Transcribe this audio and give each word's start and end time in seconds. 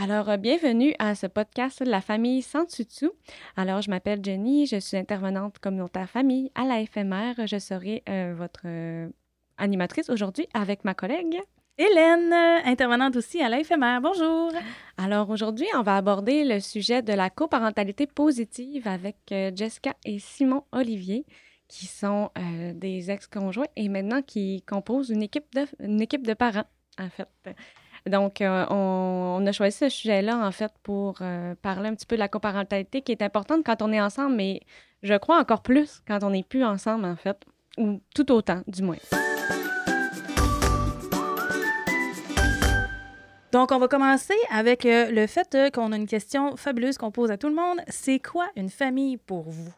Alors, 0.00 0.28
euh, 0.28 0.36
bienvenue 0.36 0.94
à 1.00 1.16
ce 1.16 1.26
podcast 1.26 1.82
de 1.82 1.90
la 1.90 2.00
famille 2.00 2.40
sans 2.42 2.64
tutu. 2.66 3.10
Alors, 3.56 3.82
je 3.82 3.90
m'appelle 3.90 4.24
Jenny, 4.24 4.64
je 4.64 4.78
suis 4.78 4.96
intervenante 4.96 5.58
communautaire 5.58 6.08
famille 6.08 6.52
à 6.54 6.64
la 6.64 6.86
FMR. 6.86 7.48
Je 7.48 7.58
serai 7.58 8.04
euh, 8.08 8.32
votre 8.32 8.60
euh, 8.66 9.08
animatrice 9.56 10.08
aujourd'hui 10.08 10.46
avec 10.54 10.84
ma 10.84 10.94
collègue. 10.94 11.40
Hélène, 11.78 12.32
intervenante 12.64 13.16
aussi 13.16 13.42
à 13.42 13.50
FMR. 13.50 13.98
Bonjour. 14.00 14.52
Alors, 14.98 15.30
aujourd'hui, 15.30 15.66
on 15.74 15.82
va 15.82 15.96
aborder 15.96 16.44
le 16.44 16.60
sujet 16.60 17.02
de 17.02 17.12
la 17.12 17.28
coparentalité 17.28 18.06
positive 18.06 18.86
avec 18.86 19.16
Jessica 19.28 19.96
et 20.04 20.20
Simon 20.20 20.62
Olivier 20.70 21.26
qui 21.66 21.86
sont 21.86 22.30
des 22.74 23.10
ex-conjoints 23.10 23.66
et 23.74 23.88
maintenant 23.88 24.22
qui 24.22 24.62
composent 24.62 25.10
une 25.10 25.24
équipe 25.24 25.52
de, 25.54 25.66
une 25.80 26.00
équipe 26.00 26.24
de 26.24 26.34
parents, 26.34 26.66
en 27.00 27.10
fait. 27.10 27.28
Donc, 28.08 28.40
euh, 28.40 28.64
on, 28.70 29.44
a 29.46 29.52
choisi 29.52 29.76
ce 29.76 29.88
sujet-là, 29.88 30.38
en 30.38 30.52
fait, 30.52 30.72
pour 30.82 31.16
euh, 31.20 31.54
parler 31.60 31.88
un 31.88 31.94
petit 31.94 32.06
peu 32.06 32.16
de 32.16 32.20
la 32.20 32.28
coparentalité 32.28 33.02
qui 33.02 33.12
est 33.12 33.22
importante 33.22 33.62
quand 33.64 33.82
on 33.82 33.92
est 33.92 34.00
ensemble, 34.00 34.36
mais 34.36 34.60
je 35.02 35.14
crois 35.14 35.38
encore 35.38 35.62
plus 35.62 36.02
quand 36.06 36.22
on 36.22 36.30
n'est 36.30 36.42
plus 36.42 36.64
ensemble, 36.64 37.04
en 37.04 37.16
fait, 37.16 37.44
ou 37.76 38.00
tout 38.14 38.30
autant, 38.32 38.62
du 38.66 38.82
moins. 38.82 38.96
Donc, 43.52 43.72
on 43.72 43.78
va 43.78 43.88
commencer 43.88 44.34
avec 44.50 44.84
euh, 44.84 45.10
le 45.10 45.26
fait 45.26 45.56
qu'on 45.72 45.92
a 45.92 45.96
une 45.96 46.06
question 46.06 46.56
fabuleuse 46.56 46.98
qu'on 46.98 47.10
pose 47.10 47.30
à 47.30 47.38
tout 47.38 47.48
le 47.48 47.54
monde. 47.54 47.80
C'est 47.88 48.18
quoi 48.18 48.46
une 48.56 48.68
famille 48.68 49.16
pour 49.16 49.48
vous? 49.50 49.72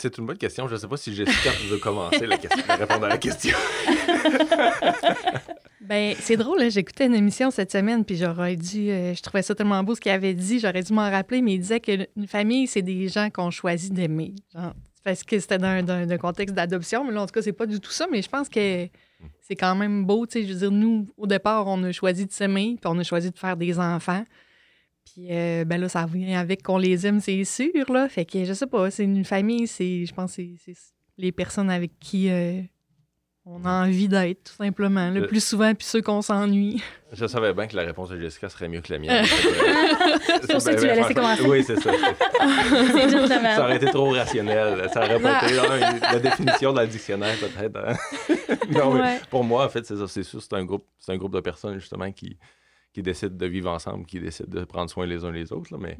C'est 0.00 0.16
une 0.16 0.26
bonne 0.26 0.38
question. 0.38 0.68
Je 0.68 0.74
ne 0.74 0.78
sais 0.78 0.86
pas 0.86 0.96
si 0.96 1.12
Jessica 1.12 1.50
veut 1.68 1.78
commencer 1.78 2.24
la 2.24 2.38
question, 2.38 2.62
répondre 2.68 3.06
à 3.06 3.08
la 3.08 3.18
question. 3.18 3.56
ben, 5.80 6.14
c'est 6.20 6.36
drôle, 6.36 6.62
hein. 6.62 6.68
j'écoutais 6.68 7.06
une 7.06 7.16
émission 7.16 7.50
cette 7.50 7.72
semaine, 7.72 8.04
puis 8.04 8.16
j'aurais 8.16 8.54
dû. 8.54 8.90
Euh, 8.90 9.12
je 9.12 9.22
trouvais 9.22 9.42
ça 9.42 9.56
tellement 9.56 9.82
beau 9.82 9.96
ce 9.96 10.00
qu'il 10.00 10.12
avait 10.12 10.34
dit, 10.34 10.60
j'aurais 10.60 10.84
dû 10.84 10.92
m'en 10.92 11.10
rappeler, 11.10 11.42
mais 11.42 11.54
il 11.54 11.58
disait 11.58 11.80
qu'une 11.80 12.28
famille, 12.28 12.68
c'est 12.68 12.82
des 12.82 13.08
gens 13.08 13.28
qu'on 13.30 13.50
choisit 13.50 13.92
d'aimer. 13.92 14.34
Parce 15.02 15.24
que 15.24 15.40
c'était 15.40 15.58
dans, 15.58 15.84
un 15.90 16.18
contexte 16.18 16.54
d'adoption, 16.54 17.04
mais 17.04 17.12
là, 17.12 17.22
en 17.22 17.26
tout 17.26 17.32
cas, 17.32 17.42
c'est 17.42 17.52
pas 17.52 17.66
du 17.66 17.80
tout 17.80 17.90
ça, 17.90 18.06
mais 18.08 18.22
je 18.22 18.28
pense 18.28 18.48
que 18.48 18.88
c'est 19.40 19.56
quand 19.56 19.74
même 19.74 20.04
beau. 20.04 20.26
Je 20.32 20.38
veux 20.38 20.54
dire, 20.54 20.70
nous, 20.70 21.08
au 21.16 21.26
départ, 21.26 21.66
on 21.66 21.82
a 21.82 21.90
choisi 21.90 22.24
de 22.24 22.30
s'aimer, 22.30 22.76
puis 22.80 22.88
on 22.88 22.98
a 23.00 23.02
choisi 23.02 23.32
de 23.32 23.38
faire 23.38 23.56
des 23.56 23.80
enfants. 23.80 24.22
Puis 25.12 25.28
euh, 25.30 25.64
ben 25.64 25.80
là, 25.80 25.88
ça 25.88 26.06
vient 26.06 26.38
avec 26.38 26.62
qu'on 26.62 26.78
les 26.78 27.06
aime, 27.06 27.20
c'est 27.20 27.44
sûr, 27.44 27.90
là. 27.92 28.08
Fait 28.08 28.24
que 28.24 28.44
je 28.44 28.52
sais 28.52 28.66
pas, 28.66 28.90
c'est 28.90 29.04
une 29.04 29.24
famille, 29.24 29.66
c'est. 29.66 30.04
Je 30.04 30.14
pense 30.14 30.36
que 30.36 30.42
c'est 30.64 30.74
les 31.16 31.32
personnes 31.32 31.70
avec 31.70 31.98
qui 31.98 32.30
euh, 32.30 32.60
on 33.44 33.64
a 33.64 33.86
envie 33.86 34.08
d'être, 34.08 34.44
tout 34.44 34.52
simplement. 34.52 35.10
Le 35.10 35.26
plus 35.26 35.42
souvent, 35.42 35.74
puis 35.74 35.86
ceux 35.86 36.02
qu'on 36.02 36.20
s'ennuie. 36.22 36.82
Je 37.12 37.26
savais 37.26 37.54
bien 37.54 37.66
que 37.66 37.74
la 37.74 37.84
réponse 37.84 38.10
de 38.10 38.20
Jessica 38.20 38.50
serait 38.50 38.68
mieux 38.68 38.82
que 38.82 38.92
la 38.92 38.98
mienne. 38.98 39.24
c'est 40.26 40.52
pour 40.52 40.60
ça 40.60 40.74
que 40.74 40.80
tu 40.80 40.86
l'as 40.86 40.96
laissé 40.96 41.14
commencer. 41.14 41.42
Oui, 41.42 41.64
c'est 41.64 41.80
ça. 41.80 41.90
ça 41.90 43.64
aurait 43.64 43.76
été 43.76 43.86
trop 43.86 44.10
rationnel. 44.10 44.90
Ça 44.92 45.04
aurait 45.04 45.18
pas 45.18 45.42
été 45.46 45.54
la 45.54 46.18
définition 46.18 46.74
dans 46.74 46.82
le 46.82 46.86
dictionnaire, 46.86 47.34
peut-être. 47.38 47.78
Hein. 47.78 47.96
non, 48.70 48.92
mais 48.92 49.20
pour 49.30 49.42
moi, 49.42 49.64
en 49.64 49.68
fait, 49.70 49.86
c'est 49.86 49.96
ça. 49.96 50.06
C'est 50.06 50.22
sûr, 50.22 50.42
c'est 50.42 50.52
un 50.52 50.64
groupe, 50.66 50.84
c'est 50.98 51.12
un 51.12 51.16
groupe 51.16 51.32
de 51.32 51.40
personnes, 51.40 51.78
justement, 51.78 52.12
qui 52.12 52.36
qui 52.98 53.02
décident 53.02 53.36
de 53.36 53.46
vivre 53.46 53.70
ensemble, 53.70 54.04
qui 54.06 54.18
décident 54.18 54.60
de 54.60 54.64
prendre 54.64 54.90
soin 54.90 55.06
les 55.06 55.24
uns 55.24 55.30
les 55.30 55.52
autres. 55.52 55.72
Là, 55.72 55.78
mais 55.80 55.96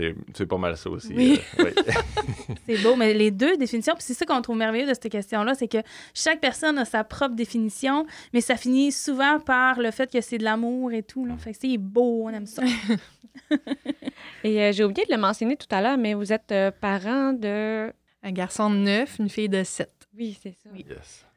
mm. 0.00 0.14
c'est 0.32 0.46
pas 0.46 0.58
mal 0.58 0.76
ça 0.76 0.90
aussi. 0.90 1.14
Oui. 1.14 1.40
Euh, 1.60 1.70
c'est 2.66 2.82
beau, 2.82 2.96
mais 2.96 3.14
les 3.14 3.30
deux 3.30 3.56
définitions, 3.56 3.94
puis 3.94 4.02
c'est 4.02 4.14
ça 4.14 4.26
qu'on 4.26 4.42
trouve 4.42 4.56
merveilleux 4.56 4.88
de 4.88 4.94
cette 4.94 5.10
question-là, 5.10 5.54
c'est 5.54 5.68
que 5.68 5.78
chaque 6.14 6.40
personne 6.40 6.76
a 6.78 6.84
sa 6.84 7.04
propre 7.04 7.36
définition, 7.36 8.04
mais 8.32 8.40
ça 8.40 8.56
finit 8.56 8.90
souvent 8.90 9.38
par 9.38 9.78
le 9.78 9.92
fait 9.92 10.10
que 10.10 10.20
c'est 10.20 10.38
de 10.38 10.44
l'amour 10.44 10.90
et 10.92 11.04
tout. 11.04 11.24
Là. 11.24 11.36
Fait 11.36 11.52
que 11.52 11.58
c'est 11.60 11.78
beau, 11.78 12.24
on 12.24 12.30
aime 12.30 12.46
ça. 12.46 12.64
et 14.42 14.60
euh, 14.60 14.72
j'ai 14.72 14.82
oublié 14.82 15.06
de 15.06 15.12
le 15.12 15.20
mentionner 15.20 15.56
tout 15.56 15.68
à 15.70 15.80
l'heure, 15.80 15.98
mais 15.98 16.14
vous 16.14 16.32
êtes 16.32 16.50
euh, 16.50 16.72
parent 16.72 17.32
de... 17.32 17.92
Un 18.24 18.32
garçon 18.32 18.70
de 18.70 18.78
9, 18.78 19.20
une 19.20 19.28
fille 19.28 19.48
de 19.48 19.62
7. 19.62 19.88
Oui, 20.16 20.36
c'est 20.42 20.50
ça. 20.50 20.68
Oui. 20.74 20.84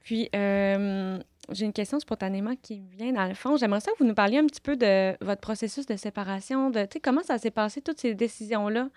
Puis, 0.02 0.28
j'ai 1.50 1.66
une 1.66 1.74
question 1.74 2.00
spontanément 2.00 2.56
qui 2.62 2.82
vient 2.92 3.12
dans 3.12 3.28
le 3.28 3.34
fond. 3.34 3.58
J'aimerais 3.58 3.80
ça 3.80 3.92
que 3.92 3.98
vous 4.00 4.06
nous 4.06 4.14
parliez 4.14 4.38
un 4.38 4.46
petit 4.46 4.62
peu 4.62 4.76
de 4.76 5.16
votre 5.24 5.42
processus 5.42 5.86
de 5.86 5.96
séparation, 5.96 6.70
de 6.70 6.88
comment 7.02 7.24
ça 7.24 7.38
s'est 7.38 7.52
passé, 7.52 7.82
toutes 7.82 8.00
ces 8.00 8.14
décisions-là 8.14 8.90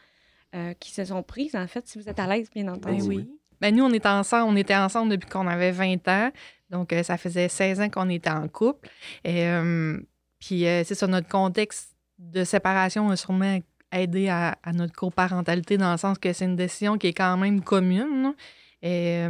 euh, 0.55 0.73
qui 0.79 0.91
se 0.93 1.05
sont 1.05 1.23
prises, 1.23 1.57
en 1.57 1.67
fait, 1.67 1.87
si 1.89 1.99
vous 1.99 2.09
êtes 2.09 2.19
à 2.19 2.27
l'aise, 2.27 2.49
bien 2.51 2.69
entendu. 2.69 2.99
Ben 2.99 3.09
oui. 3.09 3.29
Ben, 3.61 3.75
nous, 3.75 3.85
on, 3.85 3.91
est 3.91 4.07
ensemble, 4.07 4.53
on 4.53 4.57
était 4.57 4.77
ensemble 4.77 5.11
depuis 5.11 5.29
qu'on 5.29 5.47
avait 5.47 5.73
20 5.73 6.07
ans. 6.09 6.31
Donc, 6.71 6.93
euh, 6.93 7.03
ça 7.03 7.17
faisait 7.17 7.49
16 7.49 7.81
ans 7.81 7.89
qu'on 7.89 8.09
était 8.09 8.31
en 8.31 8.47
couple. 8.49 8.89
Et, 9.25 9.49
euh, 9.49 9.99
puis, 10.39 10.61
c'est 10.61 10.95
ça, 10.95 11.07
notre 11.07 11.29
contexte 11.29 11.97
de 12.19 12.45
séparation 12.45 13.09
a 13.11 13.17
sûrement 13.17 13.59
aidé 13.91 14.29
à, 14.29 14.57
notre 14.75 14.93
coparentalité 14.93 15.79
dans 15.79 15.93
le 15.93 15.99
sens 15.99 16.19
que 16.19 16.33
c'est 16.33 16.45
une 16.45 16.57
décision 16.57 16.99
qui 16.99 17.09
est 17.09 17.15
quand 17.15 17.37
même 17.37 17.63
commune. 17.63 18.35
Et 18.83 19.25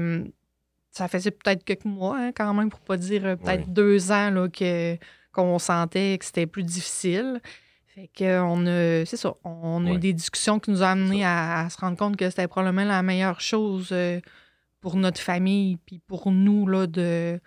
ça 0.94 1.08
faisait 1.08 1.32
peut-être 1.32 1.64
quelques 1.64 1.84
mois, 1.84 2.16
hein, 2.18 2.32
quand 2.32 2.54
même, 2.54 2.70
pour 2.70 2.80
pas 2.80 2.96
dire 2.96 3.26
euh, 3.26 3.36
peut-être 3.36 3.68
deux 3.72 4.12
ans 4.12 4.30
là, 4.30 4.48
que, 4.48 4.96
qu'on 5.32 5.58
sentait 5.58 6.16
que 6.18 6.24
c'était 6.24 6.46
plus 6.46 6.62
difficile. 6.62 7.40
Fait 7.94 8.08
qu'on 8.16 8.66
a, 8.66 9.04
c'est 9.04 9.16
ça, 9.16 9.34
on 9.44 9.86
a 9.86 9.92
eu 9.92 9.98
des 9.98 10.12
discussions 10.12 10.58
qui 10.60 10.70
nous 10.70 10.82
ont 10.82 10.86
amenés 10.86 11.24
à, 11.24 11.68
se 11.68 11.78
rendre 11.78 11.96
compte 11.96 12.16
que 12.16 12.28
c'était 12.30 12.48
probablement 12.48 12.84
la 12.84 13.02
meilleure 13.02 13.40
chose 13.40 13.88
euh, 13.92 14.20
pour 14.80 14.96
notre 14.96 15.20
famille 15.20 15.76
puis 15.84 15.98
pour 15.98 16.30
nous 16.30 16.66
là, 16.66 16.86
de, 16.86 17.40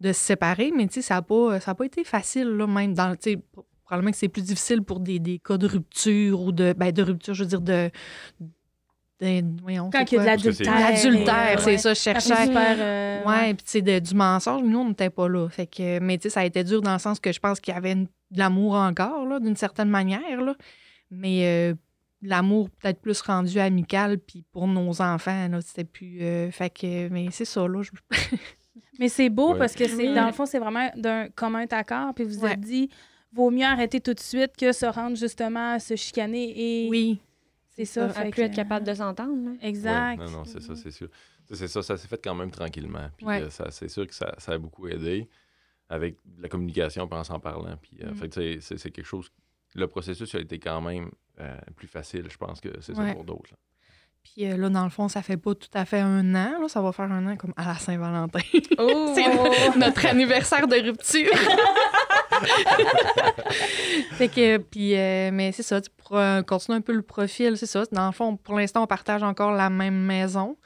de 0.00 0.12
se 0.12 0.20
séparer. 0.20 0.72
Mais 0.76 0.88
ça 0.88 1.14
n'a 1.14 1.22
pas, 1.22 1.60
ça 1.60 1.74
pas 1.74 1.84
été 1.84 2.02
facile, 2.02 2.48
là, 2.48 2.66
même 2.66 2.94
dans, 2.94 3.16
probablement 3.84 4.10
que 4.10 4.18
c'est 4.18 4.28
plus 4.28 4.42
difficile 4.42 4.82
pour 4.82 5.00
des, 5.00 5.18
des, 5.20 5.38
cas 5.38 5.56
de 5.56 5.66
rupture 5.66 6.40
ou 6.40 6.52
de, 6.52 6.74
ben, 6.76 6.92
de 6.92 7.02
rupture, 7.02 7.34
je 7.34 7.44
veux 7.44 7.48
dire, 7.48 7.60
de, 7.60 7.90
voyons, 9.20 9.90
Quand 9.90 10.10
il 10.10 10.14
y 10.14 10.18
a 10.18 10.20
de 10.20 10.26
l'adultère. 10.26 10.74
L'adultère, 10.74 11.60
c'est 11.60 11.78
ça, 11.78 11.94
je 11.94 12.00
cherchais. 12.00 12.34
Euh, 12.56 13.24
ouais, 13.24 13.54
puis 13.54 13.64
tu 13.64 13.84
sais, 13.84 14.00
du 14.00 14.14
mensonge, 14.14 14.62
nous, 14.62 14.78
on 14.78 14.88
n'était 14.88 15.10
pas 15.10 15.28
là. 15.28 15.48
Fait 15.48 15.66
que, 15.66 15.98
mais 15.98 16.18
tu 16.18 16.24
sais, 16.24 16.30
ça 16.30 16.40
a 16.40 16.44
été 16.44 16.62
dur 16.64 16.82
dans 16.82 16.92
le 16.92 16.98
sens 16.98 17.18
que 17.18 17.32
je 17.32 17.40
pense 17.40 17.60
qu'il 17.60 17.74
y 17.74 17.76
avait 17.76 17.94
de 17.94 18.08
l'amour 18.36 18.74
encore, 18.74 19.26
là, 19.26 19.40
d'une 19.40 19.56
certaine 19.56 19.88
manière, 19.88 20.40
là. 20.40 20.54
Mais 21.10 21.40
euh, 21.44 21.74
l'amour 22.22 22.70
peut-être 22.70 23.00
plus 23.00 23.20
rendu 23.22 23.58
amical, 23.58 24.18
puis 24.18 24.44
pour 24.52 24.68
nos 24.68 25.00
enfants, 25.00 25.48
là, 25.48 25.60
c'était 25.60 25.84
plus... 25.84 26.18
Euh, 26.22 26.50
fait 26.50 26.70
que, 26.70 27.08
mais 27.08 27.28
c'est 27.32 27.44
ça, 27.44 27.66
là. 27.66 27.80
mais 28.98 29.08
c'est 29.08 29.30
beau 29.30 29.54
parce 29.54 29.74
que, 29.74 29.88
c'est 29.88 30.14
dans 30.14 30.26
le 30.26 30.32
fond, 30.32 30.46
c'est 30.46 30.58
vraiment 30.58 30.90
d'un 30.96 31.28
commun 31.34 31.64
accord, 31.70 32.14
puis 32.14 32.24
vous 32.24 32.44
avez 32.44 32.56
dit 32.56 32.90
vaut 33.32 33.50
mieux 33.50 33.64
arrêter 33.64 34.00
tout 34.00 34.14
de 34.14 34.20
suite 34.20 34.56
que 34.56 34.72
se 34.72 34.86
rendre 34.86 35.16
justement 35.16 35.74
à 35.74 35.78
se 35.78 35.96
chicaner 35.96 36.52
et 36.56 36.88
oui. 36.88 37.20
C'est 37.78 37.84
ça, 37.84 38.08
fait 38.08 38.30
plus 38.30 38.42
être 38.42 38.56
capable 38.56 38.84
de 38.84 38.92
s'entendre. 38.92 39.56
Exact. 39.62 40.18
non, 40.18 40.30
non, 40.30 40.44
c'est 40.44 40.60
ça, 40.60 40.74
c'est 40.74 40.90
sûr. 40.90 41.08
C'est 41.48 41.68
ça, 41.68 41.80
ça 41.80 41.96
s'est 41.96 42.08
fait 42.08 42.20
quand 42.22 42.34
même 42.34 42.50
tranquillement. 42.50 43.08
Puis 43.16 43.26
euh, 43.28 43.50
ça, 43.50 43.70
c'est 43.70 43.88
sûr 43.88 44.06
que 44.06 44.14
ça, 44.14 44.34
ça, 44.38 44.52
a 44.52 44.58
beaucoup 44.58 44.88
aidé 44.88 45.28
avec 45.88 46.16
la 46.38 46.48
communication 46.48 47.08
en 47.08 47.24
s'en 47.24 47.38
parlant. 47.38 47.76
Puis, 47.80 47.98
euh, 48.02 48.10
mm. 48.10 48.14
fait 48.16 48.60
c'est 48.60 48.90
quelque 48.90 49.06
chose. 49.06 49.30
Le 49.76 49.86
processus 49.86 50.34
a 50.34 50.40
été 50.40 50.58
quand 50.58 50.80
même 50.80 51.10
euh, 51.40 51.56
plus 51.76 51.86
facile, 51.86 52.28
je 52.28 52.36
pense, 52.36 52.60
que 52.60 52.80
c'est 52.80 52.94
ça 52.94 53.12
pour 53.12 53.24
d'autres. 53.24 53.54
Puis 54.34 54.46
là, 54.46 54.68
dans 54.68 54.84
le 54.84 54.90
fond, 54.90 55.08
ça 55.08 55.22
fait 55.22 55.36
pas 55.36 55.54
tout 55.54 55.68
à 55.74 55.84
fait 55.84 56.00
un 56.00 56.34
an. 56.34 56.60
Là, 56.60 56.68
ça 56.68 56.80
va 56.80 56.92
faire 56.92 57.10
un 57.10 57.26
an 57.26 57.36
comme 57.36 57.52
à 57.56 57.66
la 57.66 57.74
Saint-Valentin. 57.74 58.40
Oh! 58.78 59.12
c'est 59.14 59.76
notre 59.76 60.06
anniversaire 60.06 60.66
de 60.66 60.76
rupture. 60.76 61.30
fait 64.12 64.28
que, 64.28 64.58
puis, 64.58 64.96
euh, 64.96 65.30
mais 65.32 65.52
c'est 65.52 65.62
ça, 65.62 65.80
pour 66.04 66.16
euh, 66.16 66.42
continuer 66.42 66.78
un 66.78 66.82
peu 66.82 66.92
le 66.92 67.02
profil, 67.02 67.56
c'est 67.56 67.66
ça. 67.66 67.84
Dans 67.90 68.06
le 68.06 68.12
fond, 68.12 68.36
pour 68.36 68.56
l'instant, 68.56 68.82
on 68.82 68.86
partage 68.86 69.22
encore 69.22 69.52
la 69.52 69.70
même 69.70 69.98
maison. 69.98 70.56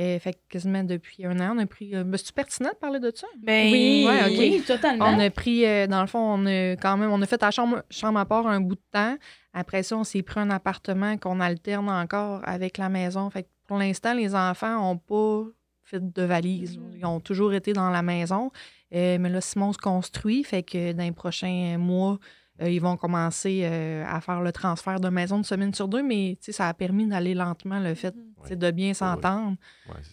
Et 0.00 0.18
fait 0.20 0.32
que 0.32 0.38
quasiment 0.48 0.84
depuis 0.84 1.26
un 1.26 1.40
an, 1.40 1.56
on 1.56 1.58
a 1.58 1.66
pris. 1.66 1.94
Euh, 1.94 2.04
ben, 2.04 2.16
c'est-tu 2.16 2.32
pertinent 2.32 2.70
de 2.70 2.76
parler 2.76 3.00
de 3.00 3.12
ça? 3.12 3.26
Ben, 3.42 3.70
oui, 3.72 4.06
oui, 4.38 4.62
totalement. 4.64 5.06
On 5.06 5.18
a 5.18 5.28
pris, 5.28 5.62
dans 5.88 6.00
le 6.00 6.06
fond, 6.06 6.20
on 6.20 6.46
a 6.46 6.76
quand 6.76 6.96
même, 6.96 7.10
on 7.10 7.20
a 7.20 7.26
fait 7.26 7.42
la 7.42 7.50
chambre, 7.50 7.82
chambre 7.90 8.20
à 8.20 8.24
part 8.24 8.46
un 8.46 8.60
bout 8.60 8.76
de 8.76 8.80
temps. 8.92 9.16
Après 9.52 9.82
ça, 9.82 9.96
on 9.96 10.04
s'est 10.04 10.22
pris 10.22 10.38
un 10.38 10.50
appartement 10.50 11.16
qu'on 11.18 11.40
alterne 11.40 11.90
encore 11.90 12.42
avec 12.44 12.78
la 12.78 12.88
maison. 12.88 13.28
Fait 13.28 13.42
que 13.42 13.48
pour 13.66 13.76
l'instant, 13.76 14.14
les 14.14 14.36
enfants 14.36 14.80
n'ont 14.80 14.98
pas 14.98 15.50
fait 15.82 16.12
de 16.12 16.22
valises. 16.22 16.78
Mm-hmm. 16.78 16.98
Ils 16.98 17.06
ont 17.06 17.20
toujours 17.20 17.52
été 17.52 17.72
dans 17.72 17.90
la 17.90 18.02
maison. 18.02 18.52
Euh, 18.94 19.18
mais 19.18 19.28
là, 19.28 19.40
Simon 19.40 19.72
se 19.72 19.78
construit, 19.78 20.44
fait 20.44 20.62
que 20.62 20.92
dans 20.92 21.02
les 21.02 21.12
prochains 21.12 21.76
mois, 21.78 22.18
euh, 22.60 22.68
ils 22.68 22.80
vont 22.80 22.96
commencer 22.96 23.60
euh, 23.62 24.04
à 24.06 24.20
faire 24.20 24.40
le 24.40 24.52
transfert 24.52 25.00
de 25.00 25.08
maison 25.08 25.38
de 25.38 25.46
semaine 25.46 25.72
sur 25.72 25.88
deux, 25.88 26.02
mais 26.02 26.36
ça 26.40 26.68
a 26.68 26.74
permis 26.74 27.06
d'aller 27.06 27.34
lentement 27.34 27.78
le 27.78 27.94
fait 27.94 28.14
mm-hmm. 28.14 28.54
de 28.56 28.70
bien 28.70 28.94
s'entendre. 28.94 29.56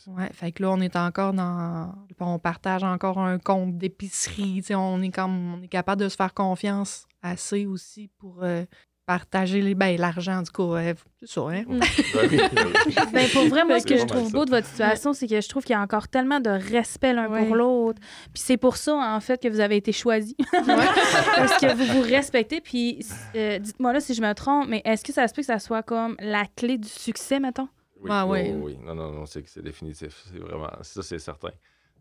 Ouais, 0.07 0.29
fait 0.31 0.51
que 0.51 0.63
là, 0.63 0.71
on 0.71 0.81
est 0.81 0.95
encore 0.95 1.33
dans. 1.33 1.93
On 2.19 2.39
partage 2.39 2.83
encore 2.83 3.17
un 3.19 3.39
compte 3.39 3.77
d'épicerie. 3.77 4.63
On 4.71 5.01
est 5.01 5.09
comme 5.11 5.55
on 5.55 5.61
est 5.61 5.67
capable 5.67 6.01
de 6.01 6.09
se 6.09 6.15
faire 6.15 6.33
confiance 6.33 7.07
assez 7.21 7.65
aussi 7.65 8.09
pour 8.19 8.43
partager 9.05 9.61
les, 9.61 9.75
ben, 9.75 9.97
l'argent, 9.97 10.41
du 10.41 10.51
coup. 10.51 10.73
c'est 11.19 11.27
ça, 11.27 11.41
hein? 11.41 11.63
Mm. 11.67 11.79
ben, 13.13 13.29
pour 13.31 13.45
vrai, 13.47 13.65
moi, 13.65 13.79
ce 13.79 13.85
que 13.85 13.97
je 13.97 14.05
trouve 14.05 14.31
beau 14.31 14.45
de 14.45 14.49
votre 14.49 14.67
situation, 14.67 15.13
c'est 15.13 15.27
que 15.27 15.39
je 15.39 15.47
trouve 15.47 15.63
qu'il 15.63 15.73
y 15.73 15.77
a 15.77 15.81
encore 15.81 16.07
tellement 16.07 16.39
de 16.39 16.49
respect 16.49 17.13
l'un 17.13 17.27
pour 17.27 17.55
l'autre. 17.55 17.99
Puis 18.33 18.43
c'est 18.43 18.57
pour 18.57 18.77
ça, 18.77 18.95
en 18.95 19.19
fait, 19.19 19.41
que 19.41 19.47
vous 19.47 19.59
avez 19.59 19.77
été 19.77 19.91
choisi. 19.91 20.35
Parce 20.51 21.57
que 21.59 21.73
vous 21.73 22.01
vous 22.01 22.07
respectez. 22.07 22.61
Puis 22.61 23.05
euh, 23.35 23.59
dites-moi 23.59 23.93
là 23.93 23.99
si 23.99 24.13
je 24.13 24.21
me 24.21 24.33
trompe, 24.33 24.67
mais 24.69 24.81
est-ce 24.85 25.03
que 25.03 25.13
ça 25.13 25.27
se 25.27 25.33
peut 25.33 25.41
que 25.41 25.47
ça 25.47 25.59
soit 25.59 25.83
comme 25.83 26.15
la 26.19 26.45
clé 26.55 26.77
du 26.77 26.87
succès, 26.87 27.39
mettons? 27.39 27.69
Oui, 28.01 28.09
ah, 28.11 28.25
oui. 28.27 28.51
oui. 28.55 28.77
Non, 28.83 28.95
non, 28.95 29.11
non, 29.11 29.25
c'est 29.25 29.59
définitif. 29.59 30.23
C'est 30.31 30.39
vraiment, 30.39 30.69
ça, 30.81 31.01
c'est 31.01 31.19
certain. 31.19 31.49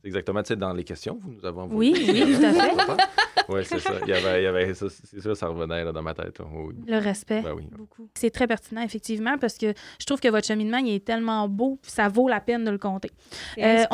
C'est 0.01 0.09
exactement, 0.09 0.43
tu 0.43 0.49
sais, 0.49 0.57
dans 0.57 0.73
les 0.73 0.85
questions, 0.85 1.19
vous 1.23 1.33
nous 1.33 1.47
avons 1.47 1.67
Oui, 1.71 1.95
oui, 1.97 2.37
tout 2.37 2.45
à 2.45 2.53
fait. 2.53 3.03
Oui, 3.49 3.65
c'est 3.65 3.79
ça. 3.79 3.93
Il 4.03 4.09
y 4.09 4.13
avait, 4.13 4.43
il 4.43 4.45
y 4.45 4.47
avait 4.47 4.75
ça, 4.75 4.87
c'est 4.89 5.21
ça, 5.21 5.35
ça 5.35 5.47
revenait 5.49 5.85
là, 5.85 5.93
dans 5.93 6.03
ma 6.03 6.15
tête. 6.15 6.39
Le 6.39 6.99
respect. 6.99 7.43
Ben 7.43 7.53
oui. 7.55 7.69
Beaucoup. 7.71 8.09
C'est 8.15 8.31
très 8.31 8.47
pertinent, 8.47 8.83
effectivement, 8.83 9.39
parce 9.39 9.59
que 9.59 9.73
je 10.01 10.07
trouve 10.07 10.21
que 10.21 10.29
votre 10.29 10.47
cheminement, 10.47 10.79
il 10.79 10.95
est 10.95 11.05
tellement 11.05 11.49
beau, 11.49 11.79
ça 11.83 12.09
vaut 12.09 12.29
la 12.29 12.41
peine 12.41 12.65
de 12.65 12.71
le 12.71 12.79
compter. 12.79 13.11
Euh, 13.59 13.85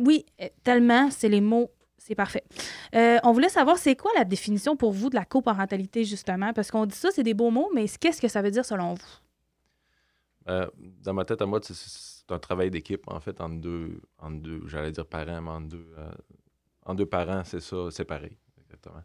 oui, 0.00 0.26
euh, 0.40 0.48
tellement, 0.64 1.10
c'est 1.10 1.28
les 1.28 1.40
mots 1.40 1.70
c'est 2.08 2.14
parfait. 2.14 2.42
Euh, 2.94 3.18
on 3.22 3.32
voulait 3.32 3.50
savoir, 3.50 3.76
c'est 3.76 3.94
quoi 3.94 4.10
la 4.16 4.24
définition 4.24 4.76
pour 4.76 4.92
vous 4.92 5.10
de 5.10 5.14
la 5.14 5.26
coparentalité, 5.26 6.04
justement? 6.04 6.54
Parce 6.54 6.70
qu'on 6.70 6.86
dit 6.86 6.96
ça, 6.96 7.10
c'est 7.12 7.22
des 7.22 7.34
beaux 7.34 7.50
mots, 7.50 7.68
mais 7.74 7.84
qu'est-ce 8.00 8.22
que 8.22 8.28
ça 8.28 8.40
veut 8.40 8.50
dire 8.50 8.64
selon 8.64 8.94
vous? 8.94 9.18
Euh, 10.48 10.66
dans 11.02 11.12
ma 11.12 11.26
tête 11.26 11.42
à 11.42 11.46
moi, 11.46 11.60
c'est 11.62 12.32
un 12.32 12.38
travail 12.38 12.70
d'équipe, 12.70 13.02
en 13.08 13.20
fait, 13.20 13.38
entre 13.42 13.56
deux, 13.56 14.00
entre 14.18 14.38
deux 14.38 14.62
j'allais 14.68 14.90
dire 14.90 15.04
parents, 15.04 15.42
mais 15.42 15.50
entre 15.50 15.68
deux, 15.68 15.86
euh, 15.98 16.10
en 16.86 16.94
deux 16.94 17.04
parents, 17.04 17.42
c'est 17.44 17.60
ça, 17.60 17.90
séparés, 17.90 18.38
exactement. 18.78 19.04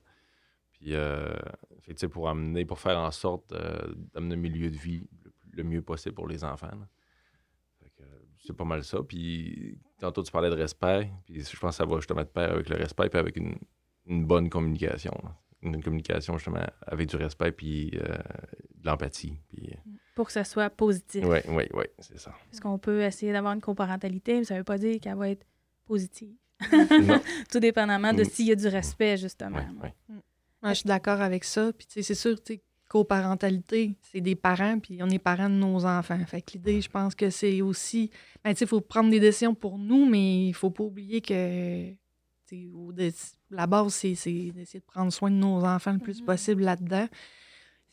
Puis, 0.72 0.96
euh, 0.96 1.36
fait, 1.82 2.08
pour 2.08 2.30
amener, 2.30 2.66
pour 2.66 2.80
faire 2.80 2.98
en 2.98 3.12
sorte 3.12 3.54
d'amener 4.14 4.36
un 4.36 4.38
milieu 4.38 4.70
de 4.70 4.78
vie 4.78 5.08
le, 5.52 5.64
mieux 5.64 5.82
possible 5.82 6.16
pour 6.16 6.28
les 6.28 6.44
enfants. 6.44 6.72
C'est 8.46 8.54
pas 8.54 8.66
mal 8.66 8.84
ça. 8.84 9.02
Puis, 9.02 9.80
tantôt, 10.00 10.22
tu 10.22 10.32
parlais 10.32 10.50
de 10.50 10.56
respect, 10.56 11.10
puis 11.26 11.42
je 11.42 11.58
pense 11.58 11.78
que 11.78 11.84
ça 11.84 11.86
va 11.86 11.96
justement 11.98 12.24
de 12.24 12.28
pair 12.28 12.52
avec 12.52 12.68
le 12.68 12.76
respect, 12.76 13.08
puis 13.08 13.20
avec 13.20 13.38
une, 13.38 13.58
une 14.06 14.26
bonne 14.26 14.50
communication. 14.50 15.14
Une 15.62 15.82
communication, 15.82 16.38
justement, 16.38 16.66
avec 16.86 17.08
du 17.08 17.16
respect, 17.16 17.54
puis 17.54 17.92
de 17.92 18.86
l'empathie. 18.86 19.40
Puis, 19.48 19.74
mm 19.86 19.98
pour 20.16 20.28
que 20.28 20.34
ça 20.34 20.44
soit 20.44 20.70
positif. 20.70 21.24
Oui, 21.26 21.40
oui, 21.50 21.64
oui, 21.74 21.86
c'est 22.00 22.20
ça. 22.20 22.34
Parce 22.50 22.60
qu'on 22.60 22.78
peut 22.78 23.02
essayer 23.02 23.32
d'avoir 23.32 23.54
une 23.54 23.62
coparentalité, 23.62 24.38
mais 24.38 24.44
ça 24.44 24.54
ne 24.54 24.60
veut 24.60 24.64
pas 24.64 24.78
dire 24.78 25.00
qu'elle 25.00 25.16
va 25.16 25.30
être 25.30 25.46
positive. 25.86 26.36
Tout 27.52 27.60
dépendamment 27.60 28.14
de 28.14 28.24
mm. 28.24 28.30
s'il 28.30 28.48
y 28.48 28.52
a 28.52 28.56
du 28.56 28.68
respect, 28.68 29.18
justement. 29.18 29.60
Oui, 29.82 29.90
mm. 30.10 30.70
je 30.70 30.74
suis 30.74 30.88
d'accord 30.88 31.22
avec 31.22 31.44
ça. 31.44 31.72
Puis, 31.74 31.88
c'est 31.90 32.16
sûr, 32.16 32.42
tu 32.42 32.60
coparentalité, 32.94 33.96
c'est 34.12 34.22
des 34.22 34.36
parents, 34.36 34.78
puis 34.78 35.00
on 35.02 35.10
est 35.10 35.18
parents 35.18 35.50
de 35.50 35.56
nos 35.56 35.84
enfants. 35.84 36.20
Fait 36.28 36.44
que 36.44 36.52
l'idée, 36.54 36.80
je 36.80 36.90
pense 36.90 37.16
que 37.16 37.32
c'est 37.32 37.60
aussi. 37.64 38.12
Ben, 38.44 38.54
il 38.60 38.68
faut 38.68 38.82
prendre 38.82 39.10
des 39.10 39.20
décisions 39.20 39.56
pour 39.56 39.80
nous, 39.80 40.06
mais 40.08 40.50
il 40.50 40.54
faut 40.54 40.70
pas 40.70 40.84
oublier 40.84 41.20
que. 41.22 41.92
La 43.50 43.66
base, 43.66 43.96
c'est 43.96 44.10
d'essayer 44.10 44.52
de 44.80 44.86
prendre 44.86 45.12
soin 45.12 45.32
de 45.32 45.36
nos 45.38 45.66
enfants 45.66 45.94
le 45.94 45.98
plus 45.98 46.22
mm-hmm. 46.22 46.26
possible 46.26 46.62
là-dedans. 46.62 47.08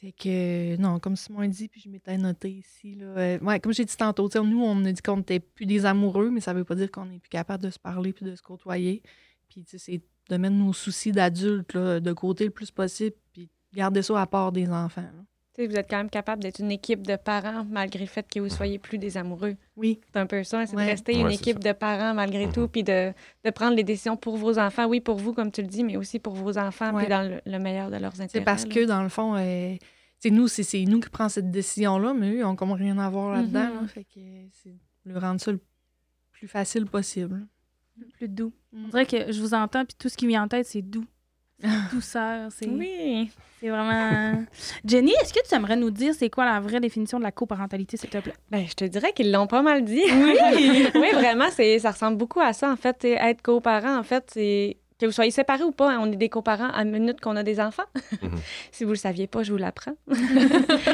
Fait 0.00 0.12
que, 0.12 0.76
non, 0.76 0.98
comme 0.98 1.14
Simon 1.14 1.40
a 1.40 1.48
dit, 1.48 1.68
puis 1.68 1.80
je 1.82 1.90
m'étais 1.90 2.16
noté 2.16 2.50
ici, 2.50 2.94
là, 2.94 3.04
euh, 3.04 3.38
ouais, 3.40 3.60
comme 3.60 3.74
j'ai 3.74 3.84
dit 3.84 3.96
tantôt, 3.96 4.30
nous, 4.42 4.62
on 4.62 4.84
a 4.86 4.92
dit 4.92 5.02
qu'on 5.02 5.18
n'était 5.18 5.40
plus 5.40 5.66
des 5.66 5.84
amoureux, 5.84 6.30
mais 6.30 6.40
ça 6.40 6.54
veut 6.54 6.64
pas 6.64 6.74
dire 6.74 6.90
qu'on 6.90 7.04
n'est 7.04 7.18
plus 7.18 7.28
capable 7.28 7.62
de 7.62 7.70
se 7.70 7.78
parler 7.78 8.14
puis 8.14 8.24
de 8.24 8.34
se 8.34 8.40
côtoyer. 8.40 9.02
Puis, 9.50 9.66
c'est 9.66 10.00
de 10.30 10.36
mettre 10.38 10.54
nos 10.54 10.72
soucis 10.72 11.12
d'adultes 11.12 11.76
de 11.76 12.12
côté 12.14 12.44
le 12.44 12.50
plus 12.50 12.70
possible, 12.70 13.14
puis 13.32 13.50
garder 13.74 14.00
ça 14.00 14.22
à 14.22 14.26
part 14.26 14.52
des 14.52 14.70
enfants 14.70 15.10
vous 15.66 15.76
êtes 15.76 15.88
quand 15.88 15.96
même 15.96 16.10
capable 16.10 16.42
d'être 16.42 16.60
une 16.60 16.70
équipe 16.70 17.06
de 17.06 17.16
parents 17.16 17.66
malgré 17.68 18.00
le 18.00 18.06
fait 18.06 18.26
que 18.28 18.40
vous 18.40 18.48
soyez 18.48 18.78
plus 18.78 18.98
des 18.98 19.16
amoureux. 19.16 19.56
Oui. 19.76 20.00
C'est 20.12 20.18
un 20.18 20.26
peu 20.26 20.44
ça, 20.44 20.66
c'est 20.66 20.76
de 20.76 20.80
rester 20.80 21.18
une 21.18 21.30
équipe 21.30 21.58
de 21.58 21.72
parents 21.72 22.14
malgré 22.14 22.46
mm-hmm. 22.46 22.52
tout, 22.52 22.68
puis 22.68 22.82
de, 22.82 23.12
de, 23.44 23.50
prendre 23.50 23.76
les 23.76 23.84
décisions 23.84 24.16
pour 24.16 24.36
vos 24.36 24.58
enfants. 24.58 24.86
Oui, 24.86 25.00
pour 25.00 25.16
vous, 25.16 25.32
comme 25.32 25.50
tu 25.50 25.62
le 25.62 25.68
dis, 25.68 25.84
mais 25.84 25.96
aussi 25.96 26.18
pour 26.18 26.34
vos 26.34 26.58
enfants, 26.58 26.94
puis 26.96 27.06
dans 27.06 27.40
le, 27.44 27.58
meilleur 27.58 27.90
de 27.90 27.96
leurs 27.96 28.14
intérêts. 28.14 28.28
C'est 28.32 28.40
parce 28.40 28.64
que, 28.64 28.84
dans 28.84 29.02
le 29.02 29.08
fond, 29.08 29.36
euh, 29.36 29.74
c'est 30.18 30.30
nous, 30.30 30.48
c'est 30.48 30.84
nous 30.84 31.00
qui 31.00 31.08
prenons 31.08 31.28
cette 31.28 31.50
décision-là, 31.50 32.14
mais 32.14 32.30
eux, 32.30 32.36
ils 32.38 32.42
n'ont 32.42 32.56
comme 32.56 32.72
rien 32.72 32.98
à 32.98 33.08
voir 33.08 33.32
là-dedans. 33.32 33.68
Mm-hmm. 33.82 33.88
fait 33.88 34.04
que 34.04 34.20
c'est 34.52 34.74
de 35.06 35.18
rendre 35.18 35.40
ça 35.40 35.52
le 35.52 35.60
plus 36.32 36.48
facile 36.48 36.86
possible. 36.86 37.46
Le 37.98 38.06
plus 38.06 38.28
doux. 38.28 38.52
Mm. 38.72 38.84
On 38.84 38.88
dirait 38.88 39.06
que 39.06 39.32
je 39.32 39.40
vous 39.40 39.54
entends, 39.54 39.84
puis 39.84 39.94
tout 39.98 40.08
ce 40.08 40.16
qui 40.16 40.26
me 40.26 40.30
vient 40.30 40.44
en 40.44 40.48
tête, 40.48 40.66
c'est 40.66 40.82
doux. 40.82 41.06
douceur. 41.92 42.48
C'est, 42.50 42.68
oui. 42.68 43.30
C'est 43.60 43.68
vraiment. 43.68 44.44
Jenny, 44.84 45.12
est-ce 45.22 45.32
que 45.32 45.46
tu 45.46 45.54
aimerais 45.54 45.76
nous 45.76 45.90
dire 45.90 46.14
c'est 46.14 46.30
quoi 46.30 46.44
la 46.44 46.60
vraie 46.60 46.80
définition 46.80 47.18
de 47.18 47.24
la 47.24 47.32
coparentalité, 47.32 47.96
s'il 47.96 48.10
te 48.10 48.18
plaît? 48.18 48.34
Ben, 48.50 48.66
je 48.66 48.74
te 48.74 48.84
dirais 48.84 49.12
qu'ils 49.12 49.30
l'ont 49.30 49.46
pas 49.46 49.62
mal 49.62 49.84
dit. 49.84 50.02
Oui, 50.04 50.38
oui 50.94 51.10
vraiment, 51.12 51.48
c'est, 51.50 51.78
ça 51.78 51.90
ressemble 51.90 52.16
beaucoup 52.16 52.40
à 52.40 52.52
ça. 52.52 52.70
En 52.70 52.76
fait, 52.76 53.04
être 53.04 53.42
coparent, 53.42 53.98
en 53.98 54.02
fait, 54.02 54.24
c'est 54.32 54.76
que 54.98 55.06
vous 55.06 55.12
soyez 55.12 55.30
séparés 55.30 55.64
ou 55.64 55.72
pas, 55.72 55.92
hein, 55.92 55.98
on 56.00 56.12
est 56.12 56.16
des 56.16 56.28
coparents 56.28 56.70
à 56.70 56.84
minute 56.84 57.20
qu'on 57.20 57.36
a 57.36 57.42
des 57.42 57.58
enfants. 57.58 57.84
Mhm. 58.22 58.32
si 58.70 58.84
vous 58.84 58.90
le 58.90 58.96
saviez 58.96 59.26
pas, 59.26 59.42
je 59.42 59.52
vous 59.52 59.58
l'apprends. 59.58 59.94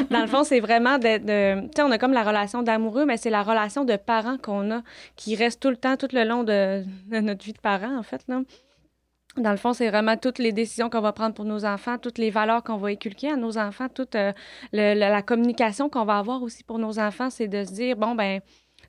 Dans 0.09 0.21
le 0.21 0.27
fond, 0.27 0.45
c'est 0.45 0.61
vraiment 0.61 0.97
de, 0.97 1.17
de 1.17 1.61
tu 1.61 1.71
sais, 1.75 1.81
on 1.81 1.91
a 1.91 1.97
comme 1.97 2.13
la 2.13 2.23
relation 2.23 2.63
d'amoureux, 2.63 3.05
mais 3.05 3.17
c'est 3.17 3.29
la 3.29 3.43
relation 3.43 3.83
de 3.83 3.97
parents 3.97 4.37
qu'on 4.37 4.71
a 4.71 4.81
qui 5.17 5.35
reste 5.35 5.61
tout 5.61 5.69
le 5.69 5.75
temps, 5.75 5.97
tout 5.97 6.07
le 6.13 6.23
long 6.23 6.43
de, 6.43 6.83
de 7.07 7.19
notre 7.19 7.43
vie 7.43 7.53
de 7.53 7.59
parents, 7.59 7.97
en 7.97 8.03
fait. 8.03 8.21
Là. 8.29 8.41
Dans 9.37 9.51
le 9.51 9.57
fond, 9.57 9.73
c'est 9.73 9.89
vraiment 9.89 10.17
toutes 10.17 10.39
les 10.39 10.51
décisions 10.51 10.89
qu'on 10.89 11.01
va 11.01 11.13
prendre 11.13 11.33
pour 11.33 11.45
nos 11.45 11.65
enfants, 11.65 11.97
toutes 11.97 12.17
les 12.17 12.29
valeurs 12.29 12.63
qu'on 12.63 12.77
va 12.77 12.91
éculquer 12.91 13.31
à 13.31 13.35
nos 13.35 13.57
enfants, 13.57 13.87
toute 13.89 14.15
euh, 14.15 14.33
la 14.71 15.21
communication 15.21 15.89
qu'on 15.89 16.05
va 16.05 16.17
avoir 16.17 16.41
aussi 16.43 16.63
pour 16.63 16.79
nos 16.79 16.99
enfants, 16.99 17.29
c'est 17.29 17.47
de 17.47 17.63
se 17.63 17.73
dire, 17.73 17.95
bon, 17.97 18.15
ben, 18.15 18.41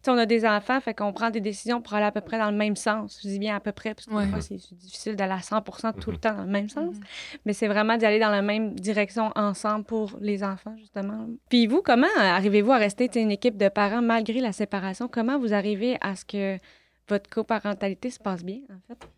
on 0.06 0.18
a 0.18 0.26
des 0.26 0.46
enfants, 0.46 0.80
fait 0.80 0.94
qu'on 0.94 1.12
prend 1.12 1.30
des 1.30 1.40
décisions 1.40 1.80
pour 1.80 1.94
aller 1.94 2.06
à 2.06 2.12
peu 2.12 2.20
près 2.20 2.38
dans 2.38 2.50
le 2.50 2.56
même 2.56 2.76
sens. 2.76 3.18
Je 3.22 3.28
dis 3.28 3.38
bien 3.38 3.56
à 3.56 3.60
peu 3.60 3.72
près, 3.72 3.94
parce 3.94 4.06
que 4.06 4.40
c'est 4.40 4.74
difficile 4.74 5.16
d'aller 5.16 5.32
à 5.32 5.38
100% 5.38 5.98
tout 6.00 6.10
le 6.10 6.16
mm-hmm. 6.16 6.20
temps 6.20 6.34
dans 6.34 6.44
le 6.44 6.50
même 6.50 6.68
sens. 6.68 6.96
Mm-hmm. 6.96 7.38
Mais 7.44 7.52
c'est 7.52 7.68
vraiment 7.68 7.96
d'y 7.96 8.06
aller 8.06 8.20
dans 8.20 8.30
la 8.30 8.42
même 8.42 8.74
direction 8.74 9.32
ensemble 9.36 9.84
pour 9.84 10.16
les 10.20 10.44
enfants, 10.44 10.74
justement. 10.78 11.26
Puis 11.48 11.66
vous, 11.66 11.82
comment 11.82 12.06
arrivez-vous 12.16 12.72
à 12.72 12.78
rester 12.78 13.10
une 13.20 13.30
équipe 13.30 13.56
de 13.56 13.68
parents 13.68 14.02
malgré 14.02 14.40
la 14.40 14.52
séparation? 14.52 15.08
Comment 15.08 15.38
vous 15.38 15.52
arrivez 15.52 15.98
à 16.00 16.16
ce 16.16 16.24
que 16.24 16.58
votre 17.08 17.28
coparentalité 17.28 18.10
se 18.10 18.18
passe 18.18 18.44
bien, 18.44 18.60
en 18.70 18.80
fait? 18.86 19.08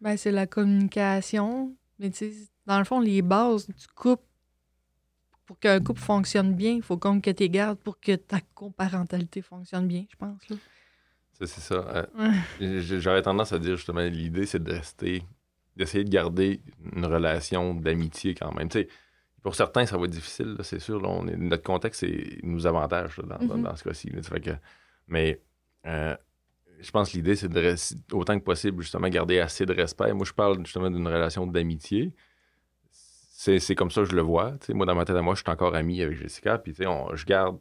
Ben, 0.00 0.16
c'est 0.16 0.30
la 0.30 0.46
communication. 0.46 1.76
Mais 1.98 2.10
tu 2.10 2.30
sais, 2.30 2.48
dans 2.66 2.78
le 2.78 2.84
fond, 2.84 3.00
les 3.00 3.22
bases 3.22 3.66
du 3.66 3.86
couple, 3.94 4.22
pour 5.46 5.58
qu'un 5.58 5.80
couple 5.80 6.00
fonctionne 6.00 6.54
bien, 6.54 6.72
il 6.72 6.82
faut 6.82 6.98
comme 6.98 7.20
que 7.22 7.30
tu 7.30 7.48
gardes 7.48 7.78
pour 7.78 7.98
que 7.98 8.14
ta 8.14 8.40
coparentalité 8.54 9.40
fonctionne 9.40 9.88
bien, 9.88 10.04
je 10.10 10.16
pense. 10.16 10.40
C'est 11.32 11.46
ça. 11.46 12.06
Euh, 12.60 12.80
j'aurais 12.80 13.22
tendance 13.22 13.52
à 13.52 13.58
dire 13.58 13.76
justement, 13.76 14.00
l'idée, 14.00 14.44
c'est 14.44 14.62
de 14.62 14.72
rester, 14.72 15.22
d'essayer 15.76 16.04
de 16.04 16.10
garder 16.10 16.60
une 16.94 17.06
relation 17.06 17.74
d'amitié 17.74 18.34
quand 18.34 18.52
même. 18.52 18.68
Tu 18.68 18.80
sais, 18.80 18.88
pour 19.42 19.54
certains, 19.54 19.86
ça 19.86 19.96
va 19.96 20.04
être 20.04 20.10
difficile, 20.10 20.56
c'est 20.62 20.80
sûr. 20.80 21.00
on 21.04 21.26
est, 21.28 21.36
notre 21.36 21.62
contexte 21.62 22.00
c'est 22.00 22.38
nous 22.42 22.66
avantage 22.66 23.18
dans, 23.18 23.38
dans, 23.38 23.56
mm-hmm. 23.56 23.76
ce 23.76 23.84
cas-ci. 23.84 24.12
mais 25.06 25.40
euh, 25.86 26.16
je 26.80 26.90
pense 26.90 27.10
que 27.10 27.16
l'idée, 27.16 27.36
c'est 27.36 27.48
de 27.48 27.74
autant 28.12 28.38
que 28.38 28.44
possible, 28.44 28.82
justement, 28.82 29.08
garder 29.08 29.40
assez 29.40 29.66
de 29.66 29.72
respect. 29.72 30.12
Moi, 30.12 30.24
je 30.24 30.32
parle 30.32 30.64
justement 30.64 30.90
d'une 30.90 31.06
relation 31.06 31.46
d'amitié. 31.46 32.14
C'est 32.90 33.74
comme 33.76 33.90
ça 33.90 34.02
que 34.02 34.08
je 34.10 34.16
le 34.16 34.22
vois. 34.22 34.54
moi, 34.70 34.84
dans 34.84 34.94
ma 34.94 35.04
tête 35.04 35.16
à 35.16 35.22
moi, 35.22 35.34
je 35.34 35.42
suis 35.42 35.50
encore 35.50 35.74
ami 35.74 36.02
avec 36.02 36.18
Jessica. 36.18 36.58
Puis, 36.58 36.74
je 36.74 37.24
garde 37.24 37.58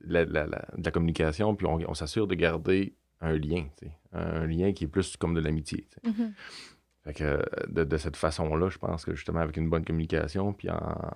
la, 0.00 0.24
la, 0.24 0.46
la, 0.46 0.90
communication, 0.90 1.54
puis 1.54 1.66
on, 1.66 1.94
s'assure 1.94 2.26
de 2.26 2.34
garder 2.34 2.94
un 3.20 3.32
lien. 3.32 3.66
Un 4.12 4.46
lien 4.46 4.72
qui 4.72 4.84
est 4.84 4.88
plus 4.88 5.16
comme 5.16 5.34
de 5.34 5.40
l'amitié. 5.40 5.86
Mm-hmm. 6.04 6.32
Fait 7.04 7.14
que 7.14 7.42
de, 7.68 7.84
de 7.84 7.96
cette 7.96 8.16
façon-là, 8.16 8.68
je 8.68 8.78
pense 8.78 9.04
que 9.04 9.14
justement, 9.14 9.40
avec 9.40 9.56
une 9.56 9.68
bonne 9.68 9.84
communication, 9.84 10.52
puis 10.52 10.70
en, 10.70 11.10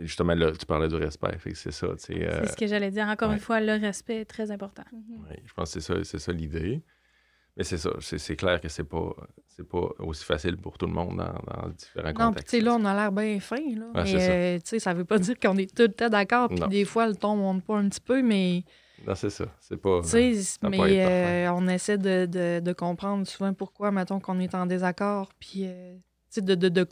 justement, 0.00 0.34
là, 0.34 0.52
tu 0.52 0.66
parlais 0.66 0.88
du 0.88 0.96
respect. 0.96 1.38
c'est 1.54 1.70
ça. 1.70 1.86
Euh, 1.86 1.96
c'est 1.98 2.46
ce 2.46 2.56
que 2.56 2.66
j'allais 2.66 2.90
dire. 2.90 3.06
Encore 3.06 3.32
une 3.32 3.40
fois, 3.40 3.60
le 3.60 3.72
respect 3.72 4.20
est 4.22 4.24
très 4.24 4.50
important. 4.50 4.84
Mhm. 4.92 5.24
Oui, 5.28 5.36
je 5.44 5.52
pense 5.52 5.72
que 5.72 5.80
c'est 5.80 5.92
ça, 5.92 6.04
c'est 6.04 6.18
ça 6.18 6.32
l'idée. 6.32 6.82
Mais 7.56 7.64
c'est 7.64 7.78
ça, 7.78 7.90
c'est, 8.00 8.36
clair 8.36 8.60
que 8.60 8.68
c'est 8.68 8.84
pas, 8.84 9.14
c'est 9.46 9.66
pas 9.66 9.88
aussi 10.00 10.24
facile 10.26 10.58
pour 10.58 10.76
tout 10.76 10.84
le 10.84 10.92
monde 10.92 11.16
dans, 11.16 11.68
différents 11.70 12.08
non, 12.08 12.26
contextes. 12.28 12.52
Non, 12.52 12.64
là, 12.64 12.76
on 12.78 12.84
a 12.84 12.94
l'air 12.94 13.12
bien 13.12 13.40
fin, 13.40 13.56
là. 13.56 13.86
mais, 13.94 14.14
euh, 14.14 14.58
ça. 14.62 14.78
ça 14.78 14.92
veut 14.92 15.06
pas 15.06 15.18
dire 15.18 15.38
qu'on 15.40 15.56
est 15.56 15.74
tout 15.74 15.84
le 15.84 15.92
temps 15.92 16.10
d'accord, 16.10 16.50
puis 16.50 16.60
des 16.68 16.84
fois, 16.84 17.06
le 17.06 17.16
ton 17.16 17.34
monte 17.34 17.64
pas 17.64 17.78
un 17.78 17.88
petit 17.88 18.02
peu, 18.02 18.20
mais... 18.20 18.62
Non, 19.06 19.14
c'est 19.14 19.30
ça. 19.30 19.46
C'est 19.58 19.78
pas... 19.78 20.02
mais 20.68 21.06
euh, 21.06 21.52
on 21.54 21.66
essaie 21.68 21.96
de, 21.96 22.26
de, 22.26 22.60
de, 22.60 22.72
comprendre 22.74 23.26
souvent 23.26 23.54
pourquoi, 23.54 23.90
mettons, 23.90 24.20
qu'on 24.20 24.38
est 24.38 24.54
en 24.54 24.66
désaccord, 24.66 25.30
puis, 25.38 25.66
de, 26.36 26.54
de, 26.54 26.68
de, 26.68 26.84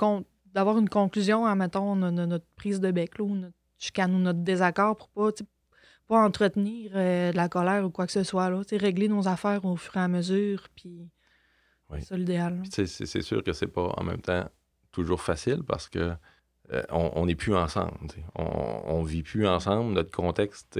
d'avoir 0.54 0.78
une 0.78 0.88
conclusion 0.88 1.44
à, 1.44 1.54
mettons, 1.54 1.96
notre 1.96 2.46
prise 2.56 2.80
de 2.80 2.90
bec, 2.90 3.18
là, 3.18 3.24
ou 3.24 3.34
notre 3.34 3.54
chicane 3.78 4.14
ou 4.14 4.18
notre 4.18 4.38
désaccord 4.38 4.96
pour 4.96 5.08
pas, 5.08 5.30
pas 6.06 6.24
entretenir 6.24 6.92
euh, 6.94 7.32
de 7.32 7.36
la 7.36 7.48
colère 7.48 7.84
ou 7.84 7.90
quoi 7.90 8.06
que 8.06 8.12
ce 8.12 8.22
soit. 8.22 8.48
Là, 8.48 8.62
régler 8.72 9.08
nos 9.08 9.28
affaires 9.28 9.64
au 9.64 9.76
fur 9.76 9.96
et 9.96 10.00
à 10.00 10.08
mesure, 10.08 10.68
puis 10.74 11.10
c'est 11.92 12.02
ça 12.02 12.16
l'idéal. 12.16 12.62
C'est 12.70 12.86
sûr 13.22 13.42
que 13.42 13.52
c'est 13.52 13.66
pas 13.66 13.92
en 13.96 14.04
même 14.04 14.20
temps 14.20 14.48
toujours 14.92 15.20
facile 15.20 15.62
parce 15.66 15.88
que 15.88 16.12
euh, 16.72 16.82
on 16.90 17.26
n'est 17.26 17.34
plus 17.34 17.54
ensemble. 17.54 17.92
On, 18.36 19.02
ne 19.02 19.06
vit 19.06 19.22
plus 19.22 19.46
ensemble. 19.46 19.92
Notre 19.92 20.10
contexte, 20.10 20.78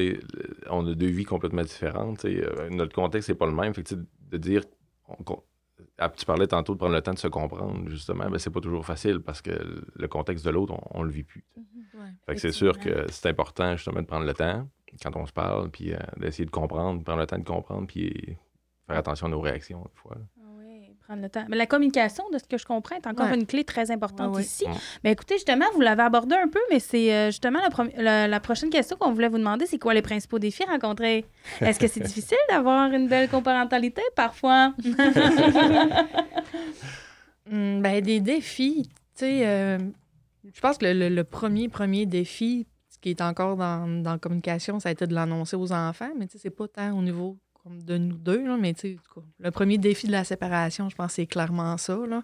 on 0.71 0.87
a 0.87 0.95
deux 0.95 1.09
vies 1.09 1.25
complètement 1.25 1.63
différentes. 1.63 2.25
Euh, 2.25 2.71
notre 2.71 2.95
contexte 2.95 3.29
n'est 3.29 3.35
pas 3.35 3.47
le 3.47 3.53
même. 3.53 3.75
Fait 3.75 3.93
de 3.93 4.37
dire. 4.39 4.63
Tu 6.17 6.27
parlais 6.27 6.47
tantôt 6.47 6.75
de 6.75 6.79
prendre 6.79 6.95
le 6.95 7.03
temps 7.03 7.15
de 7.15 7.19
se 7.19 7.29
comprendre, 7.29 7.89
justement, 7.89 8.29
mais 8.31 8.39
c'est 8.39 8.51
pas 8.51 8.61
toujours 8.61 8.85
facile 8.85 9.21
parce 9.21 9.41
que 9.41 9.85
le 9.95 10.09
contexte 10.09 10.45
de 10.45 10.51
l'autre, 10.51 10.75
on, 10.91 11.01
ne 11.01 11.07
le 11.07 11.13
vit 11.13 11.23
plus. 11.23 11.45
Mm-hmm. 11.59 12.37
c'est 12.37 12.53
sûr 12.53 12.79
que 12.79 13.07
c'est 13.11 13.29
important, 13.29 13.77
justement, 13.77 14.01
de 14.01 14.07
prendre 14.07 14.27
le 14.27 14.35
temps 14.35 14.69
quand 15.03 15.17
on 15.17 15.27
se 15.27 15.33
parle, 15.33 15.71
puis 15.71 15.93
euh, 15.93 15.99
d'essayer 16.17 16.45
de 16.45 16.51
comprendre, 16.51 17.03
prendre 17.03 17.21
le 17.21 17.27
temps 17.27 17.39
de 17.39 17.45
comprendre, 17.45 17.87
puis 17.87 18.37
faire 18.87 18.97
attention 18.97 19.27
à 19.27 19.31
nos 19.31 19.41
réactions, 19.41 19.83
des 19.83 20.01
fois 20.01 20.17
prendre 21.07 21.23
le 21.23 21.29
temps. 21.29 21.45
Mais 21.49 21.57
la 21.57 21.67
communication, 21.67 22.25
de 22.33 22.39
ce 22.39 22.45
que 22.45 22.59
je 22.59 22.65
comprends, 22.65 22.97
est 22.97 23.07
encore 23.07 23.29
une 23.29 23.47
clé 23.47 23.65
très 23.65 23.91
importante 23.91 24.39
ici. 24.41 24.65
Mais 25.03 25.13
écoutez, 25.13 25.35
justement, 25.35 25.67
vous 25.75 25.81
l'avez 25.81 26.03
abordé 26.03 26.35
un 26.35 26.49
peu, 26.49 26.61
mais 26.71 26.81
c'est 26.81 27.13
euh, 27.13 27.27
justement 27.27 27.61
la, 27.97 28.27
la, 28.29 28.41
prochaine 28.41 28.71
question 28.71 28.97
qu'on 28.97 29.13
voulait 29.13 29.29
vous 29.29 29.39
demander, 29.39 29.67
c'est 29.67 29.79
quoi 29.79 29.95
les 29.95 30.03
principaux 30.03 30.39
défis 30.39 30.65
rencontrés? 30.65 31.25
Est-ce 31.61 31.79
que 31.79 31.87
c'est 31.87 32.01
difficile 32.05 32.39
d'avoir 32.49 32.93
une 32.93 33.09
belle 33.09 33.29
coparentalité 33.29 34.03
parfois? 34.15 34.75
Hmm, 37.47 37.83
ben, 37.83 38.01
des 38.01 38.21
défis, 38.21 38.89
tu 38.89 38.93
sais, 39.17 39.47
euh, 39.47 39.79
je 40.51 40.61
pense 40.63 40.79
que 40.79 40.87
le, 40.87 41.25
premier, 41.25 41.69
premier 41.69 42.07
défi, 42.07 42.67
ce 42.89 42.97
qui 42.99 43.11
est 43.11 43.21
encore 43.21 43.57
dans, 43.57 43.87
dans 44.03 44.13
la 44.13 44.19
communication, 44.19 44.81
ça 44.81 44.89
a 44.89 44.93
été 44.93 45.07
de 45.07 45.13
l'annoncer 45.13 45.55
aux 45.55 45.71
enfants, 45.71 46.09
mais 46.19 46.27
tu 46.27 46.33
sais, 46.33 46.39
c'est 46.39 46.51
pas 46.51 46.67
tant 46.69 46.97
au 46.97 47.03
niveau 47.03 47.37
de 47.71 47.97
nous 47.97 48.17
deux, 48.17 48.47
là, 48.47 48.57
mais 48.59 48.75
le 49.39 49.51
premier 49.51 49.79
défi 49.79 50.07
de 50.07 50.13
la 50.13 50.25
séparation, 50.25 50.89
je 50.89 50.97
pense 50.97 51.13
c'est 51.13 51.27
clairement 51.27 51.77
ça. 51.79 51.97
Là. 52.07 52.23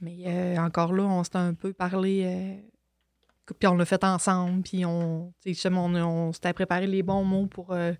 Mais 0.00 0.24
euh, 0.26 0.56
encore 0.58 0.92
là, 0.92 1.04
on 1.04 1.22
s'est 1.22 1.36
un 1.36 1.54
peu 1.54 1.72
parlé, 1.72 2.22
euh, 2.24 3.52
puis 3.58 3.68
on 3.68 3.76
l'a 3.76 3.84
fait 3.84 4.02
ensemble, 4.02 4.62
puis 4.62 4.84
on, 4.84 5.32
on, 5.46 5.94
on 5.94 6.32
s'était 6.32 6.52
préparé 6.52 6.86
les 6.86 7.02
bons 7.02 7.24
mots 7.24 7.46
pour, 7.46 7.72
euh, 7.72 7.92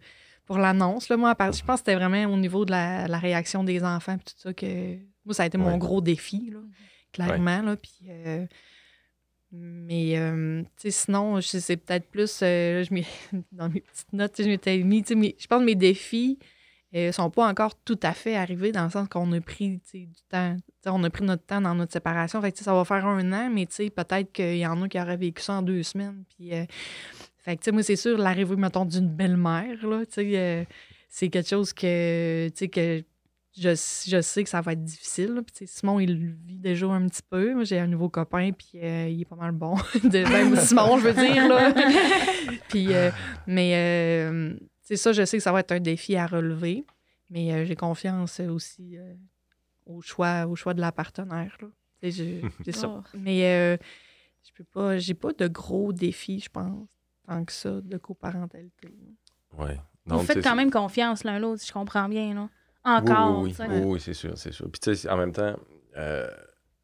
pour 0.45 0.59
l'annonce. 0.59 1.09
Moi, 1.11 1.35
je 1.39 1.62
pense 1.62 1.62
que 1.62 1.77
c'était 1.77 1.95
vraiment 1.95 2.33
au 2.33 2.37
niveau 2.37 2.65
de 2.65 2.73
la, 2.73 3.19
réaction 3.19 3.62
des 3.62 3.85
enfants, 3.85 4.19
puis 4.19 4.35
tout 4.35 4.41
ça, 4.41 4.53
que 4.53 4.97
moi, 5.25 5.35
ça 5.35 5.45
a 5.45 5.47
été 5.47 5.59
mon 5.59 5.79
gros 5.79 6.01
défi, 6.01 6.51
là, 6.53 6.61
clairement. 7.12 7.62
Là, 7.62 7.77
puis, 7.77 8.11
mais 9.53 10.65
sinon, 10.89 11.41
c'est 11.41 11.77
peut-être 11.77 12.09
plus, 12.09 12.41
je 12.41 13.05
dans 13.53 13.69
mes 13.69 13.83
petites 13.83 14.12
notes, 14.12 14.35
je 14.37 14.49
m'étais 14.49 14.79
mis, 14.79 15.05
je 15.07 15.47
pense 15.47 15.61
que 15.61 15.65
mes 15.65 15.77
défis, 15.77 16.41
ne 16.95 17.13
sont 17.13 17.31
pas 17.31 17.49
encore 17.49 17.75
tout 17.75 17.99
à 18.03 18.13
fait 18.13 18.37
arrivés 18.37 18.71
dans 18.71 18.85
le 18.85 18.91
sens 18.91 19.09
qu'on 19.09 19.33
a 19.33 19.41
pris 19.41 19.81
du 19.93 20.07
temps. 20.29 20.57
on 20.87 21.03
a 21.05 21.11
pris 21.11 21.25
notre 21.25 21.45
temps 21.45 21.61
dans 21.61 21.75
notre 21.75 21.93
séparation. 21.93 22.41
Fait 22.43 22.57
ça 22.57 22.75
va 22.75 22.85
faire 22.85 23.07
un 23.07 23.33
an, 23.33 23.51
mais 23.51 23.67
peut-être 23.67 24.33
qu'il 24.33 24.59
y 24.59 24.67
en 24.67 24.81
a 24.83 24.89
qui 24.89 25.01
auraient 25.01 25.17
vécu 25.17 25.43
ça 25.43 25.55
en 25.55 25.63
deux 25.63 25.83
semaines. 25.83 26.25
Puis, 26.29 26.55
euh, 26.55 26.65
fait 27.39 27.73
moi, 27.73 27.83
c'est 27.83 27.97
sûr, 27.97 28.19
l'arrivée, 28.19 28.57
mettons, 28.57 28.85
d'une 28.85 29.09
belle-mère, 29.09 29.79
euh, 29.85 30.65
c'est 31.09 31.29
quelque 31.29 31.49
chose 31.49 31.73
que, 31.73 32.49
que 32.51 33.03
je, 33.55 33.69
je, 34.09 34.21
sais 34.21 34.45
que 34.45 34.51
ça 34.51 34.61
va 34.61 34.73
être 34.73 34.85
difficile. 34.85 35.43
Puis, 35.47 35.67
Simon, 35.67 35.99
il 35.99 36.35
vit 36.47 36.59
déjà 36.59 36.87
un 36.87 37.07
petit 37.09 37.23
peu. 37.29 37.55
Moi, 37.55 37.65
j'ai 37.65 37.79
un 37.79 37.87
nouveau 37.87 38.11
copain, 38.11 38.51
puis 38.53 38.81
euh, 38.83 39.09
il 39.09 39.23
est 39.23 39.27
pas 39.27 39.37
mal 39.37 39.53
bon. 39.53 39.77
de, 40.05 40.31
même 40.31 40.57
Simon, 40.57 40.99
je 40.99 41.09
veux 41.09 41.15
dire. 41.15 41.49
Là. 41.49 41.73
puis, 42.69 42.89
mais 43.47 44.59
c'est 44.83 44.97
ça, 44.97 45.12
je 45.12 45.25
sais 45.25 45.39
que 45.39 45.43
ça 45.43 45.53
va 45.53 45.61
être 45.61 45.73
un 45.73 45.81
défi 45.81 46.17
à 46.17 46.27
relever, 46.27 46.85
mais 47.31 47.53
euh, 47.53 47.65
j'ai 47.65 47.77
confiance 47.77 48.41
aussi 48.41 48.99
euh, 48.99 49.15
au, 49.87 50.03
choix, 50.03 50.47
au 50.47 50.57
choix 50.57 50.75
de 50.75 50.81
la 50.81 50.93
partenaire. 50.93 51.57
C'est 52.03 52.73
ça. 52.73 52.89
Oh. 52.89 53.03
Mais 53.15 53.47
euh, 53.47 53.77
je 54.45 54.51
peux 54.57 54.65
pas, 54.65 54.99
j'ai 54.99 55.15
pas 55.15 55.33
de 55.33 55.47
gros 55.47 55.93
défis, 55.93 56.41
je 56.41 56.49
pense, 56.49 56.89
tant 57.29 57.45
que 57.45 57.53
ça, 57.53 57.81
de 57.81 57.97
coparentalité. 57.97 58.93
Ouais. 59.57 59.79
Vous 60.07 60.19
faites 60.25 60.43
quand 60.43 60.57
même 60.57 60.73
confiance 60.73 61.23
l'un 61.23 61.39
l'autre, 61.39 61.61
si 61.61 61.69
je 61.69 61.73
comprends 61.73 62.09
bien, 62.09 62.35
là. 62.35 62.49
Encore. 62.85 63.41
Oui, 63.41 63.55
oui, 63.85 64.01
c'est 64.01 64.15
sûr, 64.15 64.37
c'est 64.37 64.53
sûr. 64.53 64.69
Puis 64.69 64.81
tu 64.81 64.97
sais, 64.97 65.09
en 65.09 65.17
même 65.17 65.31
temps, 65.31 65.55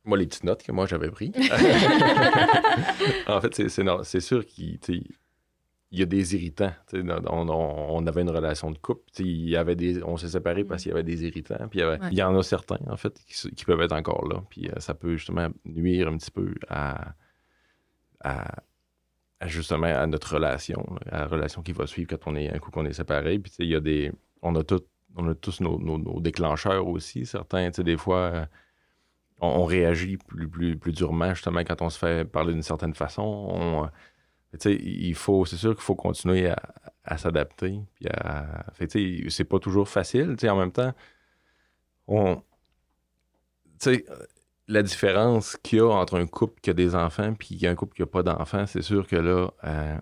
moi, 0.04 0.16
les 0.16 0.26
petites 0.26 0.44
notes 0.44 0.62
que 0.62 0.70
moi 0.70 0.86
j'avais 0.86 1.10
prises, 1.10 1.32
en 3.26 3.40
fait, 3.40 3.68
c'est 4.04 4.20
sûr 4.20 4.46
qu'il 4.46 4.78
il 5.90 5.98
y 5.98 6.02
a 6.02 6.06
des 6.06 6.34
irritants. 6.34 6.72
On, 6.92 7.48
on, 7.48 8.06
avait 8.06 8.20
une 8.20 8.30
relation 8.30 8.70
de 8.70 8.78
couple. 8.78 9.02
Il 9.20 9.48
y 9.48 9.56
avait 9.56 9.74
des, 9.74 10.02
on 10.02 10.16
s'est 10.18 10.28
séparés 10.28 10.64
parce 10.64 10.82
qu'il 10.82 10.90
y 10.90 10.92
avait 10.92 11.02
des 11.02 11.24
irritants. 11.24 11.66
Puis 11.70 11.80
il 11.80 12.18
y, 12.18 12.22
en 12.22 12.36
a 12.36 12.42
certains, 12.42 12.78
en 12.88 12.96
fait, 12.96 13.18
qui, 13.26 13.64
peuvent 13.64 13.80
être 13.80 13.92
encore 13.92 14.28
là. 14.28 14.42
Puis 14.50 14.68
euh, 14.68 14.80
ça 14.80 14.94
peut 14.94 15.16
justement 15.16 15.48
nuire 15.64 16.08
un 16.08 16.18
petit 16.18 16.30
peu 16.30 16.54
à, 16.68 17.14
à, 18.22 18.54
justement 19.46 19.86
à 19.86 20.06
notre 20.06 20.34
relation, 20.34 20.84
à 21.10 21.20
la 21.20 21.26
relation 21.26 21.62
qui 21.62 21.72
va 21.72 21.86
suivre 21.86 22.10
quand 22.10 22.30
on 22.30 22.36
est 22.36 22.54
un 22.54 22.58
coup 22.58 22.70
qu'on 22.70 22.84
est 22.84 22.92
séparés. 22.92 23.38
Puis 23.38 23.52
il 23.60 23.68
y 23.68 23.74
a 23.74 23.80
des. 23.80 24.12
On 24.42 24.54
a, 24.56 24.62
tout, 24.62 24.84
on 25.16 25.26
a 25.30 25.34
tous 25.34 25.60
nos, 25.60 26.20
déclencheurs 26.20 26.86
aussi. 26.86 27.24
Certains, 27.24 27.70
des 27.70 27.96
fois. 27.96 28.18
Euh, 28.18 28.46
on, 29.40 29.64
réagit 29.64 30.16
plus, 30.16 30.48
plus, 30.48 30.76
plus 30.76 30.90
durement 30.90 31.32
justement 31.32 31.60
quand 31.60 31.80
on 31.80 31.90
se 31.90 31.98
fait 31.98 32.24
parler 32.24 32.52
d'une 32.52 32.62
certaine 32.62 32.94
façon. 32.94 33.22
On, 33.22 33.88
il 34.64 35.14
faut, 35.14 35.44
c'est 35.44 35.56
sûr 35.56 35.74
qu'il 35.74 35.82
faut 35.82 35.94
continuer 35.94 36.50
à, 37.04 37.18
s'adapter. 37.18 37.80
c'est 39.28 39.44
pas 39.44 39.58
toujours 39.58 39.88
facile. 39.88 40.36
En 40.44 40.56
même 40.56 40.72
temps, 40.72 40.92
on, 42.06 42.42
la 44.68 44.82
différence 44.82 45.56
qu'il 45.62 45.78
y 45.78 45.80
a 45.80 45.88
entre 45.88 46.18
un 46.18 46.26
couple 46.26 46.60
qui 46.60 46.70
a 46.70 46.74
des 46.74 46.94
enfants 46.94 47.34
et 47.62 47.66
un 47.66 47.74
couple 47.74 47.94
qui 47.94 48.02
n'a 48.02 48.06
pas 48.06 48.22
d'enfants, 48.22 48.66
c'est 48.66 48.82
sûr 48.82 49.06
que 49.06 49.16
là, 49.16 49.50
euh, 49.64 49.96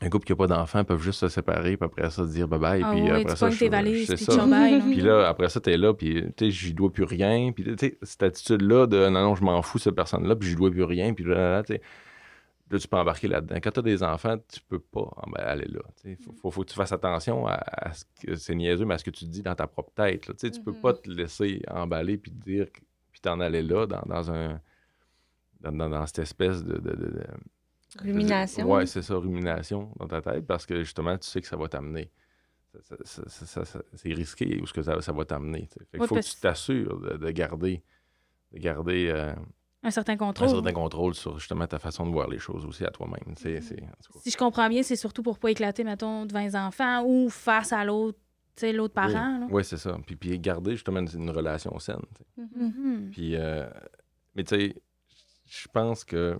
un 0.00 0.08
couple 0.10 0.26
qui 0.26 0.32
n'a 0.32 0.36
pas 0.36 0.46
d'enfants 0.46 0.84
peuvent 0.84 1.02
juste 1.02 1.20
se 1.20 1.28
séparer, 1.28 1.76
puis 1.76 1.86
après 1.86 2.10
ça, 2.10 2.26
se 2.26 2.32
dire 2.32 2.46
bye 2.46 2.60
bye. 2.60 2.82
Ah 2.84 2.92
puis 2.92 3.10
après 3.10 3.36
ça, 3.36 3.50
tes 3.50 3.68
valises, 3.68 4.06
puis 4.06 4.24
ça. 4.24 4.46
puis 4.80 5.00
là, 5.00 5.28
après 5.28 5.48
ça, 5.48 5.60
t'es 5.60 5.76
là, 5.76 5.94
puis 5.94 6.22
tu 6.36 6.44
sais, 6.46 6.50
j'y 6.50 6.74
dois 6.74 6.92
plus 6.92 7.04
rien. 7.04 7.52
Puis 7.52 7.64
tu 7.64 7.76
sais, 7.78 7.98
cette 8.02 8.22
attitude-là 8.22 8.86
de 8.86 9.08
non, 9.08 9.22
non, 9.22 9.34
je 9.34 9.42
m'en 9.42 9.62
fous, 9.62 9.78
cette 9.78 9.96
personne-là, 9.96 10.36
puis 10.36 10.50
j'y 10.50 10.56
dois 10.56 10.70
plus 10.70 10.84
rien. 10.84 11.14
Puis 11.14 11.24
là, 11.24 11.62
tu 11.62 11.74
sais 11.74 11.80
Là, 12.70 12.78
tu 12.78 12.86
peux 12.86 12.96
embarquer 12.98 13.28
là-dedans. 13.28 13.56
Quand 13.62 13.70
tu 13.70 13.78
as 13.78 13.82
des 13.82 14.02
enfants, 14.02 14.36
tu 14.46 14.60
peux 14.60 14.78
pas 14.78 15.10
aller 15.36 15.68
là. 15.68 15.80
Il 16.04 16.16
faut, 16.16 16.50
faut, 16.50 16.62
que 16.62 16.68
tu 16.68 16.74
fasses 16.74 16.92
attention 16.92 17.46
à, 17.46 17.92
ce 17.94 18.04
que 18.22 18.34
c'est 18.34 18.54
niaiseux, 18.54 18.84
mais 18.84 18.94
à 18.94 18.98
ce 18.98 19.04
que 19.04 19.10
tu 19.10 19.24
dis 19.24 19.42
dans 19.42 19.54
ta 19.54 19.66
propre 19.66 19.92
tête. 19.94 20.36
Tu 20.36 20.46
ne 20.46 20.64
peux 20.64 20.74
pas 20.74 20.92
mm-hmm. 20.92 21.02
te 21.02 21.10
laisser 21.10 21.62
emballer 21.70 22.18
puis 22.18 22.30
te 22.30 22.36
dire 22.36 22.66
puis 23.10 23.20
t'en 23.22 23.40
aller 23.40 23.62
là 23.62 23.86
dans, 23.86 24.30
un 24.30 24.60
dans, 25.60 26.06
cette 26.06 26.20
espèce 26.20 26.62
de, 26.62 26.80
rumination. 28.00 28.70
Oui, 28.70 28.86
c'est 28.86 29.02
ça, 29.02 29.16
rumination 29.16 29.90
dans 29.98 30.06
ta 30.06 30.20
tête 30.20 30.46
parce 30.46 30.66
que 30.66 30.80
justement, 30.80 31.16
tu 31.16 31.26
sais 31.26 31.40
que 31.40 31.48
ça 31.48 31.56
va 31.56 31.68
t'amener. 31.68 32.10
c'est 33.94 34.12
risqué 34.12 34.60
où 34.60 34.66
ce 34.66 34.72
que 34.72 34.82
ça, 34.82 35.12
va 35.12 35.24
t'amener. 35.24 35.68
Il 35.94 36.06
faut 36.06 36.16
que 36.16 36.20
tu 36.20 36.36
t'assures 36.36 37.00
de, 37.00 37.30
garder, 37.30 37.82
de 38.52 38.58
garder 38.58 39.08
euh, 39.08 39.34
un 39.82 39.90
certain 39.90 40.16
contrôle. 40.16 40.48
Un 40.48 40.52
certain 40.52 40.72
contrôle 40.72 41.14
sur 41.14 41.38
justement 41.38 41.66
ta 41.66 41.78
façon 41.78 42.06
de 42.06 42.10
voir 42.10 42.28
les 42.28 42.38
choses 42.38 42.66
aussi 42.66 42.84
à 42.84 42.90
toi-même. 42.90 43.34
Si 43.36 44.30
je 44.30 44.36
comprends 44.36 44.68
bien, 44.68 44.82
c'est 44.82 44.96
surtout 44.96 45.22
pour 45.22 45.38
pas 45.38 45.50
éclater, 45.50 45.84
mettons, 45.84 46.26
devant 46.26 46.40
les 46.40 46.56
enfants 46.56 47.04
ou 47.04 47.28
face 47.30 47.72
à 47.72 47.84
l'autre 47.84 48.18
l'autre 48.66 48.94
parent. 48.94 49.46
Oui, 49.50 49.64
c'est 49.64 49.76
ça. 49.76 49.96
Puis, 50.04 50.16
puis 50.16 50.38
garder 50.38 50.72
justement 50.72 51.00
une, 51.00 51.30
relation 51.30 51.78
saine. 51.78 52.02
Mm-hmm. 52.38 53.10
Puis, 53.10 53.36
euh, 53.36 53.68
mais 54.34 54.44
tu 54.44 54.56
sais, 54.56 54.74
je 55.46 55.68
pense 55.68 56.04
que, 56.04 56.36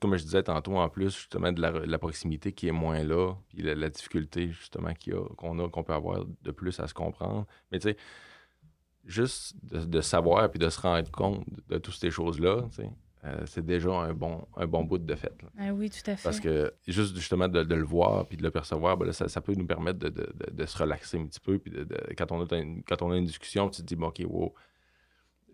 comme 0.00 0.16
je 0.16 0.22
disais 0.22 0.44
tantôt, 0.44 0.76
en 0.76 0.88
plus, 0.88 1.14
justement, 1.14 1.52
de 1.52 1.60
la, 1.60 1.98
proximité 1.98 2.52
qui 2.52 2.68
est 2.68 2.72
moins 2.72 3.02
là, 3.02 3.34
puis 3.48 3.62
la, 3.62 3.90
difficulté, 3.90 4.50
justement, 4.52 4.92
qu'on 5.38 5.58
a, 5.58 5.64
a, 5.64 5.68
qu'on 5.68 5.82
peut 5.82 5.92
avoir 5.92 6.24
de 6.24 6.50
plus 6.52 6.78
à 6.80 6.86
se 6.86 6.94
comprendre. 6.94 7.46
Mais 7.72 7.78
tu 7.78 7.88
sais, 7.88 7.96
juste 9.06 9.54
de, 9.62 10.00
savoir 10.00 10.50
puis 10.50 10.58
de 10.58 10.68
se 10.68 10.80
rendre 10.80 11.10
compte 11.10 11.44
de, 11.68 11.78
toutes 11.78 11.94
ces 11.94 12.10
choses-là, 12.10 12.64
euh, 13.24 13.36
c'est 13.46 13.64
déjà 13.64 13.90
un 13.90 14.12
bon, 14.12 14.46
un 14.56 14.66
bon 14.66 14.84
bout 14.84 14.98
de 14.98 15.14
fait. 15.14 15.32
Ah 15.58 15.72
oui, 15.72 15.90
tout 15.90 16.10
à 16.10 16.16
fait. 16.16 16.22
Parce 16.22 16.40
que 16.40 16.72
juste 16.86 17.16
justement 17.16 17.48
de, 17.48 17.60
le 17.60 17.84
voir 17.84 18.26
puis 18.26 18.36
de 18.36 18.42
le 18.42 18.50
percevoir, 18.50 18.96
ben 18.96 19.10
ça, 19.12 19.40
peut 19.40 19.54
nous 19.54 19.66
permettre 19.66 19.98
de, 19.98 20.66
se 20.66 20.78
relaxer 20.78 21.18
un 21.18 21.26
petit 21.26 21.40
peu. 21.40 21.58
Puis 21.58 21.72
quand, 22.16 22.30
on 22.32 22.44
a 22.44 22.56
une, 22.56 22.82
quand 22.84 23.02
on 23.02 23.10
a 23.10 23.16
une 23.16 23.26
discussion, 23.26 23.68
tu 23.68 23.82
te 23.82 23.86
dis, 23.86 23.96
bon, 23.96 24.08
OK, 24.08 24.22
wow, 24.28 24.54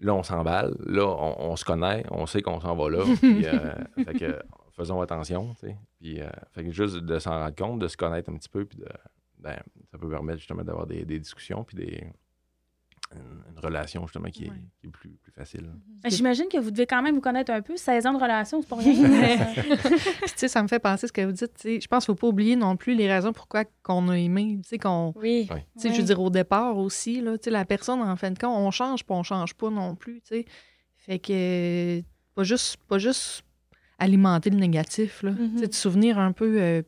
là, 0.01 0.15
on 0.15 0.23
s'emballe, 0.23 0.77
là, 0.85 1.07
on, 1.07 1.57
se 1.57 1.65
connaît, 1.65 2.05
on 2.11 2.27
sait 2.27 2.43
qu'on 2.43 2.61
s'en 2.61 2.77
va 2.77 2.91
là. 2.91 3.05
puis, 3.21 3.47
euh, 3.47 3.75
fait 4.05 4.19
que, 4.19 4.43
faisons 4.77 5.01
attention. 5.01 5.55
Puis, 5.99 6.21
euh, 6.21 6.29
fait 6.53 6.65
que 6.65 6.73
juste 6.73 6.97
de 6.97 7.19
s'en 7.19 7.39
rendre 7.39 7.55
compte, 7.55 7.79
de 7.79 7.89
se 7.89 7.97
connaître 7.97 8.31
un 8.31 8.37
petit 8.37 8.49
peu, 8.49 8.65
puis 8.65 8.79
de, 8.79 8.89
ben, 9.39 9.59
ça 9.91 9.99
peut 9.99 10.09
permettre 10.09 10.39
justement 10.39 10.63
d'avoir 10.63 10.87
des, 10.87 11.05
des 11.05 11.19
discussions 11.19 11.65
puis 11.65 11.77
des 11.77 12.05
une, 13.15 13.59
relation 13.63 14.05
justement 14.07 14.29
qui 14.29 14.47
est, 14.47 14.89
plus, 14.91 15.11
plus, 15.23 15.31
facile. 15.31 15.63
Mhm. 15.63 16.11
J'imagine 16.11 16.47
que 16.51 16.59
vous 16.59 16.73
devez 16.73 16.87
quand 16.87 17.01
même 17.01 17.15
vous 17.15 17.21
connaître 17.21 17.53
un 17.53 17.63
peu. 17.63 17.77
16 17.77 18.07
ans 18.07 18.13
de 18.13 18.21
relation, 18.21 18.61
c'est 18.61 18.69
pas 18.69 18.77
rien. 18.77 18.93
tu 19.77 20.29
sais, 20.35 20.49
ça 20.49 20.63
me 20.65 20.69
fait 20.69 20.81
penser 20.81 21.07
ce 21.07 21.13
que 21.13 21.25
vous 21.25 21.31
dites. 21.31 21.53
Je 21.63 21.87
pense 21.87 22.05
qu'il 22.05 22.13
ne 22.13 22.17
faut 22.17 22.27
pas 22.27 22.27
oublier 22.27 22.57
non 22.57 22.77
plus 22.77 22.95
les 22.95 23.13
raisons 23.13 23.33
pourquoi 23.33 23.65
qu'on 23.85 24.09
a 24.09 24.19
aimé. 24.19 24.59
Tu 24.63 24.71
sais, 24.71 24.79
qu'on. 24.79 25.13
Oui. 25.15 25.49
Je 25.77 25.89
veux 25.89 26.03
dire, 26.03 26.21
au 26.21 26.31
départ 26.31 26.77
aussi, 26.77 27.21
là, 27.21 27.37
la 27.47 27.65
personne, 27.65 28.01
en 28.01 28.17
fin 28.17 28.33
de 28.33 28.39
compte, 28.39 28.57
on 28.57 28.71
change 28.73 29.05
pas, 29.05 29.15
on 29.15 29.23
change 29.23 29.55
pas 29.55 29.71
non 29.71 29.95
plus. 29.95 30.21
Tu 30.23 30.39
sais. 30.39 30.45
Fait 30.97 31.19
que 31.19 32.03
pas 32.35 32.45
juste, 32.45 32.79
pas 32.89 32.99
juste 32.99 33.45
alimenter 33.99 34.51
le 34.51 34.59
négatif. 34.59 35.23
Là. 35.23 35.33
Mm 35.33 35.69
Te 35.69 35.75
souvenir 35.75 36.19
un 36.19 36.33
peu, 36.33 36.61
euh, 36.61 36.83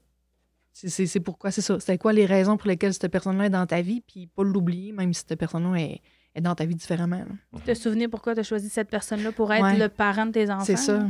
c'est 0.73 1.21
pourquoi, 1.21 1.51
c'est 1.51 1.61
ça. 1.61 1.79
C'est 1.79 1.99
quoi 1.99 2.13
les 2.13 2.27
raisons 2.27 2.57
pour 2.57 2.69
lesquelles 2.69 2.95
cette 2.95 3.11
personne-là 3.11 3.47
est 3.47 3.51
dans 3.51 3.67
ta 3.67 3.81
vie, 3.81 4.01
puis 4.01 4.27
pas 4.27 4.43
l'oublier, 4.43 4.93
même 4.93 5.13
si 5.13 5.25
cette 5.27 5.39
personne-là 5.39 5.81
est, 5.81 6.01
dans 6.41 6.55
ta 6.55 6.65
vie 6.65 6.75
différemment. 6.75 7.25
Te 7.65 7.75
souvenir 7.75 8.11
pourquoi 8.11 8.35
tu 8.35 8.41
as 8.41 8.45
choisi 8.45 8.69
cette 8.69 8.89
personne-là 8.89 9.33
pour 9.33 9.53
être 9.53 9.79
le 9.79 9.89
parent 9.89 10.27
de 10.27 10.33
tes 10.33 10.51
enfants. 10.51 10.65
C'est 10.65 10.77
ça. 10.77 11.07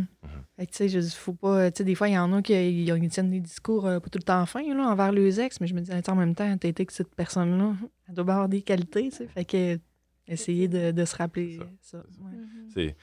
tu 0.58 0.88
sais, 0.88 1.02
faut 1.10 1.32
pas. 1.32 1.70
Tu 1.70 1.78
sais, 1.78 1.84
des 1.84 1.94
fois, 1.94 2.08
il 2.08 2.14
y 2.14 2.18
en 2.18 2.32
a 2.32 2.42
qui 2.42 2.52
ils 2.52 3.08
tiennent 3.08 3.30
des 3.30 3.40
discours 3.40 3.86
euh, 3.86 4.00
pas 4.00 4.08
tout 4.08 4.18
le 4.18 4.24
temps 4.24 4.44
fins 4.46 4.62
là, 4.74 4.88
envers 4.88 5.12
leurs 5.12 5.40
ex, 5.40 5.60
mais 5.60 5.66
je 5.66 5.74
me 5.74 5.80
dis, 5.80 5.90
en 5.92 6.16
même 6.16 6.34
temps, 6.34 6.56
t'as 6.58 6.68
été 6.68 6.84
que 6.84 6.92
cette 6.92 7.14
personne-là, 7.14 7.74
elle 8.08 8.14
doit 8.14 8.22
avoir 8.22 8.48
des 8.48 8.62
qualités, 8.62 9.10
tu 9.10 9.16
sais. 9.16 9.26
Fait 9.28 9.44
que 9.44 9.78
essayer 10.26 10.68
de, 10.68 10.90
de 10.90 11.04
se 11.04 11.16
rappeler 11.16 11.60
ça. 11.80 11.98
Mm-hmm. 11.98 12.72
C'est 12.72 12.96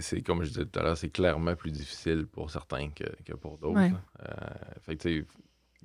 c'est 0.00 0.22
comme 0.22 0.42
je 0.42 0.48
disais 0.48 0.64
tout 0.64 0.78
à 0.78 0.82
l'heure, 0.82 0.96
c'est 0.96 1.10
clairement 1.10 1.54
plus 1.56 1.70
difficile 1.70 2.26
pour 2.26 2.50
certains 2.50 2.88
que, 2.88 3.04
que 3.24 3.34
pour 3.34 3.58
d'autres. 3.58 3.80
Euh, 3.80 4.34
fait 4.80 4.96
que, 4.96 5.26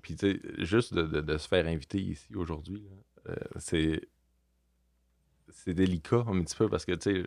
puis, 0.01 0.15
tu 0.15 0.31
sais, 0.31 0.41
juste 0.59 0.93
de, 0.93 1.19
de, 1.19 1.37
se 1.37 1.47
faire 1.47 1.67
inviter 1.67 1.99
ici 1.99 2.33
aujourd'hui, 2.35 2.87
euh, 3.27 3.35
c'est 3.57 4.01
c'est 5.63 5.73
délicat 5.73 6.23
un 6.27 6.41
petit 6.41 6.55
peu 6.55 6.69
parce 6.69 6.85
que, 6.85 6.93
tu 6.93 7.11
sais, 7.11 7.23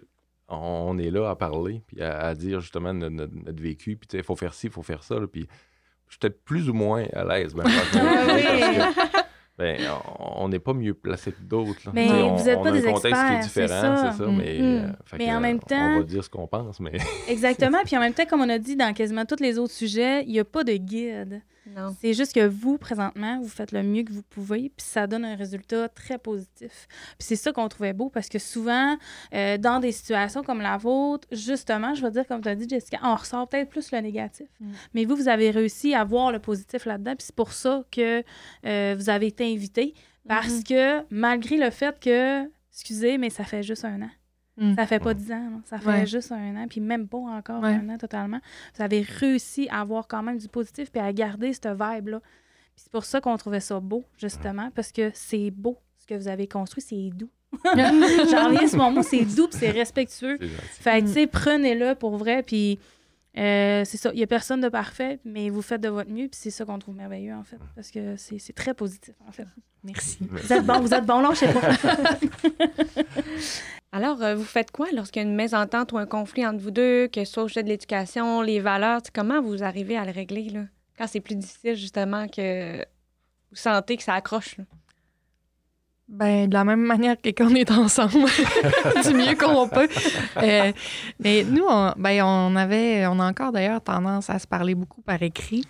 on, 0.48 0.98
est 0.98 1.10
là 1.10 1.30
à 1.30 1.36
parler, 1.36 1.82
puis 1.86 2.02
à, 2.02 2.34
dire 2.34 2.60
justement 2.60 2.92
notre, 2.92 3.34
notre, 3.34 3.62
vécu, 3.62 3.96
puis 3.96 4.06
tu 4.06 4.12
sais, 4.12 4.18
il 4.18 4.24
faut 4.24 4.36
faire 4.36 4.54
ci, 4.54 4.66
il 4.66 4.72
faut 4.72 4.82
faire 4.82 5.02
ça, 5.02 5.16
puis 5.30 5.46
je 6.08 6.12
suis 6.12 6.18
peut-être 6.18 6.42
plus 6.44 6.68
ou 6.68 6.74
moins 6.74 7.04
à 7.14 7.24
l'aise. 7.24 7.54
Ben, 7.54 7.64
ben, 9.58 9.80
on 10.18 10.48
n'est 10.48 10.58
pas 10.58 10.74
mieux 10.74 10.92
placé 10.92 11.32
que 11.32 11.40
d'autres. 11.40 11.90
Mais 11.94 12.10
on, 12.10 12.36
vous 12.36 12.44
n'êtes 12.44 12.62
pas 12.62 12.70
des 12.70 12.86
experts. 12.86 12.90
un 12.90 12.94
contexte 12.94 13.26
qui 13.26 13.32
est 13.32 13.42
différent, 13.42 13.96
c'est 13.96 14.18
ça. 14.18 14.30
Mais, 14.30 14.58
mm-hmm. 14.58 14.84
euh, 14.84 15.16
mais 15.18 15.34
en 15.34 15.40
même 15.40 15.60
temps. 15.60 15.94
On 15.94 15.98
va 16.00 16.04
dire 16.04 16.22
ce 16.22 16.28
qu'on 16.28 16.46
pense. 16.46 16.80
mais... 16.80 16.98
Exactement. 17.28 17.78
Puis 17.84 17.96
en 17.96 18.00
même 18.00 18.12
temps, 18.12 18.26
comme 18.26 18.42
on 18.42 18.48
a 18.48 18.58
dit 18.58 18.76
dans 18.76 18.92
quasiment 18.92 19.24
tous 19.24 19.40
les 19.40 19.58
autres 19.58 19.72
sujets, 19.72 20.22
il 20.24 20.32
n'y 20.32 20.40
a 20.40 20.44
pas 20.44 20.64
de 20.64 20.74
guide. 20.74 21.42
C'est 22.00 22.14
juste 22.14 22.34
que 22.34 22.46
vous, 22.46 22.76
présentement, 22.76 23.40
vous 23.40 23.48
faites 23.48 23.72
le 23.72 23.82
mieux 23.82 24.02
que 24.02 24.12
vous 24.12 24.22
pouvez, 24.22 24.70
puis 24.76 24.84
ça 24.84 25.06
donne 25.06 25.24
un 25.24 25.36
résultat 25.36 25.88
très 25.88 26.18
positif. 26.18 26.88
Puis 27.18 27.26
c'est 27.26 27.36
ça 27.36 27.52
qu'on 27.52 27.68
trouvait 27.68 27.92
beau, 27.92 28.08
parce 28.08 28.28
que 28.28 28.38
souvent, 28.38 28.96
euh, 29.32 29.58
dans 29.58 29.78
des 29.78 29.92
situations 29.92 30.42
comme 30.42 30.60
la 30.60 30.76
vôtre, 30.76 31.28
justement, 31.30 31.94
je 31.94 32.02
vais 32.02 32.10
dire, 32.10 32.26
comme 32.26 32.42
tu 32.42 32.48
as 32.48 32.54
dit, 32.54 32.68
Jessica, 32.68 32.98
on 33.02 33.14
ressort 33.14 33.48
peut-être 33.48 33.70
plus 33.70 33.92
le 33.92 33.98
négatif. 34.00 34.48
Mm. 34.60 34.72
Mais 34.94 35.04
vous, 35.04 35.16
vous 35.16 35.28
avez 35.28 35.50
réussi 35.50 35.94
à 35.94 36.04
voir 36.04 36.32
le 36.32 36.38
positif 36.38 36.84
là-dedans, 36.84 37.14
puis 37.16 37.26
c'est 37.26 37.36
pour 37.36 37.52
ça 37.52 37.84
que 37.90 38.24
euh, 38.66 38.94
vous 38.98 39.08
avez 39.08 39.28
été 39.28 39.50
invité, 39.52 39.94
parce 40.26 40.48
mm-hmm. 40.48 41.02
que 41.02 41.06
malgré 41.10 41.56
le 41.56 41.70
fait 41.70 41.98
que, 42.00 42.44
excusez, 42.72 43.18
mais 43.18 43.30
ça 43.30 43.44
fait 43.44 43.62
juste 43.62 43.84
un 43.84 44.02
an. 44.02 44.10
Mm. 44.56 44.74
Ça 44.74 44.86
fait 44.86 44.98
pas 44.98 45.14
dix 45.14 45.32
ans, 45.32 45.62
ça 45.64 45.78
fait 45.78 46.06
juste 46.06 46.30
un 46.30 46.56
an, 46.56 46.66
puis 46.68 46.80
même 46.80 47.08
pas 47.08 47.18
encore 47.18 47.64
un 47.64 47.88
an 47.88 47.96
totalement. 47.96 48.40
Vous 48.76 48.82
avez 48.82 49.00
réussi 49.00 49.68
à 49.70 49.80
avoir 49.80 50.06
quand 50.06 50.22
même 50.22 50.38
du 50.38 50.48
positif 50.48 50.90
puis 50.90 51.00
à 51.00 51.12
garder 51.12 51.52
cette 51.52 51.68
vibe-là. 51.68 52.20
c'est 52.76 52.92
pour 52.92 53.04
ça 53.04 53.20
qu'on 53.20 53.36
trouvait 53.36 53.60
ça 53.60 53.80
beau, 53.80 54.04
justement, 54.18 54.70
parce 54.74 54.92
que 54.92 55.10
c'est 55.14 55.50
beau 55.50 55.78
ce 55.98 56.06
que 56.06 56.14
vous 56.14 56.28
avez 56.28 56.48
construit, 56.48 56.82
c'est 56.82 57.10
doux. 57.10 57.30
J'en 57.64 58.48
reviens 58.48 58.66
ce 58.66 58.76
moment, 58.76 59.02
c'est 59.02 59.24
doux 59.24 59.48
c'est 59.50 59.70
respectueux. 59.70 60.38
Fait 60.80 61.02
tu 61.02 61.08
sais, 61.08 61.26
prenez-le 61.26 61.94
pour 61.94 62.16
vrai, 62.16 62.42
puis 62.42 62.78
euh, 63.38 63.84
c'est 63.86 63.96
ça, 63.96 64.10
il 64.12 64.16
n'y 64.16 64.22
a 64.22 64.26
personne 64.26 64.60
de 64.60 64.68
parfait, 64.68 65.18
mais 65.24 65.48
vous 65.48 65.62
faites 65.62 65.80
de 65.80 65.88
votre 65.88 66.10
mieux, 66.10 66.28
puis 66.28 66.38
c'est 66.38 66.50
ça 66.50 66.66
qu'on 66.66 66.78
trouve 66.78 66.96
merveilleux, 66.96 67.34
en 67.34 67.44
fait, 67.44 67.58
parce 67.74 67.90
que 67.90 68.16
c'est 68.16 68.54
très 68.54 68.74
positif, 68.74 69.14
en 69.26 69.32
fait. 69.32 69.46
Merci. 69.84 70.18
Vous 70.20 70.52
êtes 70.52 70.66
bon, 70.66 70.80
vous 70.80 70.92
êtes 70.92 71.06
bon, 71.06 71.20
là, 71.20 71.30
je 71.32 71.38
sais 71.38 71.52
pas. 71.52 71.70
Alors, 73.94 74.22
euh, 74.22 74.34
vous 74.34 74.44
faites 74.44 74.70
quoi 74.70 74.86
lorsqu'il 74.94 75.22
y 75.22 75.24
a 75.24 75.28
une 75.28 75.34
mésentente 75.34 75.92
ou 75.92 75.98
un 75.98 76.06
conflit 76.06 76.46
entre 76.46 76.58
vous 76.58 76.70
deux, 76.70 77.08
que 77.08 77.24
ce 77.24 77.32
soit 77.32 77.42
au 77.42 77.48
sujet 77.48 77.62
de 77.62 77.68
l'éducation, 77.68 78.40
les 78.40 78.58
valeurs? 78.58 79.02
Comment 79.14 79.42
vous 79.42 79.62
arrivez 79.62 79.98
à 79.98 80.06
le 80.06 80.12
régler, 80.12 80.48
là? 80.48 80.62
Quand 80.96 81.06
c'est 81.06 81.20
plus 81.20 81.36
difficile, 81.36 81.74
justement, 81.74 82.26
que 82.26 82.78
vous 82.78 83.56
sentez 83.56 83.98
que 83.98 84.02
ça 84.02 84.14
accroche? 84.14 84.56
Ben, 86.08 86.48
de 86.48 86.54
la 86.54 86.64
même 86.64 86.80
manière 86.80 87.20
que 87.20 87.28
quand 87.28 87.50
on 87.50 87.54
est 87.54 87.70
ensemble, 87.70 88.12
du 89.04 89.14
mieux 89.14 89.36
qu'on 89.36 89.68
peut. 89.68 89.88
Euh, 90.38 90.72
mais 91.20 91.44
nous, 91.44 91.64
on, 91.68 91.92
ben, 91.96 92.22
on 92.22 92.56
avait, 92.56 93.06
on 93.06 93.20
a 93.20 93.28
encore 93.28 93.52
d'ailleurs 93.52 93.82
tendance 93.82 94.30
à 94.30 94.38
se 94.38 94.46
parler 94.46 94.74
beaucoup 94.74 95.02
par 95.02 95.22
écrit. 95.22 95.66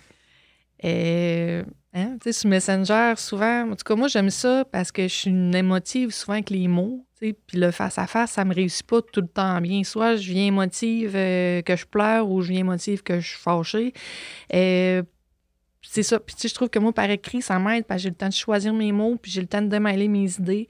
Euh, 0.85 1.63
hein, 1.93 2.17
tu 2.21 2.23
sais, 2.23 2.33
sur 2.33 2.49
Messenger, 2.49 3.13
souvent, 3.17 3.69
en 3.71 3.75
tout 3.75 3.83
cas, 3.85 3.95
moi, 3.95 4.07
j'aime 4.07 4.29
ça 4.29 4.65
parce 4.69 4.91
que 4.91 5.03
je 5.03 5.13
suis 5.13 5.29
une 5.29 5.55
émotive 5.55 6.11
souvent 6.11 6.33
avec 6.33 6.49
les 6.49 6.67
mots. 6.67 7.05
Puis 7.31 7.57
le 7.57 7.71
face-à-face, 7.71 8.31
ça 8.31 8.43
me 8.43 8.53
réussit 8.53 8.85
pas 8.85 9.01
tout 9.01 9.21
le 9.21 9.27
temps 9.27 9.61
bien. 9.61 9.83
Soit 9.83 10.17
je 10.17 10.31
viens 10.31 10.47
émotive 10.47 11.15
euh, 11.15 11.61
que 11.61 11.75
je 11.75 11.85
pleure 11.85 12.29
ou 12.29 12.41
je 12.41 12.49
viens 12.49 12.59
émotive 12.61 13.01
que 13.01 13.19
je 13.19 13.29
suis 13.29 13.39
fâchée. 13.39 13.93
Euh, 14.53 15.03
c'est 15.81 16.03
ça. 16.03 16.19
Puis 16.19 16.35
je 16.43 16.53
trouve 16.53 16.69
que 16.69 16.79
moi, 16.79 16.91
par 16.91 17.09
écrit, 17.09 17.41
ça 17.41 17.59
m'aide 17.59 17.85
parce 17.85 17.99
que 17.99 18.03
j'ai 18.03 18.09
le 18.09 18.15
temps 18.15 18.29
de 18.29 18.33
choisir 18.33 18.73
mes 18.73 18.91
mots, 18.91 19.15
puis 19.15 19.31
j'ai 19.31 19.41
le 19.41 19.47
temps 19.47 19.61
de 19.61 19.67
démêler 19.67 20.07
mes 20.07 20.35
idées. 20.35 20.67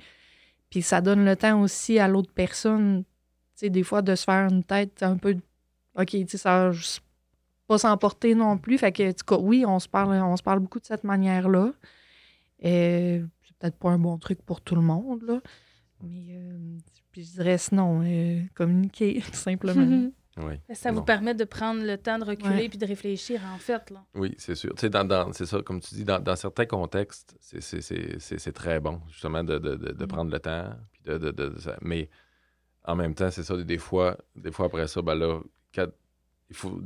Puis 0.69 0.81
ça 0.81 1.01
donne 1.01 1.25
le 1.25 1.35
temps 1.35 1.61
aussi 1.61 1.99
à 1.99 2.07
l'autre 2.07 2.31
personne, 2.33 3.03
tu 3.03 3.11
sais, 3.55 3.69
des 3.69 3.83
fois, 3.83 4.01
de 4.01 4.15
se 4.15 4.23
faire 4.23 4.49
une 4.49 4.63
tête 4.63 5.03
un 5.03 5.17
peu... 5.17 5.37
OK, 5.95 6.07
tu 6.07 6.27
sais, 6.27 6.37
ça 6.37 6.71
pas 7.67 7.77
s'emporter 7.77 8.35
non 8.35 8.57
plus. 8.57 8.77
Fait 8.77 8.91
que, 8.91 9.09
en 9.09 9.13
tout 9.13 9.25
cas, 9.25 9.37
oui, 9.37 9.65
on 9.67 9.79
se 9.79 9.87
parle, 9.87 10.13
on 10.13 10.35
se 10.35 10.43
parle 10.43 10.59
beaucoup 10.59 10.79
de 10.79 10.85
cette 10.85 11.03
manière-là. 11.03 11.71
Euh, 12.65 13.23
c'est 13.43 13.57
peut-être 13.57 13.77
pas 13.77 13.89
un 13.89 13.99
bon 13.99 14.17
truc 14.17 14.41
pour 14.41 14.61
tout 14.61 14.75
le 14.75 14.81
monde, 14.81 15.21
là. 15.23 15.41
Mais 16.03 16.35
euh, 16.35 16.77
puis 17.11 17.23
je 17.23 17.31
dirais 17.33 17.57
sinon, 17.57 18.03
euh, 18.03 18.41
communiquer, 18.53 19.21
simplement. 19.33 20.11
Oui. 20.37 20.55
Ça 20.73 20.91
vous 20.91 21.03
permet 21.03 21.35
de 21.35 21.43
prendre 21.43 21.83
le 21.83 21.95
temps 21.97 22.17
de 22.17 22.23
reculer 22.25 22.67
puis 22.67 22.79
de 22.79 22.87
réfléchir, 22.87 23.41
en 23.53 23.59
fait. 23.59 23.91
Là. 23.91 24.03
Oui, 24.15 24.33
c'est 24.39 24.55
sûr. 24.55 24.73
Tu 24.73 24.81
sais, 24.81 24.89
dans, 24.89 25.31
c'est 25.31 25.45
ça, 25.45 25.61
comme 25.61 25.79
tu 25.79 25.93
dis, 25.93 26.03
dans, 26.05 26.19
dans 26.19 26.35
certains 26.35 26.65
contextes, 26.65 27.37
c'est 27.39 28.51
très 28.53 28.79
bon, 28.79 28.99
justement, 29.09 29.43
de, 29.43 29.59
de, 29.59 29.75
de, 29.75 30.03
mm. 30.03 30.07
prendre 30.07 30.31
le 30.31 30.39
temps. 30.39 30.71
Puis 30.91 31.03
de, 31.05 31.17
de, 31.19 31.53
mais 31.81 32.09
en 32.83 32.95
même 32.95 33.13
temps, 33.13 33.29
c'est 33.29 33.43
ça, 33.43 33.55
des 33.57 33.77
fois, 33.77 34.17
des 34.35 34.51
fois 34.51 34.65
après 34.65 34.87
ça, 34.87 35.03
ben 35.03 35.15
là, 35.15 35.39
il 35.77 36.55
faut 36.55 36.81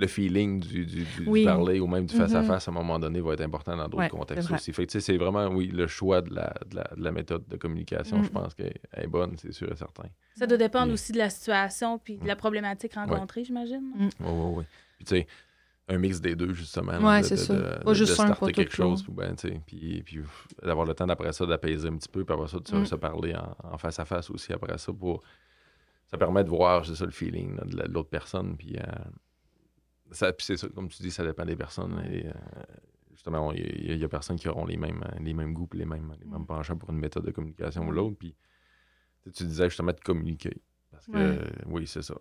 le 0.00 0.06
feeling 0.06 0.60
du, 0.60 0.86
du, 0.86 1.44
parler 1.44 1.78
ou 1.78 1.86
même 1.86 2.06
du 2.06 2.16
face-à-face, 2.16 2.66
à 2.66 2.70
un 2.70 2.74
moment 2.74 2.98
donné, 2.98 3.20
va 3.20 3.34
être 3.34 3.42
important 3.42 3.76
dans 3.76 3.86
d'autres 3.86 4.08
contextes 4.08 4.50
aussi. 4.50 4.72
Fait 4.72 4.90
c'est 4.90 5.16
vraiment, 5.18 5.46
oui, 5.48 5.68
le 5.68 5.86
choix 5.86 6.22
de 6.22 6.34
la, 6.34 6.54
de 6.66 7.02
la, 7.02 7.12
méthode 7.12 7.46
de 7.48 7.56
communication, 7.56 8.22
je 8.22 8.28
mm. 8.28 8.32
pense 8.32 8.54
qu'elle 8.54 8.72
est 8.94 9.06
bonne, 9.06 9.36
c'est 9.36 9.52
sûr 9.52 9.70
et 9.70 9.76
certain. 9.76 10.08
Ça 10.36 10.46
doit 10.46 10.56
dépendre 10.56 10.92
aussi 10.92 11.12
de 11.12 11.18
la 11.18 11.28
situation 11.28 11.98
puis 11.98 12.16
de 12.16 12.26
la 12.26 12.34
mm. 12.34 12.38
problématique 12.38 12.94
rencontrée, 12.94 13.44
j'imagine. 13.44 13.82
Oui, 13.98 14.08
oui, 14.20 14.52
oui. 14.56 14.64
Puis, 14.96 15.04
tu 15.04 15.16
sais, 15.16 15.26
un 15.88 15.98
mix 15.98 16.20
des 16.20 16.34
deux, 16.34 16.54
justement. 16.54 16.94
Oui, 16.98 17.22
c'est 17.22 17.36
ça. 17.36 17.54
Pas 17.84 17.92
juste 17.92 18.14
starter 18.14 18.52
quelque 18.52 18.74
chose, 18.74 19.04
ben, 19.06 19.34
puis, 19.66 20.02
puis 20.02 20.20
d'avoir 20.62 20.86
le 20.86 20.94
temps 20.94 21.06
d'après 21.06 21.32
ça 21.32 21.44
d'apaiser 21.44 21.88
un 21.88 21.96
petit 21.96 22.08
peu, 22.08 22.24
puis 22.24 22.34
après 22.34 22.48
ça, 22.48 22.58
de 22.58 22.84
se 22.86 22.94
mm. 22.94 22.98
parler 22.98 23.34
en 23.64 23.76
face-à-face 23.76 24.30
aussi 24.30 24.52
après 24.52 24.78
ça 24.78 24.92
pour... 24.94 25.22
Ça 26.06 26.18
permet 26.18 26.42
de 26.42 26.48
voir, 26.48 26.84
c'est 26.84 26.96
ça, 26.96 27.04
le 27.04 27.12
feeling 27.12 27.56
de 27.66 27.82
l'autre 27.92 28.08
personne, 28.08 28.56
puis... 28.56 28.76
Euh, 28.78 28.82
c'est 30.10 30.56
ça, 30.56 30.68
comme 30.68 30.88
tu 30.88 31.02
dis, 31.02 31.10
ça 31.10 31.24
dépend 31.24 31.44
des 31.44 31.56
personnes. 31.56 32.02
Et, 32.10 32.26
euh, 32.26 32.32
justement, 33.12 33.52
il 33.52 33.96
y, 33.96 34.04
a 34.04 34.08
personnes 34.08 34.38
qui 34.38 34.48
auront 34.48 34.64
les 34.64 34.76
mêmes, 34.76 35.04
les 35.20 35.34
mêmes 35.34 35.52
goûts, 35.52 35.68
les 35.74 35.84
mêmes, 35.84 36.14
les 36.18 36.26
mêmes 36.26 36.42
mm. 36.42 36.46
penchants 36.46 36.76
pour 36.76 36.90
une 36.90 36.98
méthode 36.98 37.24
de 37.24 37.30
communication 37.30 37.86
ou 37.86 37.92
l'autre. 37.92 38.16
Puis 38.18 38.34
tu 39.34 39.44
disais 39.44 39.68
justement 39.68 39.92
de 39.92 40.00
communiquer. 40.00 40.62
Parce 40.90 41.06
que, 41.06 41.38
oui, 41.66 41.86
c'est 41.86 42.02
ça. 42.02 42.14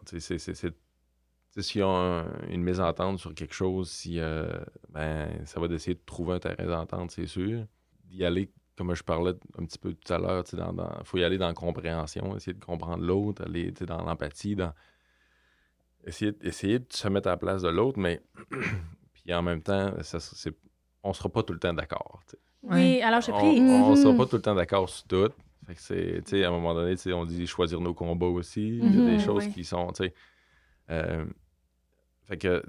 S'il 1.58 1.82
y 1.82 1.84
a 1.84 2.26
une 2.50 2.62
mésentente 2.62 3.20
sur 3.20 3.34
quelque 3.34 3.54
chose, 3.54 3.90
si, 3.90 4.20
euh, 4.20 4.60
ben, 4.90 5.46
ça 5.46 5.60
va 5.60 5.68
d'essayer 5.68 5.96
de 5.96 6.02
trouver 6.06 6.36
un 6.36 6.40
terrain 6.40 6.66
d'entente, 6.66 7.12
c'est 7.12 7.26
sûr. 7.26 7.66
D'y 8.06 8.24
aller, 8.24 8.52
comme 8.78 8.94
je 8.94 9.04
parlais 9.04 9.34
un 9.58 9.66
petit 9.66 9.80
peu 9.80 9.94
tout 9.94 10.14
à 10.14 10.20
l'heure, 10.20 10.44
il 10.52 10.58
dans, 10.58 11.04
faut 11.04 11.18
y 11.18 11.24
aller 11.24 11.38
dans 11.38 11.48
la 11.48 11.54
compréhension, 11.54 12.36
essayer 12.36 12.54
de 12.54 12.64
comprendre 12.64 13.04
l'autre, 13.04 13.44
aller 13.44 13.72
dans 13.72 14.04
l'empathie, 14.04 14.56
dans 14.56 14.74
essayer, 16.06 16.34
essayer 16.42 16.80
de 16.80 16.86
se 16.90 17.08
mettre 17.08 17.28
à 17.28 17.32
la 17.32 17.38
place 17.38 17.62
de 17.62 17.70
l'autre, 17.70 18.00
mais 18.00 18.22
puis 19.14 19.34
en 19.34 19.42
même 19.42 19.62
temps, 19.62 19.94
ça, 20.02 20.20
c'est, 20.20 20.56
on 21.04 21.14
sera 21.14 21.30
pas 21.30 21.44
tout 21.44 21.54
le 21.54 21.60
temps 21.60 21.74
d'accord. 21.74 22.22
Oui, 22.64 23.02
alors 23.02 23.22
j'ai 23.22 23.32
pris. 23.32 23.60
On, 23.60 23.92
ne 23.92 23.96
sera 23.96 24.16
pas 24.16 24.26
tout 24.26 24.36
le 24.36 24.42
temps 24.42 24.56
d'accord 24.56 24.90
sur 24.90 25.08
tout. 25.08 25.32
Fait 25.66 25.76
que 25.76 25.82
c'est, 25.82 26.22
tu 26.26 26.32
sais, 26.32 26.44
à 26.44 26.50
un 26.50 26.52
moment 26.52 26.74
donné, 26.74 26.96
on 27.14 27.26
dit 27.26 27.48
choisir 27.48 27.80
nos 27.80 27.94
combats 27.94 28.26
aussi. 28.26 28.80
Il 28.80 28.96
y 28.96 29.02
a 29.02 29.06
des 29.06 29.12
mhm, 29.14 29.20
choses 29.20 29.48
qui 29.48 29.64
sont, 29.64 29.92
tu 29.92 30.04
sais. 30.04 30.14
Euh, 30.90 31.26
fait 32.24 32.38
que 32.38 32.64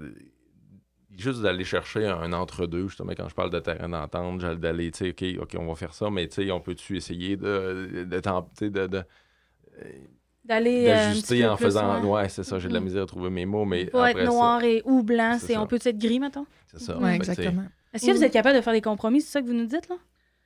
juste 1.17 1.41
d'aller 1.41 1.63
chercher 1.63 2.07
un 2.07 2.31
entre-deux, 2.31 2.87
justement, 2.87 3.13
quand 3.17 3.27
je 3.27 3.35
parle 3.35 3.49
de 3.49 3.59
terrain 3.59 3.89
d'entente, 3.89 4.39
d'aller, 4.59 4.91
tu 4.91 5.13
sais, 5.13 5.37
OK, 5.37 5.41
OK, 5.41 5.55
on 5.59 5.67
va 5.67 5.75
faire 5.75 5.93
ça, 5.93 6.09
mais 6.09 6.27
tu 6.27 6.43
sais, 6.45 6.51
on 6.51 6.61
peut-tu 6.61 6.95
essayer 6.95 7.35
de, 7.35 8.05
de, 8.05 8.69
de, 8.69 8.87
de 8.87 9.03
d'aller 10.43 10.87
euh, 10.87 10.95
d'ajuster 10.95 11.45
en 11.45 11.57
faisant 11.57 12.03
ouais 12.03 12.29
c'est 12.29 12.43
ça 12.43 12.57
j'ai 12.59 12.67
de 12.67 12.73
la 12.73 12.79
mm. 12.79 12.83
misère 12.83 13.03
à 13.03 13.05
trouver 13.05 13.29
mes 13.29 13.45
mots 13.45 13.65
mais 13.65 13.85
pas 13.85 14.11
être 14.11 14.23
noir 14.23 14.63
et 14.63 14.81
ou 14.85 15.03
blanc 15.03 15.37
c'est 15.39 15.57
on 15.57 15.67
peut 15.67 15.79
être 15.83 15.99
gris 15.99 16.19
maintenant 16.19 16.45
c'est 16.67 16.79
ça 16.79 16.97
ouais, 16.97 17.15
exactement 17.15 17.65
est-ce 17.93 18.05
que 18.05 18.11
vous 18.11 18.23
êtes 18.23 18.33
capable 18.33 18.55
de 18.55 18.61
faire 18.61 18.73
des 18.73 18.81
compromis 18.81 19.21
c'est 19.21 19.31
ça 19.31 19.41
que 19.41 19.47
vous 19.47 19.53
nous 19.53 19.65
dites 19.65 19.89
là? 19.89 19.95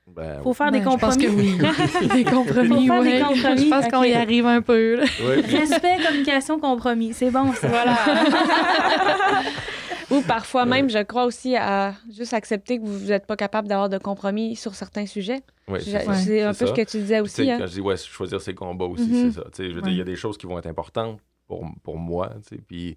Ben, 0.08 0.40
faut 0.44 0.54
faire 0.54 0.70
des 0.70 0.82
compromis. 0.82 1.20
Je 1.20 1.26
pense 1.26 1.60
que 1.60 2.06
oui. 2.06 2.08
des 2.14 2.22
compromis, 2.22 2.88
oui. 2.88 3.18
Je 3.18 3.68
pense 3.68 3.88
qu'on 3.88 4.04
y 4.04 4.14
arrive 4.14 4.46
un 4.46 4.62
peu. 4.62 5.00
Respect, 5.00 5.96
communication, 6.06 6.60
compromis. 6.60 7.12
C'est 7.12 7.32
bon, 7.32 7.52
ça. 7.52 7.66
Voilà. 7.66 7.96
Ou 10.10 10.20
parfois 10.22 10.66
même, 10.66 10.88
je 10.88 11.02
crois 11.02 11.24
aussi 11.24 11.56
à 11.56 11.94
juste 12.14 12.32
accepter 12.32 12.78
que 12.78 12.84
vous 12.84 13.06
n'êtes 13.06 13.26
pas 13.26 13.36
capable 13.36 13.68
d'avoir 13.68 13.88
de 13.88 13.98
compromis 13.98 14.56
sur 14.56 14.74
certains 14.74 15.06
sujets. 15.06 15.42
Oui, 15.68 15.80
c'est 15.82 16.42
un 16.42 16.54
peu 16.54 16.66
ce 16.66 16.72
que 16.72 16.84
tu 16.88 16.98
disais 16.98 17.20
aussi. 17.20 17.50
Hein. 17.50 17.58
Quand 17.58 17.66
je 17.66 17.72
dis 17.72 17.80
ouais, 17.80 17.96
choisir 17.96 18.40
ses 18.40 18.54
combats 18.54 18.84
aussi, 18.84 19.04
mm-hmm. 19.04 19.32
c'est 19.32 19.40
ça. 19.40 19.44
Je 19.58 19.74
veux 19.74 19.82
dire, 19.82 19.92
il 19.92 19.98
y 19.98 20.00
a 20.00 20.04
des 20.04 20.16
choses 20.16 20.38
qui 20.38 20.46
vont 20.46 20.58
être 20.58 20.66
importantes 20.66 21.20
pour, 21.46 21.64
pour 21.82 21.98
moi, 21.98 22.34
puis 22.66 22.96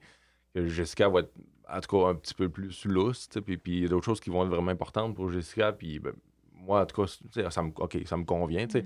que 0.54 0.68
Jessica 0.68 1.10
va 1.10 1.22
être 1.22 1.32
en 1.72 1.80
tout 1.82 1.98
cas 1.98 2.10
un 2.10 2.16
petit 2.16 2.34
peu 2.34 2.50
plus 2.50 2.86
lousse, 2.86 3.28
puis 3.46 3.58
puis 3.58 3.78
il 3.78 3.84
y 3.84 3.86
a 3.86 3.90
d'autres 3.90 4.06
choses 4.06 4.20
qui 4.20 4.30
vont 4.30 4.44
être 4.44 4.50
vraiment 4.50 4.72
importantes 4.72 5.16
pour 5.16 5.32
Jessica, 5.32 5.72
puis 5.72 6.00
ben, 6.00 6.14
moi, 6.54 6.82
en 6.82 6.86
tout 6.86 7.02
cas, 7.02 7.50
ça 7.50 7.64
me, 7.64 7.72
OK, 7.76 7.98
ça 8.06 8.18
me 8.18 8.26
convient. 8.26 8.66
Mm. 8.66 8.84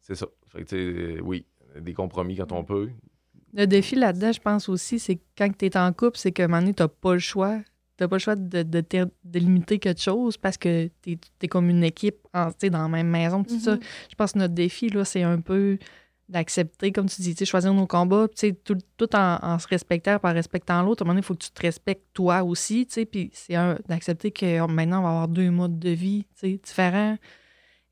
C'est 0.00 0.14
ça. 0.14 0.26
oui, 1.22 1.46
des 1.78 1.94
compromis 1.94 2.36
quand 2.36 2.52
on 2.52 2.64
peut. 2.64 2.90
Le 3.54 3.66
défi 3.66 3.94
là-dedans, 3.94 4.32
je 4.32 4.40
pense 4.40 4.68
aussi, 4.68 4.98
c'est 4.98 5.18
quand 5.36 5.50
tu 5.56 5.66
es 5.66 5.76
en 5.76 5.92
couple, 5.92 6.18
c'est 6.18 6.32
qu'à 6.32 6.44
un 6.44 6.48
moment 6.48 6.60
donné, 6.60 6.74
tu 6.74 6.82
n'as 6.82 6.88
pas 6.88 7.14
le 7.14 7.18
choix. 7.18 7.58
Tu 7.96 8.04
n'as 8.04 8.08
pas 8.08 8.16
le 8.16 8.20
choix 8.20 8.36
de, 8.36 8.62
de, 8.62 9.08
limiter 9.38 9.78
quelque 9.78 10.00
chose 10.00 10.36
parce 10.36 10.56
que 10.56 10.88
tu 11.02 11.18
es, 11.42 11.48
comme 11.48 11.68
une 11.68 11.82
équipe 11.82 12.16
en, 12.32 12.50
dans 12.70 12.82
la 12.82 12.88
même 12.88 13.08
maison. 13.08 13.42
Tout 13.42 13.58
ça. 13.58 13.76
Mm-hmm. 13.76 13.82
Je 14.10 14.14
pense 14.14 14.32
que 14.32 14.38
notre 14.38 14.54
défi, 14.54 14.88
là, 14.90 15.04
c'est 15.04 15.22
un 15.22 15.40
peu 15.40 15.78
d'accepter, 16.28 16.92
comme 16.92 17.08
tu 17.08 17.22
dis, 17.22 17.46
choisir 17.46 17.72
nos 17.72 17.86
combats, 17.86 18.26
tout, 18.64 18.76
tout 18.96 19.16
en, 19.16 19.58
se 19.58 19.66
respectant, 19.66 20.18
en 20.22 20.32
respectant 20.32 20.82
l'autre. 20.82 21.02
À 21.02 21.04
un 21.04 21.06
moment 21.06 21.14
donné, 21.14 21.24
il 21.24 21.26
faut 21.26 21.34
que 21.34 21.44
tu 21.44 21.50
te 21.50 21.62
respectes 21.62 22.04
toi 22.12 22.42
aussi, 22.44 22.86
puis 23.10 23.30
c'est 23.32 23.54
d'accepter 23.88 24.30
que 24.30 24.66
maintenant, 24.66 25.00
on 25.00 25.02
va 25.02 25.08
avoir 25.08 25.28
deux 25.28 25.50
modes 25.50 25.78
de 25.78 25.90
vie 25.90 26.26
différents. 26.42 27.16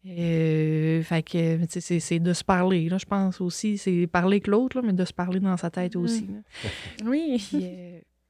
Euh, 0.08 1.02
fait 1.02 1.22
que 1.22 1.58
c'est 1.68 2.18
de 2.20 2.32
se 2.32 2.44
parler, 2.44 2.88
là, 2.88 2.98
je 2.98 3.06
pense 3.06 3.40
aussi. 3.40 3.78
C'est 3.78 4.06
parler 4.06 4.40
que 4.40 4.50
l'autre, 4.50 4.80
mais 4.82 4.92
de 4.92 5.04
se 5.04 5.12
parler 5.12 5.40
dans 5.40 5.56
sa 5.56 5.70
tête 5.70 5.96
aussi. 5.96 6.28
oui. 7.04 7.44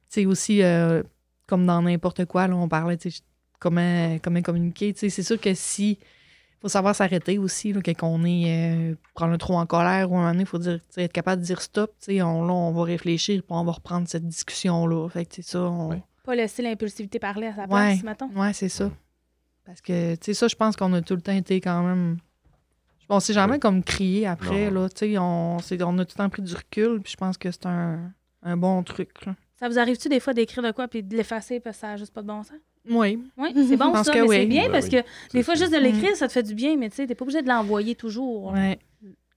c'est 0.09 0.25
euh, 0.25 0.29
aussi, 0.29 0.63
euh, 0.63 1.03
comme 1.45 1.65
dans 1.65 1.81
n'importe 1.81 2.25
quoi, 2.25 2.47
là, 2.47 2.55
on 2.55 2.67
parlait 2.67 2.97
comment, 3.59 4.17
comment 4.23 4.41
communiquer. 4.41 4.93
C'est 4.95 5.09
sûr 5.09 5.39
que 5.39 5.53
si 5.53 5.99
faut 6.59 6.69
savoir 6.69 6.95
s'arrêter 6.95 7.37
aussi, 7.37 7.71
là, 7.71 7.81
quand 7.83 8.07
on 8.07 8.25
est 8.25 8.95
prendre 9.13 9.37
trop 9.37 9.57
en 9.57 9.67
colère 9.67 10.11
ou 10.11 10.15
un 10.15 10.21
moment 10.21 10.31
donné, 10.31 10.41
il 10.41 10.47
faut 10.47 10.57
dire, 10.57 10.79
être 10.97 11.13
capable 11.13 11.41
de 11.41 11.45
dire 11.45 11.61
stop. 11.61 11.93
On, 12.09 12.45
là, 12.45 12.53
on 12.53 12.71
va 12.71 12.83
réfléchir 12.83 13.43
puis 13.43 13.55
on 13.55 13.63
va 13.63 13.73
reprendre 13.73 14.07
cette 14.07 14.27
discussion-là. 14.27 15.07
Fait 15.09 15.25
que 15.25 15.43
ça, 15.43 15.61
on... 15.61 16.01
Pas 16.23 16.35
laisser 16.35 16.63
l'impulsivité 16.63 17.19
parler 17.19 17.47
à 17.47 17.55
sa 17.55 17.67
place, 17.67 18.03
mettons. 18.03 18.29
Oui, 18.35 18.53
c'est 18.53 18.69
ça. 18.69 18.91
Parce 19.67 19.81
que, 19.81 20.15
tu 20.15 20.19
sais, 20.21 20.33
ça, 20.33 20.47
je 20.47 20.55
pense 20.55 20.77
qu'on 20.77 20.93
a 20.93 21.01
tout 21.01 21.13
le 21.13 21.21
temps 21.21 21.35
été 21.35 21.59
quand 21.59 21.83
même. 21.83 22.17
On 23.09 23.19
s'est 23.19 23.33
jamais 23.33 23.59
comme 23.59 23.83
crié 23.83 24.25
après, 24.25 24.71
là. 24.71 24.87
Tu 24.87 25.11
sais, 25.11 25.17
on, 25.17 25.57
on, 25.57 25.59
a 25.59 26.05
tout 26.05 26.13
le 26.15 26.23
temps 26.23 26.29
pris 26.29 26.41
du 26.41 26.55
recul, 26.55 27.01
puis 27.01 27.11
je 27.11 27.17
pense 27.17 27.37
que 27.37 27.51
c'est 27.51 27.65
un, 27.65 28.11
un, 28.43 28.55
bon 28.57 28.81
truc, 28.83 29.25
là. 29.25 29.35
Ça 29.59 29.67
vous 29.67 29.77
arrive-tu 29.77 30.07
des 30.07 30.19
fois 30.19 30.33
d'écrire 30.33 30.63
de 30.63 30.71
quoi 30.71 30.87
puis 30.87 31.03
de 31.03 31.17
l'effacer 31.17 31.59
parce 31.59 31.77
que 31.77 31.81
ça 31.81 31.87
n'a 31.87 31.97
juste 31.97 32.13
pas 32.13 32.21
de 32.21 32.27
bon 32.27 32.43
sens? 32.43 32.57
Oui. 32.89 33.21
Oui, 33.37 33.49
c'est 33.67 33.75
bon 33.75 33.93
ça, 34.03 34.13
mais 34.13 34.27
c'est 34.27 34.45
bien 34.45 34.65
ben 34.65 34.71
parce 34.71 34.87
que 34.87 34.97
des 35.33 35.43
fois, 35.43 35.55
juste 35.55 35.73
de 35.73 35.77
l'écrire, 35.77 36.15
ça 36.15 36.27
te 36.27 36.33
fait 36.33 36.43
du 36.43 36.53
bien, 36.55 36.77
mais 36.77 36.89
tu 36.89 36.95
sais, 36.95 37.07
t'es 37.07 37.15
pas 37.15 37.23
obligé 37.23 37.41
de 37.41 37.47
l'envoyer 37.47 37.95
toujours. 37.95 38.53
Oui. 38.53 38.77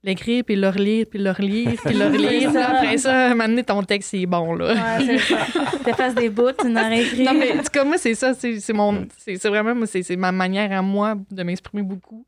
L'écrire, 0.03 0.45
puis 0.45 0.57
le 0.57 0.69
relire, 0.69 1.07
puis 1.11 1.19
le 1.19 1.31
relire, 1.31 1.73
puis 1.85 1.95
le 1.95 2.07
relire. 2.07 2.51
Après 2.57 2.97
ça, 2.97 3.35
maintenant, 3.35 3.63
ton 3.63 3.83
texte, 3.83 4.11
c'est 4.11 4.25
bon, 4.25 4.55
là. 4.55 4.73
Ouais, 4.73 5.05
c'est 5.05 5.19
ça. 5.19 5.47
T'effaces 5.85 6.15
des 6.15 6.31
bouts, 6.31 6.53
tu 6.59 6.69
n'as 6.69 6.91
écrit. 6.91 7.25
Non, 7.25 7.35
mais 7.35 7.53
en 7.53 7.59
tout 7.59 7.71
cas, 7.71 7.85
moi, 7.85 7.99
c'est 7.99 8.15
ça. 8.15 8.33
C'est 8.35 8.73
mon... 8.73 9.07
C'est 9.19 9.37
vraiment... 9.49 9.75
Moi, 9.75 9.87
c'est 9.87 10.17
ma 10.17 10.33
manière 10.33 10.73
à 10.73 10.81
moi 10.81 11.17
de 11.31 11.43
m'exprimer 11.43 11.83
beaucoup 11.83 12.25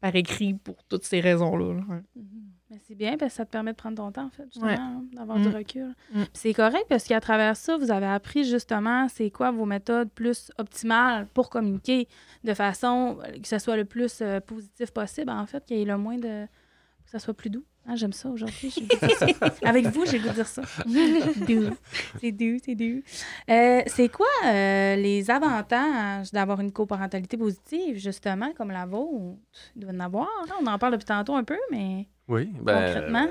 par 0.00 0.16
écrit 0.16 0.54
pour 0.54 0.76
toutes 0.88 1.04
ces 1.04 1.20
raisons-là. 1.20 1.74
Mm-hmm 1.74 2.52
c'est 2.86 2.94
bien 2.94 3.16
parce 3.16 3.32
que 3.32 3.36
ça 3.36 3.44
te 3.44 3.50
permet 3.50 3.72
de 3.72 3.76
prendre 3.76 3.96
ton 3.96 4.10
temps, 4.12 4.26
en 4.26 4.30
fait, 4.30 4.44
justement, 4.52 5.04
d'avoir 5.12 5.38
du 5.38 5.48
mm. 5.48 5.54
recul. 5.54 5.94
Mm. 6.12 6.22
C'est 6.32 6.54
correct 6.54 6.86
parce 6.88 7.04
qu'à 7.04 7.20
travers 7.20 7.56
ça, 7.56 7.76
vous 7.76 7.90
avez 7.90 8.06
appris 8.06 8.44
justement 8.44 9.08
c'est 9.08 9.30
quoi 9.30 9.50
vos 9.50 9.64
méthodes 9.64 10.10
plus 10.10 10.50
optimales 10.58 11.26
pour 11.34 11.50
communiquer 11.50 12.08
de 12.44 12.54
façon 12.54 13.18
que 13.40 13.48
ce 13.48 13.58
soit 13.58 13.76
le 13.76 13.84
plus 13.84 14.20
euh, 14.20 14.40
positif 14.40 14.90
possible, 14.90 15.30
en 15.30 15.46
fait, 15.46 15.64
qu'il 15.64 15.78
y 15.78 15.82
ait 15.82 15.84
le 15.84 15.98
moins 15.98 16.18
de. 16.18 16.46
Que 17.12 17.18
ça 17.18 17.24
soit 17.24 17.34
plus 17.34 17.50
doux. 17.50 17.64
Ah, 17.86 17.96
j'aime 17.96 18.12
ça 18.12 18.28
aujourd'hui. 18.30 18.74
Avec 19.64 19.86
vous, 19.88 20.06
j'ai 20.06 20.18
goût 20.18 20.28
de 20.28 20.34
dire 20.34 20.46
ça. 20.46 20.62
doux. 20.86 21.76
C'est 22.20 22.32
doux, 22.32 22.58
c'est 22.64 22.74
doux. 22.74 23.02
Euh, 23.50 23.82
c'est 23.86 24.08
quoi 24.08 24.26
euh, 24.46 24.96
les 24.96 25.30
avantages 25.30 26.30
d'avoir 26.32 26.60
une 26.60 26.72
coparentalité 26.72 27.36
positive, 27.36 27.98
justement, 27.98 28.52
comme 28.54 28.70
la 28.70 28.86
vôtre? 28.86 29.38
Il 29.76 29.82
doit 29.82 29.92
en 29.92 30.00
avoir. 30.00 30.28
On 30.60 30.66
en 30.66 30.78
parle 30.78 30.92
depuis 30.92 31.06
tantôt 31.06 31.34
un 31.34 31.44
peu, 31.44 31.58
mais. 31.70 32.08
Oui, 32.28 32.50
ben, 32.62 32.86
concrètement. 32.86 33.26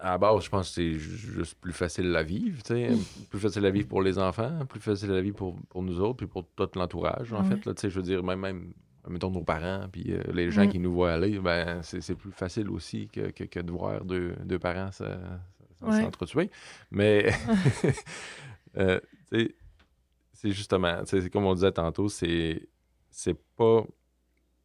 à 0.00 0.10
la 0.10 0.18
base, 0.18 0.44
je 0.44 0.50
pense 0.50 0.68
que 0.68 0.74
c'est 0.74 0.92
juste 0.92 1.56
plus 1.60 1.72
facile 1.72 2.14
à 2.14 2.22
vivre, 2.22 2.62
tu 2.62 2.74
sais. 2.74 2.90
plus 3.30 3.40
facile 3.40 3.64
à 3.66 3.70
vivre 3.70 3.88
pour 3.88 4.02
les 4.02 4.18
enfants, 4.18 4.64
plus 4.68 4.80
facile 4.80 5.12
à 5.12 5.20
vivre 5.20 5.36
pour, 5.36 5.56
pour 5.70 5.82
nous 5.82 6.00
autres, 6.00 6.18
puis 6.18 6.26
pour 6.26 6.46
tout 6.54 6.68
l'entourage, 6.76 7.32
en 7.32 7.42
fait. 7.42 7.64
Là, 7.64 7.74
tu 7.74 7.80
sais, 7.80 7.90
je 7.90 7.96
veux 7.96 8.02
dire, 8.02 8.22
même, 8.22 8.40
même 8.40 8.74
mettons 9.08 9.30
nos 9.30 9.44
parents, 9.44 9.86
puis 9.90 10.12
euh, 10.12 10.22
les 10.32 10.50
gens 10.50 10.64
mm. 10.64 10.68
qui 10.70 10.78
nous 10.78 10.92
voient 10.92 11.12
aller, 11.12 11.38
ben, 11.38 11.82
c'est 11.82 12.14
plus 12.14 12.32
facile 12.32 12.70
aussi 12.70 13.08
que, 13.08 13.30
que, 13.30 13.60
de 13.60 13.70
voir 13.70 14.04
deux, 14.04 14.34
deux 14.44 14.58
parents 14.58 14.90
s'entretuer. 15.80 16.50
Mais, 16.90 17.32
euh, 18.76 19.00
c'est 20.32 20.50
justement, 20.50 21.02
c'est 21.04 21.30
comme 21.30 21.44
on 21.44 21.54
disait 21.54 21.72
tantôt, 21.72 22.08
c'est 22.08 22.68
pas, 23.56 23.84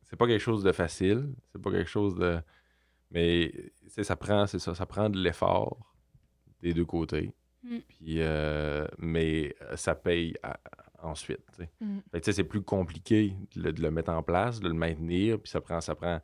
c'est 0.04 0.16
pas 0.16 0.28
quelque 0.28 0.42
chose 0.42 0.64
de 0.64 0.72
facile, 0.72 1.34
c'est 1.52 1.62
pas 1.62 1.72
quelque 1.72 1.90
chose 1.90 2.16
de 2.16 2.40
mais 3.12 3.52
ça 3.88 4.16
prend, 4.16 4.46
c'est 4.48 4.60
ça, 4.60 4.76
ça 4.76 4.86
prend 4.86 5.10
de 5.10 5.18
l'effort 5.18 5.78
des 6.62 6.74
deux 6.74 6.86
côtés. 6.86 7.34
Mm. 7.64 7.78
Puis, 7.88 8.22
euh, 8.22 8.88
mais 8.98 9.56
euh, 9.62 9.76
ça 9.76 9.96
paye 9.96 10.36
ensuite. 11.04 11.46
Mm. 11.80 12.00
c'est 12.22 12.44
plus 12.44 12.62
compliqué 12.62 13.36
de, 13.56 13.82
le 13.82 13.92
mettre 13.92 14.12
en 14.12 14.24
place, 14.24 14.60
de 14.60 14.68
le 14.68 14.74
maintenir, 14.74 15.40
puis 15.40 15.50
ça 15.50 15.62
prend, 15.62 15.82
ça 15.82 15.96
prend, 15.96 16.20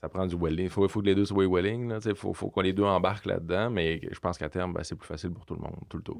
ça 0.00 0.08
prend 0.08 0.26
du 0.26 0.36
welling. 0.36 0.66
Il 0.66 0.70
faut, 0.70 0.86
faut, 0.88 1.00
que 1.00 1.06
les 1.06 1.14
deux 1.14 1.24
soient 1.24 1.46
welling. 1.46 1.92
Il 2.04 2.14
faut, 2.14 2.32
faut 2.32 2.50
qu'on 2.50 2.60
les 2.60 2.72
deux 2.72 2.84
embarquent 2.84 3.26
là-dedans, 3.26 3.70
mais 3.70 4.00
je 4.10 4.18
pense 4.18 4.38
qu'à 4.38 4.48
terme, 4.48 4.72
ben, 4.72 4.82
c'est 4.84 4.96
plus 4.96 5.06
facile 5.06 5.30
pour 5.30 5.44
tout 5.44 5.54
le 5.54 5.60
monde, 5.60 5.76
tout 5.88 5.96
le 5.96 6.02
temps 6.02 6.18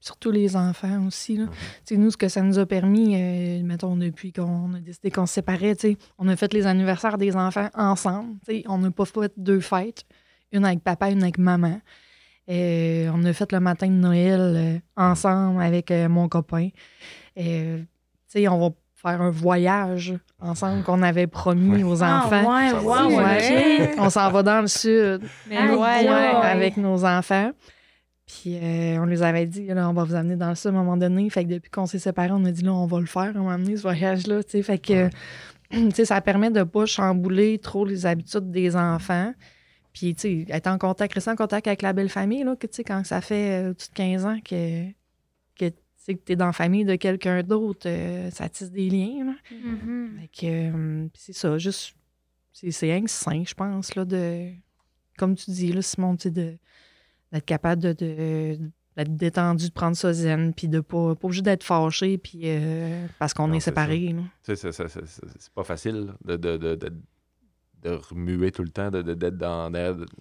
surtout 0.00 0.30
les 0.30 0.56
enfants 0.56 1.06
aussi. 1.06 1.36
Là. 1.36 1.44
Mhm. 1.90 1.98
Nous, 1.98 2.10
ce 2.10 2.16
que 2.16 2.28
ça 2.28 2.42
nous 2.42 2.58
a 2.58 2.66
permis, 2.66 3.14
euh, 3.14 3.62
mettons, 3.62 3.96
depuis 3.96 4.32
qu'on 4.32 4.72
a 4.74 4.80
décidé 4.80 5.10
qu'on 5.10 5.26
se 5.26 5.34
séparait, 5.34 5.76
on 6.18 6.26
a 6.28 6.36
fait 6.36 6.52
les 6.52 6.66
anniversaires 6.66 7.18
des 7.18 7.36
enfants 7.36 7.68
ensemble. 7.74 8.38
On 8.66 8.78
n'a 8.78 8.90
pas 8.90 9.04
fait 9.04 9.32
deux 9.36 9.60
fêtes, 9.60 10.04
une 10.52 10.64
avec 10.64 10.82
papa, 10.82 11.10
une 11.10 11.22
avec 11.22 11.38
maman. 11.38 11.80
Et 12.50 13.06
euh, 13.06 13.12
on 13.14 13.24
a 13.24 13.32
fait 13.32 13.52
le 13.52 13.60
matin 13.60 13.86
de 13.86 13.92
Noël 13.92 14.40
euh, 14.40 14.78
ensemble 14.96 15.62
avec 15.62 15.92
mon 15.92 16.28
copain. 16.28 16.70
Et, 17.36 17.76
on 18.48 18.58
va 18.58 18.74
faire 18.96 19.22
un 19.22 19.30
voyage 19.30 20.14
ensemble 20.40 20.82
qu'on 20.82 21.02
avait 21.02 21.28
promis 21.28 21.84
aux 21.84 22.02
ah, 22.02 22.24
enfants. 22.24 22.58
ouais, 22.84 23.94
On 23.98 24.10
s'en 24.10 24.30
va 24.32 24.42
dans 24.42 24.62
le 24.62 24.66
sud 24.66 25.22
avec 25.50 26.76
nos 26.76 27.04
enfants. 27.04 27.52
Puis 28.26 28.56
euh, 28.56 28.98
on 29.00 29.06
les 29.06 29.22
avait 29.22 29.46
dit, 29.46 29.66
là, 29.66 29.88
on 29.88 29.92
va 29.92 30.04
vous 30.04 30.14
amener 30.14 30.36
dans 30.36 30.54
ça 30.56 30.68
à 30.68 30.72
un 30.72 30.74
moment 30.74 30.96
donné. 30.96 31.30
Fait 31.30 31.44
que 31.44 31.50
depuis 31.50 31.70
qu'on 31.70 31.86
s'est 31.86 31.98
séparés, 32.00 32.32
on 32.32 32.44
a 32.44 32.50
dit, 32.50 32.62
là, 32.62 32.72
on 32.72 32.86
va 32.86 32.98
le 32.98 33.06
faire, 33.06 33.32
on 33.36 33.44
va 33.44 33.54
amener 33.54 33.76
ce 33.76 33.82
voyage-là. 33.82 34.40
Fait 34.42 34.78
que 34.78 35.08
ça 36.04 36.20
permet 36.20 36.50
de 36.50 36.60
ne 36.60 36.64
pas 36.64 36.86
chambouler 36.86 37.58
trop 37.58 37.84
les 37.84 38.06
habitudes 38.06 38.50
des 38.50 38.74
enfants. 38.76 39.32
Puis, 39.92 40.14
tu 40.14 40.44
sais, 40.46 40.46
être 40.48 40.66
en 40.66 40.78
contact, 40.78 41.14
rester 41.14 41.30
en 41.30 41.36
contact 41.36 41.66
avec 41.66 41.82
la 41.82 41.92
belle 41.92 42.08
famille, 42.08 42.44
là, 42.44 42.56
que, 42.56 42.66
tu 42.66 42.76
sais, 42.76 42.84
quand 42.84 43.04
ça 43.04 43.20
fait 43.20 43.70
euh, 43.70 43.74
15 43.94 44.24
ans 44.24 44.38
que, 44.44 44.86
que 45.58 45.68
tu 46.06 46.32
es 46.32 46.36
dans 46.36 46.46
la 46.46 46.52
famille 46.52 46.84
de 46.84 46.96
quelqu'un 46.96 47.42
d'autre, 47.42 47.88
euh, 47.88 48.30
ça 48.30 48.48
tisse 48.48 48.70
des 48.70 48.88
liens. 48.88 49.34
Mm-hmm. 49.50 50.20
Fait 50.20 50.28
que, 50.28 50.46
euh, 50.46 51.08
c'est 51.14 51.32
ça, 51.32 51.58
juste, 51.58 51.94
c'est 52.52 52.70
sain, 52.70 53.02
je 53.44 53.54
pense, 53.54 53.94
là, 53.94 54.04
de, 54.04 54.52
comme 55.18 55.34
tu 55.34 55.50
dis, 55.50 55.72
là, 55.72 55.82
Simon, 55.82 56.16
tu 56.16 56.24
sais, 56.24 56.30
de 56.30 56.56
d'être 57.32 57.44
capable 57.44 57.82
de, 57.82 57.92
d'être 58.96 59.16
détendu, 59.16 59.68
de 59.68 59.72
prendre 59.72 59.96
sa 59.96 60.12
zen, 60.12 60.52
puis 60.52 60.68
de 60.68 60.80
pas, 60.80 61.14
pas 61.14 61.26
obligé 61.26 61.42
d'être 61.42 61.64
fâché, 61.64 62.18
puis 62.18 62.40
euh, 62.44 63.06
parce 63.18 63.34
qu'on 63.34 63.52
est 63.52 63.60
séparés. 63.60 64.14
C'est 64.42 65.52
pas 65.54 65.64
facile 65.64 66.14
de, 66.24 66.36
de, 66.36 66.56
de, 66.56 66.92
de, 67.82 67.90
remuer 68.10 68.52
tout 68.52 68.62
le 68.62 68.68
temps, 68.68 68.90
d'être 68.90 69.36
dans. 69.36 69.70
tu 69.70 69.74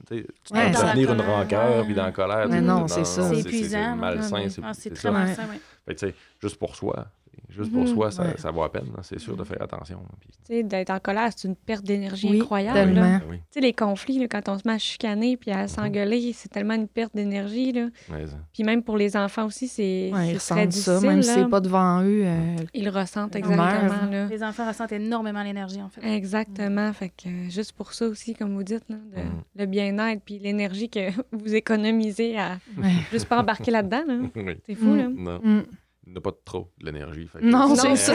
peux 0.09 0.23
devenir 0.53 1.13
une 1.13 1.21
rancœur, 1.21 1.85
puis 1.85 1.93
dans 1.93 2.05
la 2.05 2.11
colère. 2.11 2.47
Mais 2.49 2.61
non, 2.61 2.87
c'est 2.87 3.05
ça. 3.05 3.29
C'est 3.29 3.39
épuisant. 3.39 3.95
C'est 4.21 4.31
malsain. 4.31 4.73
C'est 4.73 4.93
très 4.93 5.11
malsain, 5.11 5.43
Fait 5.85 6.15
juste 6.41 6.57
pour 6.57 6.75
soi. 6.75 7.07
Juste 7.49 7.71
pour 7.71 7.81
mhm. 7.81 7.87
soi, 7.87 8.11
ça, 8.11 8.37
ça, 8.37 8.51
vaut 8.51 8.63
la 8.63 8.69
peine, 8.69 8.87
c'est 9.01 9.19
sûr, 9.19 9.35
de 9.35 9.43
faire 9.43 9.61
attention. 9.61 10.01
Tu 10.21 10.29
sais, 10.43 10.63
d'être 10.63 10.89
en 10.89 10.99
colère, 10.99 11.29
c'est 11.35 11.47
une 11.47 11.55
perte 11.55 11.83
d'énergie 11.83 12.39
incroyable. 12.39 12.93
Là. 12.93 13.19
Tu 13.19 13.37
sais, 13.51 13.59
les 13.59 13.73
conflits, 13.73 14.27
quand 14.27 14.49
on 14.49 14.57
se 14.57 14.67
met 14.67 14.73
à 14.73 14.77
chicaner 14.77 15.37
puis 15.37 15.51
à 15.51 15.67
s'engueuler, 15.67 16.33
c'est 16.33 16.49
tellement 16.49 16.75
une 16.75 16.87
perte 16.87 17.15
d'énergie. 17.15 17.71
Là. 17.71 17.87
Puis 18.53 18.63
même 18.63 18.83
pour 18.83 18.97
les 18.97 19.15
enfants 19.15 19.45
aussi, 19.45 19.67
c'est 19.67 20.11
ouais, 20.13 20.35
très 20.35 20.67
difficile. 20.67 20.99
Ça, 20.99 21.01
même 21.01 21.23
si 21.23 21.33
c'est 21.33 21.49
pas 21.49 21.59
devant 21.59 22.01
eux. 22.03 22.23
Euh, 22.23 22.55
ils 22.73 22.85
le 22.85 22.91
ressentent 22.91 23.35
exactement. 23.35 24.09
Là. 24.11 24.27
Les 24.27 24.43
enfants 24.43 24.67
ressentent 24.67 24.91
énormément 24.91 25.43
l'énergie, 25.43 25.81
en 25.81 25.89
fait. 25.89 26.01
Exactement. 26.03 26.91
Fait 26.93 27.09
que 27.09 27.29
euh, 27.29 27.49
juste 27.49 27.73
pour 27.73 27.93
ça 27.93 28.07
aussi, 28.07 28.33
comme 28.33 28.53
vous 28.53 28.63
dites, 28.63 28.83
là, 28.89 28.95
de, 28.95 29.21
mhm. 29.21 29.41
le 29.55 29.65
bien-être 29.65 30.21
puis 30.23 30.39
l'énergie 30.39 30.89
que 30.89 31.09
vous 31.31 31.55
économisez 31.55 32.37
à 32.37 32.57
juste 33.11 33.27
pas 33.27 33.39
embarquer 33.39 33.71
là-dedans. 33.71 34.29
C'est 34.65 34.75
fou, 34.75 34.95
là. 34.95 35.07
Non 35.09 35.63
n'a 36.13 36.21
pas 36.21 36.31
trop 36.45 36.71
de 36.79 36.85
l'énergie. 36.85 37.27
Non, 37.41 37.75
c'est 37.75 37.95
ça. 37.95 38.13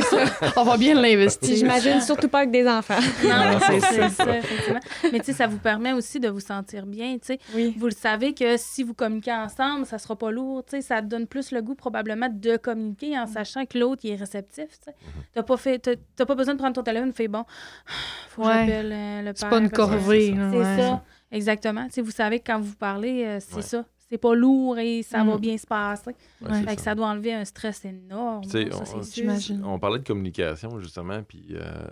On 0.57 0.65
va 0.65 0.77
bien 0.77 0.95
l'investir. 0.95 1.57
J'imagine 1.57 2.01
surtout 2.01 2.29
pas 2.29 2.39
avec 2.39 2.51
des 2.51 2.67
enfants. 2.69 2.95
Non, 3.25 3.59
c'est 3.61 3.81
ça, 4.11 4.39
effectivement. 4.39 4.81
Mais 5.13 5.19
tu 5.21 5.27
sais, 5.27 5.33
ça 5.33 5.47
vous 5.47 5.59
permet 5.59 5.93
aussi 5.93 6.21
de 6.21 6.29
vous 6.29 6.41
sentir 6.41 6.87
bien. 6.87 7.17
Tu 7.19 7.39
sais. 7.39 7.73
Vous 7.77 7.87
le 7.87 7.93
savez 7.93 8.35
que 8.35 8.57
si 8.57 8.83
vous 8.83 8.95
communiquez 8.95 9.33
ensemble, 9.33 9.87
ça 9.87 9.99
sera 9.99 10.17
pas 10.17 10.31
lourd. 10.31 10.65
Tu 10.65 10.77
sais. 10.77 10.83
Ça 10.83 11.01
donne 11.01 11.27
plus 11.27 11.53
le 11.53 11.63
goût 11.63 11.75
probablement 11.75 12.29
de 12.31 12.57
communiquer 12.57 13.19
en 13.19 13.27
sachant 13.27 13.65
que 13.67 13.79
l'autre 13.79 14.03
est 14.05 14.17
réceptif. 14.17 14.67
Tu 14.85 14.91
n'as 15.35 15.43
mhm. 15.43 15.47
pas, 15.47 15.57
fait, 15.57 15.99
pas 16.17 16.35
besoin 16.35 16.55
de 16.55 16.59
prendre 16.59 16.75
ton 16.75 16.83
téléphone 16.83 17.13
faire 17.13 17.29
bon, 17.29 17.45
faut 18.29 18.43
que 18.43 18.49
j'appelle 18.49 18.93
euh, 18.93 19.19
le 19.21 19.25
père. 19.25 19.35
C'est 19.37 19.49
pas 19.49 19.59
une 19.59 19.71
corvée. 19.71 20.35
C'est 20.53 20.83
ça. 20.83 21.05
Exactement. 21.31 21.87
Tu 21.87 21.95
sais, 21.95 22.03
vous 22.03 22.11
savez 22.11 22.41
que 22.41 22.53
quand 22.53 22.61
vous 22.61 22.77
parlez, 22.77 23.25
euh, 23.25 23.39
c'est 23.41 23.63
ça 23.63 23.85
c'est 24.11 24.19
pas 24.19 24.35
lourd 24.35 24.79
et 24.79 25.03
ça 25.03 25.25
va 25.25 25.37
mm. 25.37 25.41
bien 25.41 25.59
se 25.59 25.67
passer. 25.67 26.13
ça. 26.43 26.77
ça. 26.77 26.95
doit 26.95 27.09
enlever 27.09 27.33
un 27.33 27.45
stress 27.45 27.85
énorme. 27.85 28.43
on, 28.53 29.65
on, 29.65 29.79
parlait 29.79 29.99
de 29.99 30.07
communication, 30.07 30.79
justement, 30.79 31.23
puis 31.23 31.47
euh, 31.53 31.87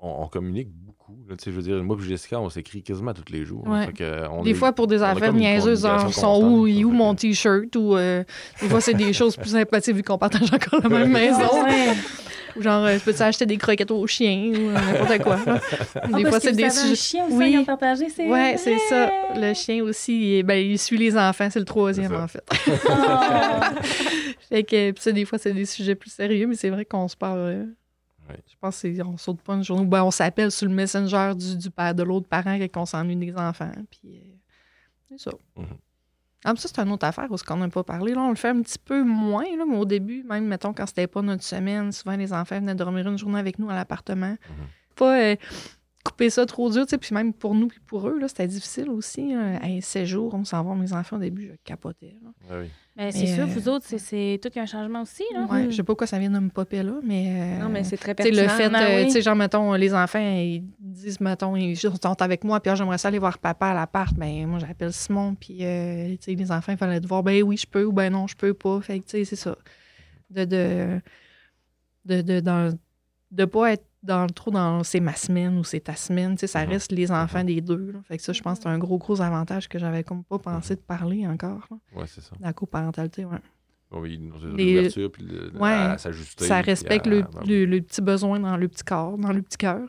on, 0.00 0.26
communique 0.28 0.68
beaucoup. 0.70 1.16
je 1.28 1.50
veux 1.50 1.62
dire, 1.62 1.82
moi 1.82 1.96
et 1.98 2.08
Jessica, 2.08 2.40
on 2.40 2.50
s'écrit 2.50 2.82
quasiment 2.82 3.14
tous 3.14 3.32
les 3.32 3.44
jours. 3.44 3.66
des 4.44 4.54
fois, 4.54 4.72
pour 4.72 4.86
des 4.86 5.02
affaires 5.02 5.32
niaiseuses, 5.32 5.88
ils 6.06 6.12
sont 6.12 6.42
où, 6.42 6.66
où 6.66 6.90
mon 6.90 7.14
T-shirt, 7.14 7.74
ou 7.76 7.96
euh, 7.96 8.22
des 8.60 8.68
fois, 8.68 8.80
c'est 8.80 8.94
des 8.94 9.12
choses 9.14 9.36
plus 9.36 9.50
sympathiques 9.50 9.96
vu 9.96 10.02
qu'on 10.02 10.18
partage 10.18 10.52
encore 10.52 10.80
la 10.82 10.88
même 10.88 11.12
maison. 11.12 11.48
Ou 12.56 12.62
genre, 12.62 12.86
je 12.86 12.98
peux 12.98 13.22
acheter 13.22 13.46
des 13.46 13.56
croquettes 13.56 13.90
aux 13.90 14.06
chiens 14.06 14.52
ou 14.52 14.68
euh, 14.68 14.72
n'importe 14.72 15.22
quoi. 15.22 15.38
Ah, 15.96 16.08
des 16.08 16.24
fois, 16.26 16.40
c'est 16.40 16.52
des 16.52 16.70
sujets. 16.70 16.94
chien 16.94 17.26
oui. 17.30 17.64
partagé, 17.64 18.08
c'est 18.08 18.28
Ouais, 18.28 18.56
c'est 18.58 18.78
ça. 18.78 19.10
Le 19.34 19.54
chien 19.54 19.82
aussi, 19.82 20.42
ben, 20.42 20.54
il 20.54 20.78
suit 20.78 20.98
les 20.98 21.16
enfants, 21.16 21.48
c'est 21.50 21.58
le 21.58 21.64
troisième 21.64 22.14
en 22.14 22.28
fait. 22.28 22.44
Oh. 22.68 22.92
fait 24.48 24.64
que, 24.64 25.10
des 25.10 25.24
fois, 25.24 25.38
c'est 25.38 25.52
des 25.52 25.66
sujets 25.66 25.94
plus 25.94 26.10
sérieux, 26.10 26.46
mais 26.46 26.54
c'est 26.56 26.70
vrai 26.70 26.84
qu'on 26.84 27.08
se 27.08 27.16
parle. 27.16 27.38
Euh, 27.38 27.64
je 28.46 28.54
pense 28.60 28.82
qu'on 28.82 29.16
saute 29.16 29.40
pas 29.42 29.54
une 29.54 29.64
journée. 29.64 29.84
Ben, 29.84 30.02
on 30.04 30.10
s'appelle 30.10 30.50
sur 30.50 30.68
le 30.68 30.74
messenger 30.74 31.32
du, 31.34 31.56
du 31.56 31.70
père 31.70 31.94
de 31.94 32.02
l'autre 32.02 32.28
parent 32.28 32.56
quand 32.58 32.82
on 32.82 32.86
s'ennuie 32.86 33.16
des 33.16 33.34
enfants. 33.34 33.72
Puis, 33.90 34.16
euh, 34.16 34.34
c'est 35.10 35.30
ça. 35.30 35.30
Mm-hmm. 35.56 35.83
Ah, 36.44 36.52
ça, 36.56 36.68
c'est 36.68 36.78
une 36.78 36.92
autre 36.92 37.06
affaire 37.06 37.26
où 37.30 37.36
qu'on 37.36 37.56
n'a 37.56 37.68
pas 37.68 37.82
parlé. 37.82 38.12
Là, 38.12 38.20
on 38.20 38.28
le 38.28 38.34
fait 38.34 38.48
un 38.48 38.60
petit 38.60 38.78
peu 38.78 39.02
moins, 39.02 39.44
là, 39.56 39.64
mais 39.66 39.76
au 39.76 39.86
début, 39.86 40.22
même, 40.24 40.44
mettons, 40.44 40.74
quand 40.74 40.86
c'était 40.86 41.06
pas 41.06 41.22
notre 41.22 41.42
semaine, 41.42 41.90
souvent 41.90 42.16
les 42.16 42.34
enfants 42.34 42.56
venaient 42.56 42.74
dormir 42.74 43.08
une 43.08 43.16
journée 43.16 43.38
avec 43.38 43.58
nous 43.58 43.70
à 43.70 43.74
l'appartement. 43.74 44.32
Mhm. 44.32 44.66
Pas 44.94 45.20
euh, 45.20 45.36
couper 46.14 46.30
ça 46.30 46.46
trop 46.46 46.70
dur, 46.70 46.86
tu 46.86 46.90
sais, 46.90 46.98
puis 46.98 47.12
même 47.12 47.32
pour 47.32 47.56
nous 47.56 47.66
puis 47.66 47.80
pour 47.84 48.08
eux, 48.08 48.18
là, 48.20 48.28
c'était 48.28 48.46
difficile 48.46 48.88
aussi. 48.88 49.34
Hein. 49.34 49.58
16 49.80 50.06
jours, 50.08 50.34
on 50.34 50.44
s'en 50.44 50.62
va, 50.62 50.74
mes 50.76 50.92
enfants, 50.92 51.16
au 51.16 51.18
début, 51.18 51.48
je 51.48 51.56
capotais. 51.64 52.14
Ah 52.48 52.54
oui. 52.60 52.68
Mais 52.96 53.10
c'est 53.10 53.26
sûr, 53.26 53.46
vous 53.48 53.68
autres, 53.68 53.84
c'est 53.98 54.38
tout 54.40 54.50
un 54.56 54.66
changement 54.66 55.02
aussi. 55.02 55.24
Là. 55.32 55.46
Ouais, 55.50 55.64
Je 55.68 55.74
sais 55.74 55.82
pas 55.82 55.86
pourquoi 55.86 56.06
ça 56.06 56.20
vient 56.20 56.30
de 56.30 56.38
me 56.38 56.50
popper 56.50 56.84
là, 56.84 57.00
mais. 57.02 57.58
Euh, 57.58 57.62
non, 57.64 57.68
mais 57.68 57.82
c'est 57.82 57.96
très 57.96 58.14
pertinent. 58.14 58.42
Le 58.42 58.48
fait, 58.48 58.68
ben 58.70 58.80
euh, 58.80 59.04
tu 59.06 59.10
sais, 59.10 59.22
genre, 59.22 59.34
mettons, 59.34 59.72
les 59.72 59.92
enfants, 59.92 60.20
ils 60.20 60.62
disent, 60.78 61.20
mettons, 61.20 61.56
ils 61.56 61.76
sont 61.76 62.22
avec 62.22 62.44
moi, 62.44 62.60
puis 62.60 62.70
ah, 62.70 62.76
j'aimerais 62.76 62.98
ça 62.98 63.08
aller 63.08 63.18
voir 63.18 63.38
papa 63.38 63.66
à 63.66 63.74
l'appart. 63.74 64.14
Ben, 64.14 64.46
moi, 64.46 64.60
j'appelle 64.60 64.92
Simon, 64.92 65.34
puis, 65.34 65.64
euh, 65.64 66.10
tu 66.10 66.18
sais, 66.20 66.34
les 66.34 66.52
enfants, 66.52 66.70
il 66.70 66.78
fallait 66.78 67.00
te 67.00 67.08
voir, 67.08 67.24
ben 67.24 67.42
oui, 67.42 67.56
je 67.56 67.66
peux, 67.66 67.84
ou 67.84 67.92
ben 67.92 68.12
non, 68.12 68.28
je 68.28 68.36
peux 68.36 68.54
pas. 68.54 68.80
Fait 68.80 69.00
que, 69.00 69.06
tu 69.06 69.10
sais, 69.10 69.24
c'est 69.24 69.36
ça. 69.36 69.56
De. 70.30 70.44
de, 70.44 71.00
de, 72.04 72.22
de, 72.22 72.38
dans, 72.38 72.78
de 73.32 73.44
pas 73.44 73.72
être 73.72 73.84
dans, 74.04 74.26
trop 74.28 74.50
dans 74.50 74.84
c'est 74.84 75.00
ma 75.00 75.14
semaine 75.14 75.58
ou 75.58 75.64
c'est 75.64 75.80
ta 75.80 75.96
semaine. 75.96 76.36
Ça 76.38 76.64
reste 76.64 76.92
les 76.92 77.10
enfants 77.10 77.44
des 77.44 77.60
deux. 77.60 77.94
Fait 78.06 78.16
que 78.16 78.22
ça, 78.22 78.32
je 78.32 78.42
pense 78.42 78.58
que 78.58 78.64
c'est 78.64 78.68
un 78.68 78.78
gros, 78.78 78.98
gros 78.98 79.20
avantage 79.20 79.68
que 79.68 79.78
j'avais 79.78 80.04
comme 80.04 80.24
pas 80.24 80.38
pensé 80.38 80.76
de 80.76 80.80
parler 80.80 81.26
encore. 81.26 81.66
Oui, 81.94 82.04
c'est 82.06 82.20
ça. 82.20 82.32
La 82.40 82.52
coparentalité, 82.52 83.24
oui. 83.24 83.36
Oui, 83.90 84.18
l'ouverture, 84.18 85.12
puis 85.12 85.24
ouais, 85.54 85.98
s'ajuster. 85.98 86.46
Ça 86.46 86.60
respecte 86.60 87.06
le, 87.06 87.24
le, 87.46 87.80
petit 87.80 88.00
besoin 88.00 88.40
dans 88.40 88.56
le 88.56 88.66
petit 88.66 88.82
corps, 88.82 89.16
dans 89.18 89.32
le 89.32 89.40
petit 89.40 89.56
cœur. 89.56 89.88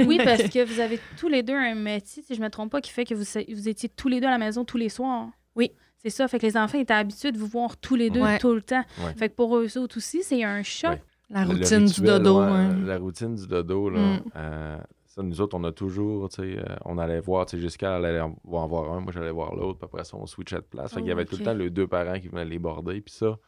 oui, 0.00 0.20
parce 0.22 0.42
que 0.50 0.64
vous 0.64 0.80
avez 0.80 1.00
tous 1.16 1.28
les 1.28 1.42
deux 1.42 1.54
un 1.54 1.74
métier, 1.74 2.22
si 2.22 2.34
je 2.34 2.40
ne 2.40 2.44
me 2.44 2.50
trompe 2.50 2.70
pas, 2.70 2.82
qui 2.82 2.90
fait 2.90 3.04
que 3.04 3.14
vous, 3.14 3.24
vous 3.54 3.68
étiez 3.68 3.88
tous 3.88 4.08
les 4.08 4.20
deux 4.20 4.26
à 4.26 4.30
la 4.30 4.38
maison 4.38 4.64
tous 4.64 4.76
les 4.76 4.90
soirs. 4.90 5.28
Oui. 5.54 5.70
C'est 5.96 6.10
ça, 6.10 6.28
fait 6.28 6.38
que 6.38 6.46
les 6.46 6.56
enfants 6.56 6.78
étaient 6.78 6.92
habitués 6.92 7.32
de 7.32 7.38
vous 7.38 7.46
voir 7.46 7.76
tous 7.78 7.96
les 7.96 8.10
deux 8.10 8.22
tout 8.38 8.52
le 8.52 8.62
temps. 8.62 8.84
Fait 9.16 9.28
que 9.28 9.34
pour 9.34 9.56
eux 9.56 9.78
autres 9.78 9.96
aussi, 9.96 10.22
c'est 10.22 10.44
un 10.44 10.62
choc. 10.62 11.00
La 11.30 11.44
routine 11.44 11.86
du 11.86 12.00
dodo. 12.00 12.40
La 12.40 12.98
routine 12.98 13.34
du 13.34 13.46
dodo, 13.46 13.90
là. 13.90 14.00
Mm. 14.00 14.22
Euh, 14.36 14.78
ça, 15.06 15.22
nous 15.22 15.40
autres, 15.40 15.56
on 15.58 15.64
a 15.64 15.72
toujours, 15.72 16.28
tu 16.28 16.42
sais, 16.42 16.58
euh, 16.58 16.76
on 16.84 16.98
allait 16.98 17.20
voir, 17.20 17.46
tu 17.46 17.56
sais, 17.56 17.62
Jessica 17.62 17.96
allait 17.96 18.20
en, 18.20 18.36
voir 18.44 18.92
un, 18.92 19.00
moi 19.00 19.12
j'allais 19.12 19.30
voir 19.30 19.54
l'autre, 19.54 19.78
puis 19.78 19.86
après 19.86 20.04
ça, 20.04 20.16
on 20.16 20.26
switchait 20.26 20.56
de 20.56 20.60
place. 20.60 20.92
Fait 20.92 21.00
qu'il 21.00 21.08
y 21.08 21.12
avait 21.12 21.24
tout 21.24 21.36
le 21.36 21.44
temps 21.44 21.54
les 21.54 21.70
deux 21.70 21.86
parents 21.86 22.20
qui 22.20 22.28
venaient 22.28 22.44
les 22.44 22.58
border, 22.58 23.00
puis 23.00 23.14
ça, 23.14 23.38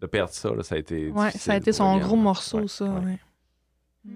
de 0.00 0.06
perdre 0.06 0.32
ça, 0.32 0.54
là, 0.54 0.62
ça 0.62 0.76
a 0.76 0.78
été. 0.78 1.10
Ouais, 1.10 1.32
ça 1.32 1.54
a 1.54 1.56
été 1.56 1.72
son 1.72 1.98
gros 1.98 2.16
morceau, 2.16 2.68
ça, 2.68 2.84
ouais. 2.84 3.18
Mm. 4.04 4.12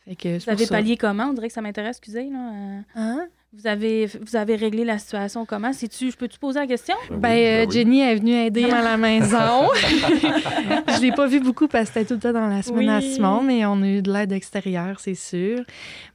Fait 0.00 0.16
que 0.16 0.44
Vous 0.44 0.50
avez 0.50 0.66
pallié 0.66 0.96
comment? 0.96 1.26
On 1.26 1.34
dirait 1.34 1.48
que 1.48 1.54
ça 1.54 1.62
m'intéresse, 1.62 1.98
excusez, 1.98 2.28
là. 2.30 2.52
Euh. 2.52 2.80
Hein? 2.96 3.28
Vous 3.52 3.66
avez, 3.66 4.06
vous 4.06 4.36
avez 4.36 4.54
réglé 4.54 4.84
la 4.84 4.96
situation 4.98 5.44
comment? 5.44 5.70
-tu, 5.72 6.12
je 6.12 6.16
peux-tu 6.16 6.38
poser 6.38 6.60
la 6.60 6.68
question? 6.68 6.94
Ben, 7.10 7.18
ben, 7.18 7.30
euh, 7.30 7.64
ben 7.64 7.70
Jenny 7.72 8.00
est 8.00 8.14
venue 8.14 8.34
aider 8.34 8.70
à 8.70 8.80
la 8.80 8.96
maison. 8.96 9.68
je 9.74 11.00
l'ai 11.02 11.10
pas 11.10 11.26
vu 11.26 11.40
beaucoup 11.40 11.66
parce 11.66 11.90
que 11.90 11.94
c'était 11.94 12.06
tout 12.06 12.14
le 12.14 12.20
temps 12.20 12.32
dans 12.32 12.46
la 12.46 12.62
semaine 12.62 12.88
à 12.88 13.00
Simon, 13.00 13.42
mais 13.42 13.66
on 13.66 13.82
a 13.82 13.88
eu 13.88 14.02
de 14.02 14.12
l'aide 14.12 14.30
extérieure, 14.30 15.00
c'est 15.00 15.16
sûr. 15.16 15.64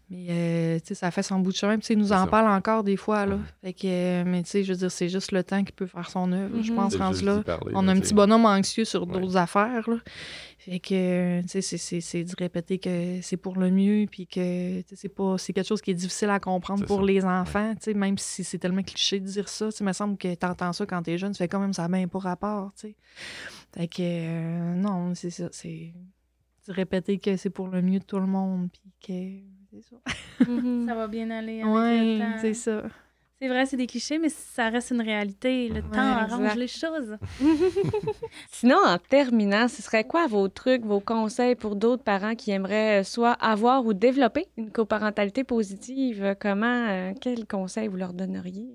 Mais 0.09 0.27
euh, 0.29 0.79
tu 0.79 0.87
sais, 0.87 0.95
ça 0.95 1.09
fait 1.09 1.23
son 1.23 1.39
bout 1.39 1.51
de 1.51 1.55
chemin. 1.55 1.79
Puis, 1.79 1.95
nous 1.95 2.11
en 2.11 2.27
parle 2.27 2.47
encore 2.47 2.83
des 2.83 2.95
fois. 2.95 3.25
Là. 3.25 3.39
Fait 3.63 3.73
que, 3.73 3.87
euh, 3.87 4.23
mais 4.25 4.43
tu 4.43 4.49
sais, 4.49 4.63
je 4.63 4.71
veux 4.71 4.77
dire, 4.77 4.91
c'est 4.91 5.09
juste 5.09 5.31
le 5.31 5.43
temps 5.43 5.63
qui 5.63 5.71
peut 5.71 5.87
faire 5.87 6.09
son 6.09 6.31
œuvre. 6.31 6.61
Je 6.61 6.71
mhm. 6.71 6.77
pense, 6.77 6.95
rendu 6.95 7.25
là. 7.25 7.43
on 7.73 7.87
a 7.87 7.91
un 7.91 7.99
petit 7.99 8.13
bonhomme 8.13 8.45
anxieux 8.45 8.85
sur 8.85 9.07
d'autres 9.07 9.35
affaires. 9.35 9.89
Là. 9.89 9.97
Fait 10.59 10.79
que, 10.79 11.41
tu 11.41 11.61
sais, 11.61 12.01
c'est 12.01 12.23
de 12.23 12.33
répéter 12.37 12.77
que 12.77 13.19
c'est 13.21 13.37
pour 13.37 13.57
le 13.57 13.71
mieux. 13.71 14.05
Puis 14.09 14.27
que 14.27 14.83
c'est 14.93 15.09
pas 15.09 15.37
c'est 15.39 15.53
quelque 15.53 15.67
chose 15.67 15.81
qui 15.81 15.91
est 15.91 15.95
difficile 15.95 16.29
à 16.29 16.39
comprendre 16.39 16.85
pour 16.85 17.01
les 17.01 17.25
enfants. 17.25 17.73
Tu 17.75 17.85
sais, 17.85 17.93
même 17.95 18.17
si 18.19 18.43
c'est 18.43 18.59
tellement 18.59 18.83
cliché 18.83 19.19
de 19.19 19.25
dire 19.25 19.49
ça. 19.49 19.69
Il 19.79 19.85
me 19.85 19.93
semble 19.93 20.17
que 20.17 20.35
tu 20.35 20.45
entends 20.45 20.73
ça 20.73 20.85
quand 20.85 21.01
tu 21.01 21.11
es 21.11 21.17
jeune. 21.17 21.31
Tu 21.31 21.39
fais 21.39 21.47
quand 21.47 21.59
même 21.59 21.73
ça 21.73 21.87
bien 21.87 22.07
pas 22.07 22.19
rapport. 22.19 22.73
Tu 22.75 22.89
sais. 22.89 22.95
Fait 23.75 23.87
que, 23.87 24.01
euh, 24.01 24.75
non, 24.75 25.15
c'est 25.15 25.31
ça. 25.31 25.49
C'est 25.51 25.93
de 26.67 26.73
répéter 26.73 27.17
que 27.17 27.37
c'est 27.37 27.49
pour 27.49 27.67
le 27.67 27.81
mieux 27.81 27.99
de 27.99 28.05
tout 28.05 28.19
le 28.19 28.27
monde. 28.27 28.69
Puis 28.71 28.91
que 29.07 29.54
Mhm. 30.47 30.85
ça 30.87 30.95
va 30.95 31.07
bien 31.07 31.29
aller. 31.31 31.63
Oui, 31.63 32.21
c'est 32.41 32.53
ça. 32.53 32.83
C'est 33.39 33.49
vrai, 33.49 33.65
c'est 33.65 33.75
des 33.75 33.85
clichés, 33.85 34.17
mais 34.17 34.29
ça 34.29 34.69
reste 34.69 34.91
une 34.91 35.01
réalité. 35.01 35.67
Le 35.67 35.81
temps 35.81 35.99
arrange 35.99 36.55
les 36.55 36.69
choses. 36.69 37.17
Sinon, 38.49 38.77
en 38.85 38.97
terminant, 38.97 39.67
ce 39.67 39.81
serait 39.81 40.05
quoi 40.05 40.25
vos 40.27 40.47
trucs, 40.47 40.85
vos 40.85 41.01
conseils 41.01 41.55
pour 41.55 41.75
d'autres 41.75 42.03
parents 42.03 42.35
qui 42.35 42.51
aimeraient 42.51 43.01
euh, 43.01 43.03
soit 43.03 43.33
avoir 43.33 43.85
ou 43.85 43.93
développer 43.93 44.47
une 44.55 44.71
coparentalité 44.71 45.43
positive? 45.43 46.35
Comment, 46.39 46.87
euh, 46.87 47.11
quels 47.19 47.45
conseils 47.45 47.89
vous 47.89 47.97
leur 47.97 48.13
donneriez? 48.13 48.69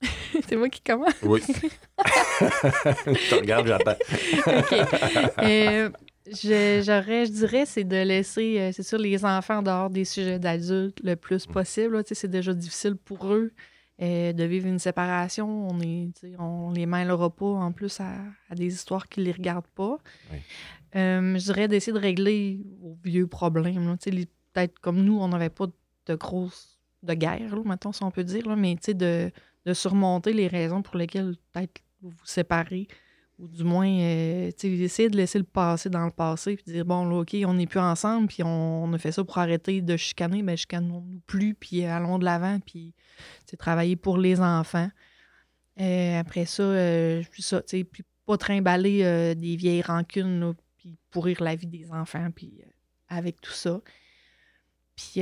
c'est 0.48 0.56
moi 0.56 0.68
qui 0.68 0.80
commence? 0.80 1.20
Oui. 1.22 1.42
je 1.48 3.30
te 3.30 3.34
regarde, 3.34 3.66
j'attends. 3.66 3.96
OK. 4.46 5.42
Euh, 5.42 5.90
J'aurais, 6.26 7.26
je 7.26 7.32
dirais, 7.32 7.66
c'est 7.66 7.84
de 7.84 7.96
laisser, 7.96 8.58
euh, 8.58 8.72
c'est 8.72 8.82
sûr, 8.82 8.98
les 8.98 9.24
enfants 9.24 9.62
dehors 9.62 9.90
des 9.90 10.06
sujets 10.06 10.38
d'adultes 10.38 11.00
le 11.04 11.16
plus 11.16 11.46
possible. 11.46 12.02
C'est 12.10 12.30
déjà 12.30 12.54
difficile 12.54 12.96
pour 12.96 13.26
eux 13.32 13.52
euh, 14.00 14.32
de 14.32 14.44
vivre 14.44 14.66
une 14.66 14.78
séparation. 14.78 15.68
On 15.68 15.80
est, 15.80 16.12
on 16.38 16.70
les 16.70 16.86
mêlera 16.86 17.28
pas 17.28 17.44
en 17.44 17.72
plus 17.72 18.00
à, 18.00 18.16
des 18.54 18.72
histoires 18.72 19.06
qui 19.06 19.20
les 19.20 19.32
regardent 19.32 19.66
pas. 19.74 19.98
Euh, 20.96 21.36
je 21.36 21.44
dirais 21.44 21.68
d'essayer 21.68 21.92
de 21.92 21.98
régler 21.98 22.60
vos 22.80 22.96
vieux 23.04 23.26
problèmes. 23.26 23.96
Peut-être 23.98 24.78
comme 24.78 25.04
nous, 25.04 25.18
on 25.20 25.28
n'avait 25.28 25.50
pas 25.50 25.66
de 26.06 26.14
grosses 26.14 26.78
de 27.02 27.12
guerre, 27.12 27.54
maintenant, 27.66 27.92
si 27.92 28.02
on 28.02 28.10
peut 28.10 28.24
dire, 28.24 28.48
là, 28.48 28.56
mais 28.56 28.76
de, 28.76 29.30
de 29.66 29.74
surmonter 29.74 30.32
les 30.32 30.46
raisons 30.46 30.80
pour 30.80 30.96
lesquelles 30.96 31.34
peut-être 31.52 31.82
vous 32.00 32.10
vous 32.10 32.24
séparez 32.24 32.88
ou 33.38 33.48
du 33.48 33.64
moins, 33.64 33.88
euh, 33.88 34.50
essayer 34.62 35.08
de 35.08 35.16
laisser 35.16 35.38
le 35.38 35.44
passé 35.44 35.90
dans 35.90 36.04
le 36.04 36.10
passé, 36.10 36.56
puis 36.56 36.64
dire, 36.72 36.84
bon, 36.84 37.04
là, 37.04 37.16
OK, 37.16 37.36
on 37.46 37.54
n'est 37.54 37.66
plus 37.66 37.80
ensemble, 37.80 38.28
puis 38.28 38.42
on, 38.44 38.92
a 38.92 38.98
fait 38.98 39.12
ça 39.12 39.24
pour 39.24 39.38
arrêter 39.38 39.80
de 39.82 39.96
chicaner, 39.96 40.42
mais 40.42 40.56
chicanons-nous 40.56 41.20
plus, 41.26 41.54
puis 41.54 41.84
allons 41.84 42.18
de 42.18 42.24
l'avant, 42.24 42.60
puis 42.60 42.94
travailler 43.58 43.96
pour 43.96 44.18
les 44.18 44.40
enfants. 44.40 44.88
Euh, 45.80 46.20
après 46.20 46.46
ça, 46.46 46.62
euh, 46.62 47.22
ça 47.38 47.60
puis 47.62 48.04
pas 48.26 48.36
trimballer 48.38 49.34
des 49.34 49.56
vieilles 49.56 49.82
rancunes, 49.82 50.54
puis 50.78 50.96
pourrir 51.10 51.42
la 51.42 51.56
vie 51.56 51.66
des 51.66 51.90
enfants, 51.92 52.28
puis 52.34 52.62
avec 53.08 53.40
tout 53.40 53.52
ça. 53.52 53.80
Puis 54.96 55.20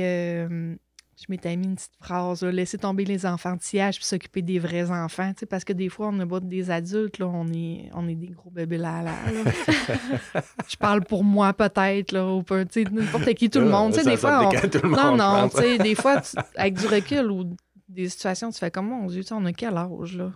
je 1.15 1.25
m'étais 1.29 1.55
mis 1.55 1.67
une 1.67 1.75
petite 1.75 1.95
phrase, 2.01 2.43
laisser 2.43 2.77
tomber 2.77 3.05
les 3.05 3.25
enfantillages 3.25 3.97
puis 3.97 4.05
s'occuper 4.05 4.41
des 4.41 4.59
vrais 4.59 4.89
enfants, 4.89 5.31
parce 5.49 5.63
que 5.63 5.73
des 5.73 5.89
fois, 5.89 6.09
on 6.11 6.19
a 6.19 6.25
pas 6.25 6.39
des 6.39 6.71
adultes, 6.71 7.19
là, 7.19 7.27
on, 7.27 7.47
est, 7.53 7.89
on 7.93 8.07
est 8.07 8.15
des 8.15 8.27
gros 8.27 8.49
bébés 8.49 8.77
là, 8.77 9.03
là. 9.03 9.13
je 10.67 10.75
parle 10.75 11.03
pour 11.03 11.23
moi 11.23 11.53
peut-être, 11.53 12.11
là, 12.11 12.25
ou 12.27 12.43
n'importe 12.91 13.33
qui, 13.35 13.49
tout 13.49 13.59
le 13.59 13.69
monde. 13.69 13.93
des 13.93 14.17
fois, 14.17 14.49
non, 14.83 15.15
non, 15.15 15.49
des 15.81 15.95
fois, 15.95 16.21
avec 16.55 16.73
du 16.75 16.87
recul 16.87 17.31
ou 17.31 17.55
des 17.87 18.09
situations, 18.09 18.51
tu 18.51 18.57
fais 18.57 18.71
comme, 18.71 18.87
mon 18.87 19.05
Dieu, 19.07 19.23
on 19.31 19.45
a 19.45 19.53
quel 19.53 19.77
âge, 19.77 20.17
là? 20.17 20.31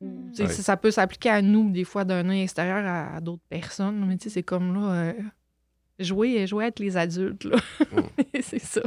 Mm. 0.00 0.46
Ça 0.48 0.76
peut 0.76 0.90
s'appliquer 0.90 1.30
à 1.30 1.42
nous, 1.42 1.70
des 1.70 1.84
fois, 1.84 2.04
d'un 2.04 2.28
œil 2.28 2.42
extérieur 2.42 2.84
à, 2.86 3.20
d'autres 3.20 3.42
personnes, 3.48 4.04
mais 4.06 4.16
c'est 4.18 4.42
comme 4.42 4.74
là, 4.74 4.92
euh, 4.92 5.12
jouer, 5.98 6.46
jouer 6.46 6.64
à 6.64 6.66
être 6.68 6.80
les 6.80 6.96
adultes, 6.96 7.44
là. 7.44 7.56
Mm. 7.92 8.00
c'est 8.42 8.58
ça. 8.58 8.82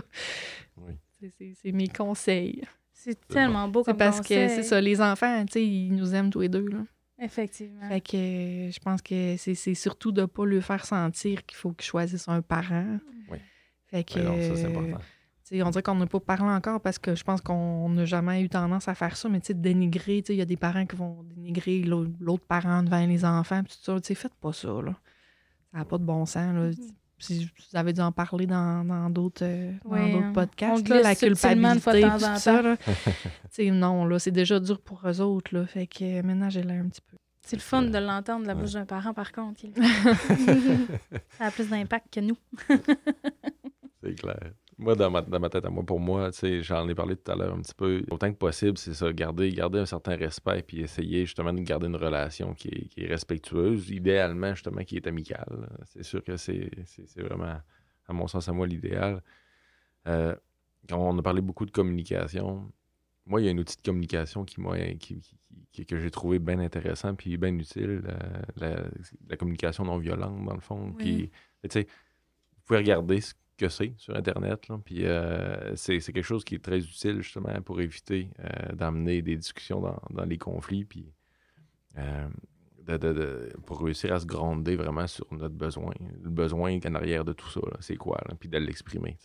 C'est 1.20 1.72
mes 1.72 1.88
conseils. 1.88 2.64
C'est 2.94 3.28
tellement 3.28 3.68
beau 3.68 3.84
comme 3.84 3.94
C'est 3.94 3.98
parce 3.98 4.22
que 4.22 4.48
c'est 4.48 4.64
ça, 4.64 4.82
les 4.82 5.02
enfants, 5.02 5.46
tu 5.46 5.54
sais, 5.54 5.66
ils 5.66 5.96
nous 5.96 6.16
aiment 6.16 6.30
tous 6.30 6.42
les 6.42 6.50
deux. 6.50 6.68
Là. 6.68 6.80
Effectivement. 7.20 7.88
Fait 7.88 8.02
que 8.02 8.18
je 8.72 8.80
pense 8.80 9.02
que 9.02 9.36
c'est 9.38 9.74
surtout 9.76 10.12
de 10.12 10.22
ne 10.22 10.26
pas 10.26 10.46
lui 10.46 10.62
faire 10.62 10.86
sentir 10.86 11.46
qu'il 11.46 11.58
faut 11.58 11.72
qu'il 11.72 11.86
choisisse 11.86 12.28
un 12.28 12.42
parent. 12.42 12.98
Oui. 13.30 13.38
Fait 13.86 14.04
que. 14.04 14.20
ça, 14.20 14.56
c'est 14.56 14.66
important. 14.66 15.00
on 15.52 15.70
dirait 15.70 15.84
qu'on 15.84 15.96
n'a 15.96 16.08
pas 16.08 16.20
parlé 16.20 16.50
encore 16.50 16.82
parce 16.82 17.00
que 17.00 17.16
je 17.16 17.24
pense 17.24 17.42
qu'on 17.42 17.90
n'a 17.90 18.06
jamais 18.06 18.42
eu 18.42 18.50
tendance 18.50 18.88
à 18.88 18.96
faire 18.96 19.16
ça, 19.16 19.30
mais 19.30 19.40
tu 19.40 19.48
sais, 19.48 19.54
dénigrer, 19.54 20.24
il 20.30 20.36
y 20.36 20.42
a 20.42 20.46
des 20.46 20.58
parents 20.58 20.86
qui 20.86 20.96
vont 20.96 21.24
dénigrer 21.24 21.82
l'autre 21.84 22.46
parent 22.46 22.84
devant 22.84 23.06
les 23.06 23.26
enfants, 23.26 23.64
tout 23.64 23.78
ça. 23.82 24.00
Tu 24.00 24.08
sais, 24.08 24.16
faites 24.16 24.36
pas 24.36 24.54
ça, 24.54 24.82
là. 24.82 24.96
Ça 25.72 25.80
n'a 25.80 25.86
pas 25.86 25.98
de 25.98 26.04
bon 26.04 26.26
sens, 26.26 26.54
là. 26.54 26.70
Mm-hmm 26.72 26.94
si 27.20 27.46
vous 27.46 27.78
avez 27.78 27.94
dû 27.94 28.02
en 28.02 28.12
parler 28.12 28.46
dans 28.46 29.10
d'autres 29.10 29.44
euh, 29.44 29.74
hein. 29.92 30.32
podcasts, 30.34 30.88
là, 30.88 31.02
la 31.02 31.16
culpabilité, 31.16 32.04
de 32.04 32.34
tout 32.34 32.40
ça. 32.40 32.62
Là. 32.62 32.78
non, 33.72 34.06
là, 34.06 34.20
c'est 34.20 34.32
déjà 34.32 34.60
dur 34.60 34.80
pour 34.80 35.02
eux 35.06 35.22
autres. 35.22 35.56
Là, 35.56 35.66
fait 35.66 35.88
que 35.88 36.20
euh, 36.20 36.24
maintenant, 36.24 36.50
j'ai 36.50 36.64
l'air 36.64 36.84
un 36.84 36.90
petit 36.90 37.02
peu. 37.02 37.18
C'est 37.42 37.56
le 37.56 37.62
fun 37.62 37.84
de 37.84 37.98
l'entendre 37.98 38.44
de 38.44 38.48
la 38.48 38.56
bouche 38.56 38.74
d'un 38.74 38.86
parent, 38.86 39.14
par 39.14 39.32
contre. 39.32 39.62
ça 41.38 41.46
a 41.46 41.52
plus 41.52 41.70
d'impact 41.70 42.14
que 42.14 42.20
nous. 42.20 42.38
c'est 44.04 44.16
clair. 44.16 44.52
Moi, 44.80 44.96
dans 44.96 45.10
ma, 45.10 45.22
dans 45.22 45.40
ma, 45.40 45.50
tête 45.50 45.66
à 45.66 45.72
moi, 45.72 45.84
pour 45.84 46.00
moi, 46.00 46.30
j'en 46.62 46.88
ai 46.88 46.94
parlé 46.94 47.16
tout 47.16 47.32
à 47.32 47.36
l'heure 47.36 47.56
un 47.56 47.62
petit 47.62 47.74
peu. 47.74 48.04
Autant 48.12 48.32
que 48.32 48.38
possible, 48.38 48.78
c'est 48.78 48.94
ça, 48.94 49.12
garder, 49.12 49.50
garder 49.50 49.80
un 49.80 49.88
certain 49.88 50.16
respect 50.16 50.62
puis 50.62 50.82
essayer 50.82 51.26
justement 51.26 51.52
de 51.52 51.62
garder 51.62 51.88
une 51.88 51.96
relation 51.96 52.54
qui 52.54 52.68
est, 52.68 52.88
qui 52.88 53.04
est 53.04 53.08
respectueuse, 53.08 53.90
idéalement 53.90 54.54
justement 54.54 54.84
qui 54.84 54.98
est 54.98 55.08
amicale. 55.08 55.68
C'est 55.86 56.04
sûr 56.04 56.24
que 56.24 56.38
c'est 56.38 56.70
vraiment, 57.18 57.60
à 58.08 58.14
mon 58.14 58.28
sens, 58.28 58.48
à 58.50 58.54
moi, 58.54 58.68
l'idéal. 58.68 59.24
Euh, 60.06 60.36
on 60.92 61.18
a 61.18 61.22
parlé 61.24 61.42
beaucoup 61.42 61.66
de 61.66 61.72
communication, 61.72 62.72
moi, 63.28 63.42
il 63.42 63.46
y 63.46 63.50
a 63.50 63.52
un 63.52 63.58
outil 63.58 63.76
de 63.76 63.82
communication 63.82 64.46
qui, 64.46 64.62
qui, 65.00 65.22
qui, 65.72 65.86
que 65.86 66.00
j'ai 66.00 66.12
trouvé 66.12 66.40
bien 66.40 66.60
intéressant 66.60 67.14
puis 67.14 67.36
bien 67.38 67.54
utile, 67.58 68.04
la, 68.56 68.84
la, 69.28 69.38
communication 69.38 69.84
non 69.84 69.98
violente, 69.98 70.46
dans 70.46 70.54
le 70.54 70.62
fond. 70.62 70.94
Qui, 70.94 71.30
vous 71.64 71.84
pouvez 72.66 72.80
regarder 72.80 73.20
ce 73.20 73.34
que 73.58 73.70
c'est 73.70 73.94
sur 73.98 74.16
Internet. 74.16 74.68
Puis 74.86 75.06
euh, 75.06 75.76
c'est, 75.76 76.00
quelque 76.00 76.22
chose 76.22 76.46
qui 76.46 76.56
est 76.56 76.64
très 76.64 76.80
utile 76.80 77.22
justement 77.22 77.62
pour 77.62 77.82
éviter 77.82 78.30
euh, 78.40 78.74
d'amener 78.74 79.22
des 79.22 79.36
discussions 79.36 79.82
dans, 79.82 80.26
les 80.26 80.38
conflits. 80.38 80.86
Puis 80.86 81.12
euh, 81.98 82.30
pour 83.66 83.82
réussir 83.82 84.14
à 84.14 84.20
se 84.20 84.26
gronder 84.26 84.76
vraiment 84.78 85.08
sur 85.08 85.26
notre 85.34 85.56
besoin. 85.56 85.94
Le 86.24 86.30
besoin 86.30 86.80
en 86.86 86.96
arrière 86.96 87.26
de 87.26 87.34
tout 87.34 87.50
ça, 87.50 87.60
c'est 87.82 87.98
quoi? 87.98 88.22
puis 88.40 88.48
de 88.48 88.58
l'exprimer. 88.58 89.18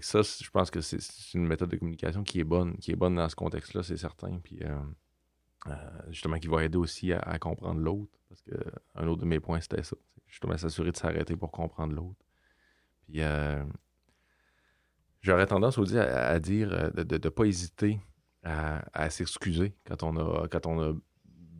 ça, 0.00 0.22
je 0.22 0.48
pense 0.48 0.70
que 0.70 0.80
c'est, 0.80 0.98
une 1.34 1.46
méthode 1.46 1.68
de 1.68 1.76
communication 1.76 2.22
qui 2.22 2.40
est 2.40 2.44
bonne, 2.44 2.78
qui 2.78 2.92
est 2.92 2.96
bonne 2.96 3.16
dans 3.16 3.28
ce 3.28 3.36
contexte-là, 3.36 3.82
c'est 3.82 3.98
certain. 3.98 4.38
Puis 4.38 4.60
justement, 6.08 6.38
qui 6.38 6.46
va 6.46 6.64
aider 6.64 6.78
aussi 6.78 7.12
à, 7.12 7.38
comprendre 7.38 7.80
l'autre. 7.80 8.12
Parce 8.30 8.42
que 8.42 8.54
un 8.94 9.08
autre 9.08 9.22
de 9.22 9.26
mes 9.26 9.40
points, 9.40 9.60
c'était 9.60 9.82
ça. 9.82 9.96
Justement, 10.28 10.56
s'assurer 10.56 10.92
de 10.92 10.96
s'arrêter 10.96 11.36
pour 11.36 11.50
comprendre 11.50 11.92
l'autre. 11.92 12.24
Euh, 13.16 13.62
j'aurais 15.20 15.46
tendance 15.46 15.78
aussi 15.78 15.98
à, 15.98 16.38
dire 16.38 16.72
euh, 16.72 16.90
de 16.90 17.14
ne 17.14 17.28
pas 17.30 17.44
hésiter 17.44 18.00
à, 18.42 19.10
s'excuser 19.10 19.74
quand 19.86 20.02
on 20.02 20.16
a 20.16 20.48
quand 20.48 20.66
on 20.66 20.80
a 20.82 20.94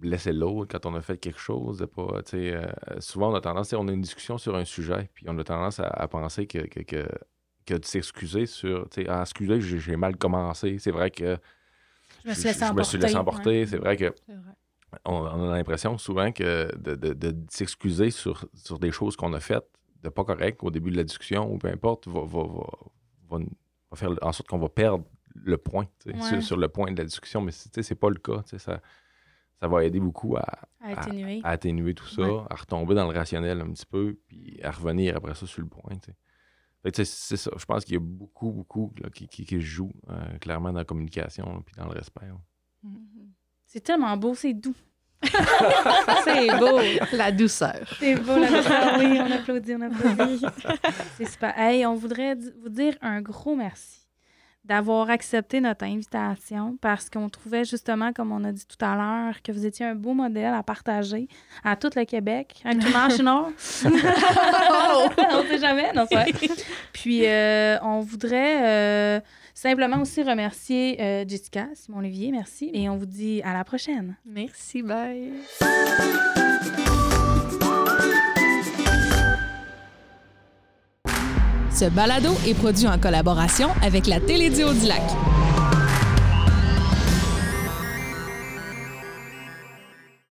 blessé 0.01 0.33
l'autre, 0.33 0.73
quand 0.73 0.87
on 0.87 0.95
a 0.95 1.03
fait 1.03 1.19
quelque 1.19 1.39
chose. 1.39 1.79
De 1.79 1.85
pas, 1.85 2.23
euh, 2.35 2.73
souvent, 3.01 3.31
on 3.33 3.35
a 3.35 3.41
tendance, 3.41 3.73
on 3.75 3.87
a 3.89 3.93
une 3.93 4.01
discussion 4.01 4.39
sur 4.39 4.57
un 4.57 4.65
sujet, 4.65 5.11
puis 5.13 5.27
on 5.29 5.39
a 5.39 5.45
tendance 5.45 5.79
à, 5.79 6.09
penser 6.09 6.47
que, 6.47 6.67
que, 6.67 7.75
de 7.75 7.85
s'excuser 7.85 8.47
sur, 8.47 8.89
ah, 9.09 9.21
excusez, 9.21 9.61
j'ai 9.61 9.97
mal 9.97 10.17
commencé. 10.17 10.79
C'est 10.79 10.91
vrai 10.91 11.11
que 11.11 11.37
je 12.25 12.31
me 12.31 12.83
suis 12.83 12.99
laissé 12.99 13.17
emporter. 13.17 13.67
C'est 13.67 13.79
vrai 13.79 13.97
que 13.97 14.15
on, 15.05 15.51
a 15.51 15.57
l'impression 15.57 15.99
souvent 15.99 16.33
que 16.33 16.75
de, 16.77 16.95
de 16.95 17.37
s'excuser 17.49 18.11
sur, 18.11 18.45
sur 18.55 18.79
des 18.79 18.91
choses 18.91 19.17
qu'on 19.17 19.33
a 19.35 19.41
faites, 19.41 19.69
de 20.03 20.09
pas 20.09 20.25
correct 20.25 20.63
au 20.63 20.71
début 20.71 20.91
de 20.91 20.97
la 20.97 21.05
discussion 21.05 21.53
ou 21.53 21.59
peu 21.59 21.69
importe, 21.69 22.09
va, 22.09 22.25
faire 23.95 24.11
en 24.23 24.33
sorte 24.33 24.49
qu'on 24.49 24.59
va 24.59 24.69
perdre 24.69 25.05
le 25.35 25.57
point 25.59 25.87
sur, 26.41 26.57
le 26.57 26.69
point 26.69 26.91
de 26.93 26.99
la 26.99 27.05
discussion. 27.05 27.41
Mais 27.41 27.53
c'est 27.53 27.95
pas 27.95 28.11
le 28.11 28.17
cas. 28.17 28.43
Ça, 28.47 28.81
ça 29.61 29.69
va 29.69 29.85
aider 29.85 30.01
beaucoup 30.01 30.37
à, 30.37 30.45
atténuer. 31.43 31.95
tout 31.95 32.07
ça, 32.07 32.47
à 32.49 32.55
retomber 32.55 32.95
dans 32.95 33.11
le 33.11 33.17
rationnel 33.17 33.61
un 33.61 33.71
petit 33.73 33.87
peu, 33.87 34.19
puis 34.27 34.59
à 34.63 34.71
revenir 34.71 35.17
après 35.17 35.35
ça 35.35 35.47
sur 35.47 35.61
le 35.61 35.69
point. 35.69 35.93
C'est 36.83 37.05
ça. 37.05 37.51
Je 37.57 37.65
pense 37.67 37.85
qu'il 37.85 37.95
y 37.95 37.99
a 37.99 38.01
beaucoup, 38.01 38.53
beaucoup 38.53 38.95
qui, 39.13 39.29
qui, 39.29 39.61
jouent 39.61 39.93
euh, 40.09 40.39
clairement 40.39 40.73
dans 40.73 40.79
la 40.79 40.85
communication 40.87 41.63
puis 41.63 41.75
dans 41.77 41.85
le 41.85 41.93
respect. 41.93 42.27
Mm-hmm. 42.83 43.29
C'est 43.67 43.81
tellement 43.81 44.17
beau, 44.17 44.35
c'est 44.35 44.55
doux. 44.55 44.75
c'est 46.25 46.59
beau. 46.59 46.81
La 47.13 47.31
douceur. 47.31 47.97
C'est 47.99 48.15
beau, 48.15 48.39
la 48.39 48.49
douceur. 48.49 48.99
Oui, 48.99 49.21
on 49.21 49.31
applaudit, 49.31 49.75
on 49.75 49.81
applaudit. 49.83 50.45
c'est 51.19 51.29
super. 51.29 51.59
Hey, 51.59 51.85
on 51.87 51.95
voudrait 51.95 52.37
vous 52.63 52.69
dire 52.69 52.95
un 53.03 53.21
gros 53.21 53.55
merci 53.55 54.01
d'avoir 54.65 55.09
accepté 55.09 55.61
notre 55.61 55.85
invitation 55.85 56.77
parce 56.81 57.09
qu'on 57.09 57.29
trouvait 57.29 57.65
justement, 57.65 58.13
comme 58.13 58.31
on 58.31 58.45
a 58.45 58.53
dit 58.53 58.67
tout 58.67 58.83
à 58.85 58.95
l'heure, 58.95 59.43
que 59.43 59.53
vous 59.53 59.65
étiez 59.65 59.87
un 59.87 59.95
beau 59.95 60.13
modèle 60.13 60.53
à 60.53 60.63
partager 60.63 61.29
à 61.65 61.77
tout 61.77 61.91
le 61.97 62.05
Québec, 62.05 62.63
à 62.65 62.75
tout 62.75 63.23
Nord. 63.23 63.51
on 63.85 63.91
ne 63.91 65.49
sait 65.49 65.59
jamais, 65.59 65.93
non, 65.95 66.07
c'est 66.11 66.33
Puis, 66.93 67.27
euh, 67.27 67.79
on 67.83 68.01
voudrait 68.01 68.59
euh, 68.63 69.21
Simplement 69.63 70.01
aussi 70.01 70.23
remercier 70.23 70.99
euh, 71.03 71.25
Jessica, 71.29 71.67
Simon 71.75 71.99
Olivier, 71.99 72.31
merci. 72.33 72.71
Et 72.73 72.89
on 72.89 72.97
vous 72.97 73.05
dit 73.05 73.43
à 73.43 73.53
la 73.53 73.63
prochaine. 73.63 74.17
Merci, 74.25 74.81
bye. 74.81 75.35
Ce 81.71 81.91
balado 81.91 82.31
est 82.47 82.55
produit 82.55 82.89
en 82.89 82.99
collaboration 82.99 83.69
avec 83.83 84.07
la 84.07 84.19
Télédio 84.19 84.73
du 84.73 84.87
Lac. 84.87 85.03